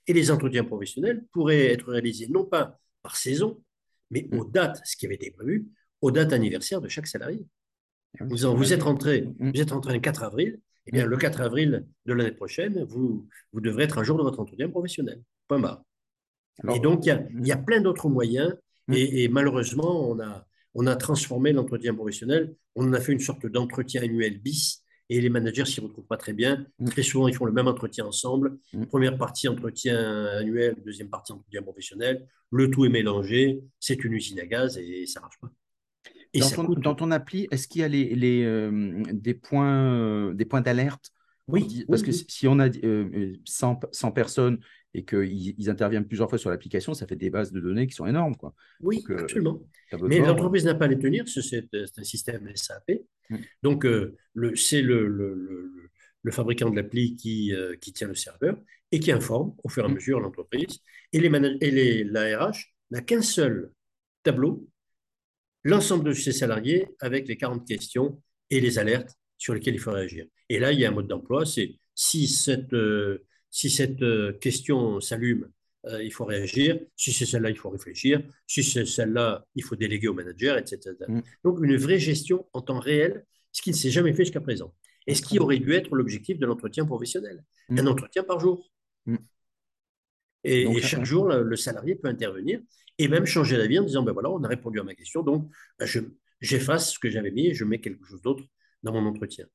Et 0.08 0.14
les 0.14 0.32
entretiens 0.32 0.64
professionnels 0.64 1.26
pourraient 1.32 1.68
être 1.68 1.92
réalisés 1.92 2.28
non 2.28 2.46
pas 2.46 2.80
par 3.02 3.16
saison, 3.16 3.62
mais 4.12 4.28
mm. 4.32 4.40
aux 4.40 4.46
dates, 4.46 4.82
ce 4.86 4.96
qui 4.96 5.06
avait 5.06 5.16
été 5.16 5.32
prévu, 5.32 5.68
aux 6.02 6.12
dates 6.12 6.34
anniversaires 6.34 6.82
de 6.82 6.90
chaque 6.90 7.08
salarié. 7.08 7.46
Ah 8.20 8.26
vous, 8.26 8.56
vous, 8.56 8.74
êtes 8.74 8.84
rentré, 8.84 9.22
mm. 9.22 9.52
vous 9.52 9.62
êtes 9.62 9.72
rentré 9.72 9.94
le 9.94 10.00
4 10.00 10.24
avril, 10.24 10.60
et 10.86 10.90
eh 10.90 10.92
bien, 10.94 11.06
le 11.06 11.18
4 11.18 11.42
avril 11.42 11.86
de 12.06 12.14
l'année 12.14 12.32
prochaine, 12.32 12.86
vous, 12.86 13.28
vous 13.52 13.60
devrez 13.60 13.84
être 13.84 13.98
un 13.98 14.04
jour 14.04 14.18
de 14.18 14.24
votre 14.24 14.40
entretien 14.40 14.70
professionnel. 14.70 15.22
Point 15.50 15.60
barre. 15.60 15.84
et 16.74 16.80
donc, 16.80 17.06
il 17.06 17.10
y 17.10 17.12
a, 17.12 17.28
y 17.44 17.52
a 17.52 17.58
plein 17.58 17.82
d'autres 17.82 18.08
moyens, 18.08 18.56
et, 18.94 19.24
et, 19.24 19.28
malheureusement, 19.28 20.10
on 20.10 20.18
a, 20.22 20.48
on 20.74 20.88
a 20.88 20.96
transformé 20.96 21.54
l'entretien 21.54 21.94
professionnel, 21.94 22.56
on 22.76 22.88
en 22.88 22.94
a 22.94 23.00
fait 23.00 23.14
une 23.14 23.20
sorte 23.20 23.46
d'entretien 23.46 24.04
annuel 24.04 24.40
bis, 24.40 24.84
et 25.10 25.22
les 25.22 25.30
managers 25.30 25.66
s'y 25.66 25.80
retrouvent 25.80 26.06
pas 26.06 26.18
très 26.18 26.34
bien. 26.34 26.66
Mm. 26.80 26.90
Très 26.90 27.04
souvent, 27.04 27.28
ils 27.28 27.36
font 27.36 27.46
le 27.46 27.52
même 27.52 27.68
entretien 27.68 28.06
ensemble. 28.06 28.58
Mm. 28.74 28.86
Première 28.86 29.18
partie, 29.18 29.48
entretien 29.48 30.26
annuel, 30.26 30.76
deuxième 30.86 31.10
partie, 31.10 31.32
entretien 31.32 31.62
professionnel. 31.62 32.28
Le 32.52 32.70
tout 32.70 32.86
est 32.86 32.90
mélangé, 32.90 33.62
c'est 33.80 34.04
une 34.04 34.14
usine 34.14 34.40
à 34.40 34.46
gaz 34.46 34.78
et 34.78 35.06
ça 35.06 35.22
marche 35.22 35.40
pas. 35.40 35.52
Et 36.34 36.40
dans, 36.40 36.48
ça 36.48 36.56
ton, 36.58 36.66
coûte. 36.66 36.80
dans 36.82 36.96
ton 36.96 37.12
appli, 37.12 37.48
est-ce 37.52 37.68
qu'il 37.68 37.82
y 37.82 37.84
a 37.84 37.88
les, 37.88 38.14
les, 38.16 38.44
euh, 38.44 39.02
des 39.12 39.34
points, 39.34 39.94
euh, 39.94 40.34
des 40.34 40.46
points 40.46 40.62
d'alerte 40.62 41.12
Oui, 41.48 41.86
Parce 41.88 42.02
que 42.04 42.12
oui. 42.12 42.26
si 42.28 42.48
on 42.48 42.60
a 42.60 42.68
euh, 42.84 43.34
100, 43.46 43.80
100 43.92 44.12
personnes 44.12 44.60
et 44.94 45.06
qu'ils 45.06 45.56
ils 45.58 45.70
interviennent 45.70 46.06
plusieurs 46.06 46.28
fois 46.30 46.38
sur 46.38 46.50
l'application, 46.50 46.94
ça 46.94 47.08
fait 47.08 47.16
des 47.16 47.30
bases 47.30 47.52
de 47.54 47.60
données 47.62 47.88
qui 47.88 47.94
sont 47.96 48.06
énormes. 48.06 48.36
Quoi. 48.36 48.54
Oui, 48.82 48.98
Donc, 48.98 49.12
euh, 49.12 49.22
absolument. 49.24 49.62
Mais 50.04 50.20
l'entreprise 50.20 50.66
n'a 50.66 50.76
pas 50.76 50.86
à 50.86 50.88
les 50.90 51.00
tenir, 51.00 51.28
c'est 51.28 51.42
c'est- 51.42 51.68
c'est 51.72 52.00
un 52.00 52.04
système 52.04 52.50
SAP. 52.54 53.06
Mm. 53.30 53.36
Donc, 53.64 53.86
euh, 53.86 54.16
le- 54.34 54.56
c'est 54.58 54.82
le, 54.82 55.08
le- 55.08 55.36
le- 55.36 55.90
le 56.24 56.32
fabricant 56.32 56.70
de 56.70 56.76
l'appli 56.76 57.16
qui, 57.16 57.54
euh, 57.54 57.76
qui 57.78 57.94
tient 57.94 58.08
le 58.10 58.16
serveur 58.16 58.58
et 58.92 59.00
qui 59.00 59.12
informe 59.14 59.54
au 59.64 59.70
fur 59.70 59.84
et 59.84 59.86
à 59.86 59.90
Mm. 59.90 59.94
mesure 59.96 60.20
l'entreprise. 60.20 60.80
Et, 61.14 61.20
les 61.22 61.30
manag- 61.30 61.58
et 61.62 61.72
les, 61.72 62.04
la 62.04 62.38
RH 62.48 62.74
n'a 62.92 63.02
qu'un 63.02 63.22
seul 63.22 63.72
tableau, 64.24 64.68
l'ensemble 65.64 66.04
de 66.06 66.14
ses 66.14 66.34
salariés 66.34 66.88
avec 67.00 67.28
les 67.30 67.38
40 67.38 67.66
questions 67.66 68.22
et 68.50 68.60
les 68.60 68.80
alertes 68.80 69.16
sur 69.38 69.54
lesquelles 69.54 69.76
il 69.76 69.80
faut 69.80 69.92
réagir. 69.92 70.26
Et 70.50 70.60
là, 70.60 70.72
il 70.72 70.80
y 70.80 70.86
a 70.86 70.90
un 70.90 70.92
mode 70.94 71.08
d'emploi, 71.08 71.46
c'est 71.46 71.76
si 71.96 72.28
cette, 72.28 72.74
euh, 72.74 73.26
si 73.50 73.70
cette 73.70 74.02
euh, 74.02 74.34
question 74.34 75.00
s'allume, 75.00 75.50
euh, 75.86 76.04
il 76.04 76.12
faut 76.12 76.26
réagir. 76.26 76.80
Si 76.96 77.14
c'est 77.14 77.26
celle-là, 77.26 77.50
il 77.50 77.58
faut 77.58 77.70
réfléchir. 77.70 78.22
Si 78.46 78.64
c'est 78.64 78.86
celle-là, 78.86 79.46
il 79.56 79.64
faut 79.64 79.76
déléguer 79.76 80.08
au 80.08 80.14
manager, 80.14 80.58
etc. 80.58 80.96
Mm. 81.08 81.22
Donc, 81.44 81.60
une 81.64 81.76
vraie 81.78 82.00
gestion 82.00 82.46
en 82.54 82.62
temps 82.62 82.80
réel, 82.80 83.26
ce 83.52 83.62
qui 83.62 83.72
ne 83.72 83.76
s'est 83.76 83.92
jamais 83.92 84.14
fait 84.14 84.24
jusqu'à 84.26 84.42
présent. 84.42 84.74
Et 85.06 85.16
ce 85.16 85.22
qui 85.22 85.40
aurait 85.40 85.60
dû 85.60 85.74
être 85.74 85.96
l'objectif 85.96 86.38
de 86.40 86.46
l'entretien 86.46 86.86
professionnel. 86.86 87.44
Mm. 87.70 87.80
Un 87.80 87.88
entretien 87.88 88.24
par 88.24 88.40
jour. 88.40 88.70
Mm. 89.06 89.16
Et, 90.44 90.66
Donc, 90.66 90.78
et 90.78 90.82
ça- 90.82 90.88
chaque 90.88 91.06
jour, 91.06 91.26
le, 91.28 91.44
le 91.44 91.56
salarié 91.56 91.96
peut 91.96 92.08
intervenir 92.08 92.60
et 92.98 93.08
même 93.08 93.26
changer 93.26 93.58
d'avis 93.58 93.80
en 93.80 93.84
disant, 93.84 94.04
ben 94.04 94.12
voilà, 94.12 94.30
on 94.32 94.44
a 94.44 94.48
répondu 94.48 94.80
à 94.80 94.84
ma 94.84 94.96
question, 94.96 95.22
donc 95.24 95.50
ben, 95.80 95.86
je- 95.86 96.00
j'efface 96.42 96.94
ce 96.94 97.00
que 97.00 97.10
j'avais 97.10 97.32
mis 97.32 97.48
et 97.48 97.54
je 97.54 97.64
mets 97.64 97.80
quelque 97.80 98.04
chose 98.06 98.22
d'autre 98.22 98.44
dans 98.92 99.02
mon 99.02 99.10
entretien. 99.10 99.46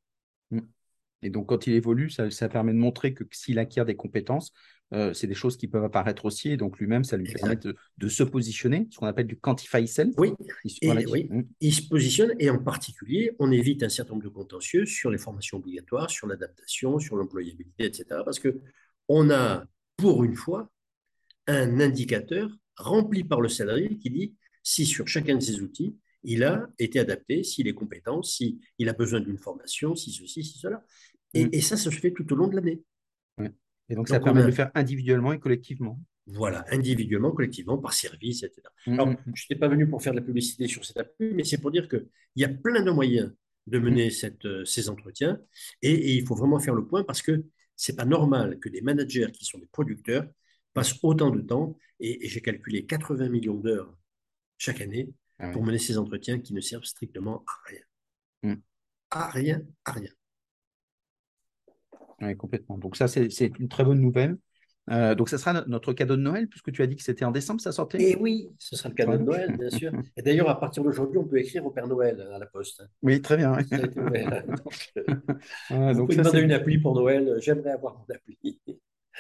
Et 1.25 1.31
donc, 1.31 1.49
quand 1.49 1.67
il 1.69 1.75
évolue, 1.75 2.11
ça, 2.11 2.31
ça 2.31 2.49
permet 2.49 2.73
de 2.73 2.79
montrer 2.79 3.15
que 3.15 3.23
s'il 3.31 3.59
acquiert 3.61 3.85
des 3.87 3.95
compétences, 3.95 4.53
euh, 4.93 5.15
c'est 5.15 5.29
des 5.29 5.35
choses 5.35 5.57
qui 5.57 5.69
peuvent 5.69 5.85
apparaître 5.85 6.25
aussi. 6.25 6.51
Et 6.51 6.57
donc, 6.57 6.79
lui-même, 6.81 7.05
ça 7.05 7.17
lui 7.17 7.25
Exact. 7.27 7.39
permet 7.41 7.57
de, 7.57 7.77
de 7.99 8.09
se 8.09 8.25
positionner, 8.25 8.89
ce 8.91 8.99
qu'on 8.99 9.07
appelle 9.07 9.29
du 9.29 9.39
quantify 9.39 9.87
self. 9.87 10.15
Oui, 10.19 10.33
Il- 10.65 10.79
et 10.83 10.87
voilà, 10.87 11.03
oui. 11.09 11.29
Mm. 11.31 11.43
il 11.61 11.73
se 11.75 11.89
positionne 11.89 12.35
et 12.41 12.51
en 12.51 12.59
particulier, 12.59 13.37
on 13.39 13.53
évite 13.53 13.85
un 13.85 13.89
certain 13.89 14.15
nombre 14.15 14.25
de 14.25 14.29
contentieux 14.31 14.85
sur 14.85 15.11
les 15.11 15.19
formations 15.19 15.59
obligatoires, 15.59 16.11
sur 16.11 16.27
l'adaptation, 16.27 16.99
sur 16.99 17.17
l'employabilité, 17.17 17.85
etc. 17.85 18.23
Parce 18.25 18.41
que 18.41 18.61
on 19.09 19.31
a, 19.31 19.65
pour 19.97 20.25
une 20.25 20.35
fois, 20.35 20.71
un 21.47 21.81
indicateur 21.81 22.51
rempli 22.77 23.23
par 23.25 23.41
le 23.41 23.49
salarié 23.49 23.97
qui 23.99 24.11
dit 24.11 24.35
si 24.65 24.87
sur 24.87 25.07
chacun 25.09 25.37
de 25.37 25.41
ces 25.41 25.61
outils, 25.61 25.97
il 26.25 26.45
a 26.45 26.69
été 26.79 26.99
adapté, 27.01 27.43
s'il 27.45 27.69
est 27.69 27.75
compétent, 27.75 28.23
s'il 28.23 28.59
a 28.89 28.93
besoin 28.93 29.21
d'une 29.21 29.39
formation, 29.39 29.95
si 29.95 30.13
ceci, 30.13 30.45
si 30.45 30.59
cela. 30.59 30.85
Et, 31.35 31.47
Mm. 31.47 31.51
et 31.53 31.61
ça, 31.61 31.77
ça 31.77 31.91
se 31.91 31.97
fait 31.97 32.13
tout 32.13 32.31
au 32.33 32.37
long 32.37 32.49
de 32.49 32.57
l'année. 32.57 32.83
Et 33.89 33.95
donc, 33.95 34.09
ça 34.09 34.19
Donc, 34.19 34.25
permet 34.25 34.41
a- 34.41 34.43
de 34.45 34.49
le 34.49 34.55
faire 34.55 34.71
individuellement 34.75 35.33
et 35.33 35.39
collectivement. 35.41 36.01
Voilà, 36.27 36.65
individuellement, 36.71 37.33
collectivement, 37.33 37.79
par 37.79 37.93
service, 37.93 38.43
etc. 38.45 38.63
Mm, 38.87 38.93
Alors, 38.95 39.09
mm, 39.09 39.17
je 39.35 39.45
n'étais 39.45 39.59
pas 39.59 39.69
venu 39.69 39.89
pour 39.89 40.03
faire 40.03 40.13
de 40.13 40.19
la 40.21 40.25
publicité 40.25 40.69
sur 40.69 40.85
cette 40.85 40.97
appli, 40.99 41.35
mais 41.35 41.45
c'est 41.45 41.59
pour 41.59 41.71
dire 41.73 41.89
qu'il 41.89 42.07
y 42.37 42.45
a 42.45 42.49
plein 42.49 42.83
de 42.83 42.91
moyens 42.91 43.33
de 43.67 43.79
mener 43.79 44.11
cette, 44.11 44.45
euh, 44.47 44.65
ces 44.65 44.89
entretiens 44.89 45.41
et, 45.83 45.93
et 45.93 46.13
il 46.15 46.27
faut 46.27 46.35
vraiment 46.35 46.59
faire 46.59 46.75
le 46.75 46.87
point 46.87 47.05
parce 47.05 47.23
que 47.23 47.45
c'est 47.77 47.95
pas 47.97 48.05
normal 48.05 48.59
que 48.61 48.69
des 48.69 48.81
managers 48.83 49.29
qui 49.33 49.45
sont 49.45 49.59
des 49.59 49.69
producteurs 49.71 50.27
passent 50.75 50.99
autant 51.03 51.31
de 51.31 51.41
temps 51.41 51.77
et, 52.01 52.25
et 52.25 52.29
j'ai 52.29 52.41
calculé 52.41 52.87
80 52.87 53.29
millions 53.29 53.55
d'heures 53.57 53.97
chaque 54.59 54.81
année 54.81 55.13
Ah 55.43 55.47
ouais. 55.49 55.53
pour 55.53 55.65
mener 55.65 55.79
ces 55.79 55.99
entretiens 55.99 56.39
qui 56.41 56.55
ne 56.55 56.61
servent 56.61 56.85
strictement 56.85 57.45
à 57.47 57.69
rien. 57.69 57.81
Mm. 58.55 58.61
À 59.11 59.29
rien, 59.29 59.63
à 59.85 59.93
rien. 59.93 60.11
Ouais, 62.21 62.37
complètement. 62.37 62.79
Donc, 62.79 62.97
ça, 62.97 63.09
c'est 63.09 63.29
une 63.59 63.69
très 63.69 63.85
bonne 63.85 64.01
nouvelle. 64.01 64.39
Euh, 64.91 65.15
donc, 65.15 65.29
ça 65.29 65.39
sera 65.39 65.53
no- 65.53 65.65
notre 65.67 65.93
cadeau 65.93 66.17
de 66.17 66.23
Noël, 66.23 66.49
puisque 66.49 66.73
tu 66.73 66.83
as 66.83 66.87
dit 66.87 66.97
que 66.97 67.03
c'était 67.03 67.25
en 67.25 67.31
décembre, 67.31 67.61
ça 67.61 67.71
sortait? 67.73 68.03
Et 68.03 68.17
oui, 68.17 68.49
ce 68.59 68.75
sera 68.77 68.89
le 68.89 68.95
cadeau 68.95 69.17
de 69.17 69.23
Noël, 69.23 69.57
bien 69.57 69.71
sûr. 69.71 69.93
Et 70.17 70.23
d'ailleurs, 70.23 70.49
à 70.49 70.59
partir 70.59 70.83
d'aujourd'hui, 70.83 71.19
on 71.19 71.25
peut 71.25 71.39
écrire 71.39 71.65
au 71.67 71.71
Père 71.71 71.87
Noël 71.87 72.21
à 72.33 72.39
la 72.39 72.47
poste. 72.47 72.83
Oui, 73.03 73.21
très 73.21 73.37
bien. 73.37 73.53
Donc, 73.71 73.97
euh, 74.97 75.15
Ah, 75.71 75.93
Vous 75.93 75.99
donc 76.01 76.13
ça, 76.13 76.23
demander 76.23 76.41
une 76.41 76.53
appli 76.53 76.79
pour 76.79 76.95
Noël. 76.95 77.37
J'aimerais 77.41 77.71
avoir 77.71 77.95
mon 77.99 78.15
appli. 78.15 78.61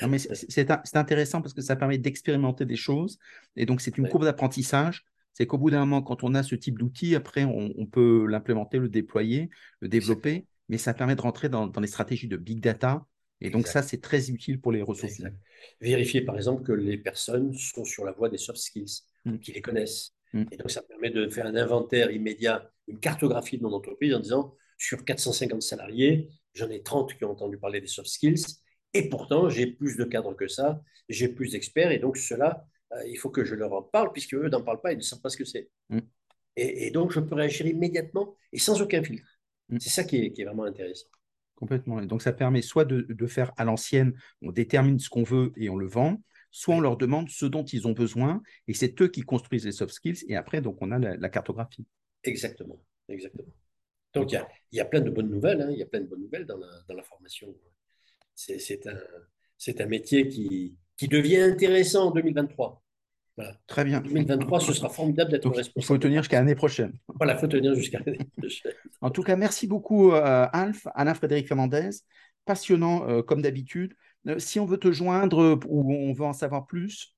Non, 0.00 0.08
mais 0.08 0.18
c'est- 0.18 0.96
intéressant 0.96 1.42
parce 1.42 1.54
que 1.54 1.60
ça 1.60 1.76
permet 1.76 1.98
d'expérimenter 1.98 2.64
des 2.66 2.76
choses. 2.76 3.18
Et 3.56 3.66
donc, 3.66 3.80
c'est 3.80 3.96
une 3.98 4.04
Ouais. 4.04 4.10
courbe 4.10 4.24
d'apprentissage. 4.24 5.04
C'est 5.34 5.46
qu'au 5.46 5.58
bout 5.58 5.70
d'un 5.70 5.80
moment, 5.80 6.02
quand 6.02 6.24
on 6.24 6.34
a 6.34 6.42
ce 6.42 6.54
type 6.54 6.78
d'outil, 6.78 7.14
après, 7.14 7.44
on, 7.44 7.72
on 7.76 7.86
peut 7.86 8.26
l'implémenter, 8.26 8.78
le 8.78 8.88
déployer, 8.88 9.50
le 9.80 9.88
développer. 9.88 10.46
Mais 10.68 10.78
ça 10.78 10.94
permet 10.94 11.16
de 11.16 11.20
rentrer 11.20 11.48
dans, 11.48 11.66
dans 11.66 11.80
les 11.80 11.86
stratégies 11.88 12.28
de 12.28 12.36
big 12.36 12.60
data. 12.60 13.06
Et 13.40 13.50
donc, 13.50 13.62
Exact. 13.62 13.72
ça, 13.72 13.82
c'est 13.82 14.00
très 14.00 14.30
utile 14.30 14.60
pour 14.60 14.72
les 14.72 14.82
ressources 14.82 15.18
humaines. 15.18 15.38
Vérifier, 15.80 16.22
par 16.22 16.36
exemple, 16.36 16.62
que 16.62 16.72
les 16.72 16.96
personnes 16.96 17.52
sont 17.54 17.84
sur 17.84 18.04
la 18.04 18.12
voie 18.12 18.28
des 18.28 18.38
soft 18.38 18.58
skills, 18.58 19.02
Mm. 19.24 19.38
qu'ils 19.38 19.54
les 19.54 19.62
connaissent. 19.62 20.14
Mm. 20.32 20.44
Et 20.50 20.56
donc, 20.56 20.70
ça 20.70 20.82
permet 20.82 21.10
de 21.10 21.28
faire 21.28 21.46
un 21.46 21.54
inventaire 21.56 22.10
immédiat, 22.10 22.70
une 22.88 22.98
cartographie 22.98 23.58
de 23.58 23.62
mon 23.62 23.72
entreprise 23.72 24.14
en 24.14 24.20
disant 24.20 24.54
sur 24.78 25.04
450 25.04 25.62
salariés, 25.62 26.28
j'en 26.54 26.68
ai 26.70 26.82
30 26.82 27.16
qui 27.16 27.24
ont 27.24 27.30
entendu 27.30 27.56
parler 27.58 27.80
des 27.80 27.86
soft 27.86 28.08
skills. 28.08 28.44
Et 28.94 29.08
pourtant, 29.08 29.48
j'ai 29.48 29.66
plus 29.66 29.96
de 29.96 30.04
cadres 30.04 30.34
que 30.34 30.48
ça, 30.48 30.82
j'ai 31.08 31.28
plus 31.28 31.52
d'experts. 31.52 31.92
Et 31.92 31.98
donc, 31.98 32.16
cela, 32.16 32.66
il 33.06 33.16
faut 33.16 33.30
que 33.30 33.44
je 33.44 33.54
leur 33.54 33.72
en 33.72 33.82
parle, 33.82 34.12
puisque 34.12 34.34
eux 34.34 34.48
n'en 34.48 34.62
parlent 34.62 34.80
pas, 34.80 34.92
ils 34.92 34.98
ne 34.98 35.02
savent 35.02 35.20
pas 35.20 35.28
ce 35.28 35.36
que 35.36 35.44
c'est. 35.44 35.70
Mm. 35.88 35.98
Et, 36.56 36.86
et 36.86 36.90
donc, 36.90 37.12
je 37.12 37.20
peux 37.20 37.34
réagir 37.34 37.66
immédiatement 37.66 38.36
et 38.52 38.58
sans 38.58 38.80
aucun 38.82 39.02
filtre. 39.02 39.28
Mm. 39.68 39.78
C'est 39.80 39.90
ça 39.90 40.04
qui 40.04 40.18
est, 40.18 40.32
qui 40.32 40.42
est 40.42 40.44
vraiment 40.44 40.64
intéressant. 40.64 41.08
Complètement. 41.56 42.00
Et 42.00 42.06
donc, 42.06 42.22
ça 42.22 42.32
permet 42.32 42.62
soit 42.62 42.84
de, 42.84 43.02
de 43.02 43.26
faire 43.26 43.52
à 43.56 43.64
l'ancienne, 43.64 44.14
on 44.42 44.52
détermine 44.52 44.98
ce 44.98 45.08
qu'on 45.08 45.22
veut 45.22 45.52
et 45.56 45.68
on 45.70 45.76
le 45.76 45.86
vend, 45.86 46.22
soit 46.50 46.74
on 46.74 46.80
leur 46.80 46.96
demande 46.96 47.28
ce 47.30 47.46
dont 47.46 47.64
ils 47.64 47.86
ont 47.86 47.92
besoin 47.92 48.42
et 48.68 48.74
c'est 48.74 49.00
eux 49.00 49.08
qui 49.08 49.22
construisent 49.22 49.64
les 49.64 49.72
soft 49.72 49.94
skills. 49.94 50.24
Et 50.28 50.36
après, 50.36 50.60
donc, 50.60 50.76
on 50.80 50.90
a 50.90 50.98
la, 50.98 51.16
la 51.16 51.28
cartographie. 51.28 51.86
Exactement, 52.24 52.80
exactement. 53.08 53.52
Donc 54.14 54.30
il 54.30 54.34
y 54.34 54.38
a, 54.38 54.48
il 54.72 54.76
y 54.76 54.80
a 54.80 54.84
plein 54.84 55.00
de 55.00 55.10
bonnes 55.10 55.30
nouvelles, 55.30 55.62
hein, 55.62 55.70
il 55.70 55.78
y 55.78 55.82
a 55.82 55.86
plein 55.86 56.00
de 56.00 56.06
bonnes 56.06 56.22
nouvelles 56.22 56.46
dans 56.46 56.58
la, 56.58 56.68
dans 56.88 56.94
la 56.94 57.02
formation. 57.02 57.54
C'est 58.34 58.86
un, 58.86 59.86
métier 59.86 60.28
qui, 60.28 60.76
qui 60.96 61.08
devient 61.08 61.40
intéressant 61.40 62.08
en 62.08 62.10
2023. 62.10 62.81
Voilà. 63.36 63.56
Très 63.66 63.84
bien. 63.84 64.00
2023, 64.00 64.60
ce 64.60 64.72
sera 64.72 64.88
formidable 64.88 65.30
d'être 65.30 65.44
Donc, 65.44 65.54
il 65.54 65.58
responsable. 65.58 65.86
faut 65.86 65.98
tenir 65.98 66.22
jusqu'à 66.22 66.38
l'année 66.38 66.54
prochaine. 66.54 66.92
Voilà, 67.16 67.34
il 67.34 67.38
faut 67.38 67.46
tenir 67.46 67.74
jusqu'à 67.74 68.00
l'année 68.04 68.18
prochaine. 68.36 68.72
En 69.00 69.10
tout 69.10 69.22
cas, 69.22 69.36
merci 69.36 69.66
beaucoup, 69.66 70.12
euh, 70.12 70.46
Alf, 70.52 70.86
Alain-Frédéric 70.94 71.48
Fernandez. 71.48 71.90
Passionnant, 72.44 73.08
euh, 73.08 73.22
comme 73.22 73.40
d'habitude. 73.40 73.94
Euh, 74.26 74.38
si 74.38 74.58
on 74.58 74.66
veut 74.66 74.76
te 74.78 74.90
joindre 74.90 75.58
ou 75.68 75.92
on 75.94 76.12
veut 76.12 76.24
en 76.24 76.32
savoir 76.32 76.66
plus, 76.66 77.16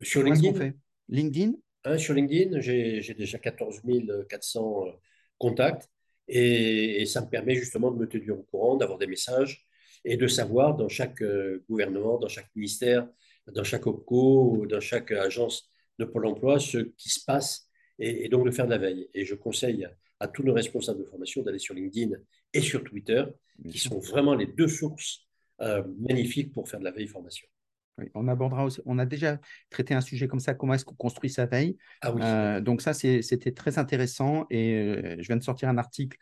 Sur 0.00 0.22
qu'on 0.24 0.30
LinkedIn, 0.32 0.58
fait? 0.58 0.76
LinkedIn? 1.08 1.52
Hein, 1.84 1.98
sur 1.98 2.14
LinkedIn, 2.14 2.60
j'ai 2.60 3.02
j'ai 3.02 3.12
déjà 3.14 3.38
14 3.38 3.82
400 4.28 4.86
euh, 4.86 4.90
contacts 5.38 5.88
et, 6.26 7.02
et 7.02 7.06
ça 7.06 7.20
me 7.20 7.28
permet 7.28 7.54
justement 7.54 7.90
de 7.90 7.98
me 7.98 8.06
tenir 8.08 8.38
au 8.38 8.42
courant, 8.44 8.76
d'avoir 8.76 8.98
des 8.98 9.06
messages 9.06 9.66
et 10.06 10.16
de 10.16 10.26
savoir 10.26 10.74
dans 10.74 10.88
chaque 10.88 11.22
gouvernement, 11.68 12.18
dans 12.18 12.28
chaque 12.28 12.48
ministère, 12.56 13.06
dans 13.52 13.64
chaque 13.64 13.86
OPCO, 13.86 14.56
ou 14.56 14.66
dans 14.66 14.80
chaque 14.80 15.10
agence 15.12 15.70
de 15.98 16.04
Pôle 16.04 16.26
emploi 16.26 16.58
ce 16.58 16.78
qui 16.78 17.10
se 17.10 17.24
passe 17.24 17.68
et, 17.98 18.24
et 18.24 18.28
donc 18.28 18.44
de 18.46 18.50
faire 18.50 18.66
de 18.66 18.70
la 18.70 18.78
veille. 18.78 19.08
Et 19.14 19.24
je 19.24 19.34
conseille 19.34 19.86
à 20.20 20.28
tous 20.28 20.42
nos 20.42 20.54
responsables 20.54 21.00
de 21.00 21.04
formation 21.04 21.42
d'aller 21.42 21.58
sur 21.58 21.74
LinkedIn 21.74 22.16
et 22.52 22.60
sur 22.60 22.82
Twitter, 22.82 23.24
qui 23.68 23.78
sont 23.78 23.98
vraiment 23.98 24.34
les 24.34 24.46
deux 24.46 24.68
sources 24.68 25.26
euh, 25.60 25.82
magnifiques 26.00 26.52
pour 26.52 26.68
faire 26.68 26.80
de 26.80 26.84
la 26.84 26.90
veille 26.90 27.06
formation. 27.06 27.46
Oui, 27.98 28.06
on 28.14 28.26
abordera 28.26 28.64
aussi, 28.64 28.80
on 28.86 28.98
a 28.98 29.06
déjà 29.06 29.38
traité 29.70 29.94
un 29.94 30.00
sujet 30.00 30.26
comme 30.26 30.40
ça, 30.40 30.54
comment 30.54 30.74
est-ce 30.74 30.84
qu'on 30.84 30.96
construit 30.96 31.30
sa 31.30 31.46
veille. 31.46 31.76
Ah 32.00 32.12
oui, 32.12 32.20
Euh, 32.24 32.60
donc 32.60 32.82
ça, 32.82 32.92
c'était 32.92 33.52
très 33.52 33.78
intéressant 33.78 34.46
et 34.50 34.74
euh, 34.74 35.16
je 35.20 35.26
viens 35.28 35.36
de 35.36 35.44
sortir 35.44 35.68
un 35.68 35.78
article 35.78 36.18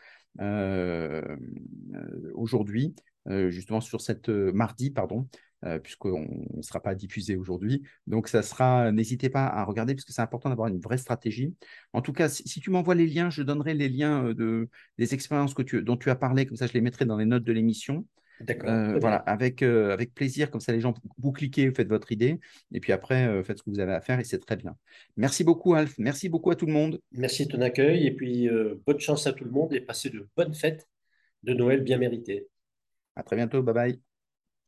aujourd'hui, 2.35 2.95
justement 3.27 3.81
sur 3.81 4.01
cette 4.01 4.29
mardi, 4.29 4.91
pardon, 4.91 5.29
euh, 5.65 5.79
puisqu'on 5.79 6.47
ne 6.55 6.63
sera 6.63 6.81
pas 6.81 6.95
diffusé 6.95 7.37
aujourd'hui. 7.37 7.83
Donc 8.07 8.29
ça 8.29 8.43
sera, 8.43 8.93
n'hésitez 8.93 9.31
pas 9.31 9.47
à 9.47 9.65
regarder 9.65 9.95
parce 9.95 10.05
que 10.05 10.13
c'est 10.13 10.23
important 10.23 10.49
d'avoir 10.49 10.69
une 10.69 10.81
vraie 10.81 10.99
stratégie. 10.99 11.55
En 11.93 12.03
tout 12.03 12.13
cas, 12.13 12.29
si, 12.29 12.47
si 12.49 12.61
tu 12.61 12.71
m'envoies 12.71 12.95
les 12.95 13.07
liens, 13.07 13.31
je 13.31 13.43
donnerai 13.43 13.75
les 13.75 13.89
liens 13.89 14.27
euh, 14.27 14.35
de, 14.35 14.69
des 14.99 15.15
expériences 15.15 15.55
que 15.55 15.63
tu, 15.63 15.83
dont 15.83 15.97
tu 15.97 16.11
as 16.11 16.17
parlé, 16.17 16.47
comme 16.47 16.57
ça 16.57 16.67
je 16.67 16.73
les 16.73 16.81
mettrai 16.81 17.05
dans 17.05 17.17
les 17.17 17.27
notes 17.27 17.45
de 17.45 17.53
l'émission. 17.53 18.05
d'accord. 18.41 18.71
Euh, 18.71 18.99
voilà, 18.99 19.17
avec, 19.17 19.63
euh, 19.63 19.93
avec 19.93 20.15
plaisir, 20.15 20.51
comme 20.51 20.61
ça 20.61 20.73
les 20.73 20.81
gens, 20.81 20.95
vous 21.19 21.33
cliquez, 21.33 21.69
vous 21.69 21.75
faites 21.75 21.89
votre 21.89 22.13
idée, 22.13 22.41
et 22.73 22.81
puis 22.81 22.93
après, 22.93 23.27
euh, 23.27 23.43
faites 23.43 23.59
ce 23.59 23.63
que 23.63 23.71
vous 23.71 23.81
avez 23.81 23.93
à 23.93 24.01
faire, 24.01 24.21
et 24.21 24.25
c'est 24.25 24.39
très 24.39 24.57
bien. 24.57 24.77
Merci 25.17 25.45
beaucoup, 25.45 25.75
Alf. 25.75 25.95
Merci 25.99 26.29
beaucoup 26.29 26.51
à 26.51 26.57
tout 26.57 26.67
le 26.67 26.73
monde. 26.73 27.01
Merci 27.13 27.47
de 27.47 27.53
ton 27.53 27.61
accueil 27.61 28.07
et 28.07 28.11
puis 28.11 28.49
bonne 28.87 29.01
chance 29.01 29.27
à 29.27 29.33
tout 29.33 29.45
le 29.45 29.51
monde 29.51 29.73
et 29.75 29.81
passez 29.81 30.11
de 30.11 30.29
bonnes 30.37 30.55
fêtes 30.55 30.89
de 31.43 31.55
Noël 31.55 31.83
bien 31.83 31.99
méritées. 31.99 32.49
À 33.17 33.23
très 33.23 33.37
bientôt. 33.37 33.63
Bye 33.63 33.75
bye. 33.75 34.12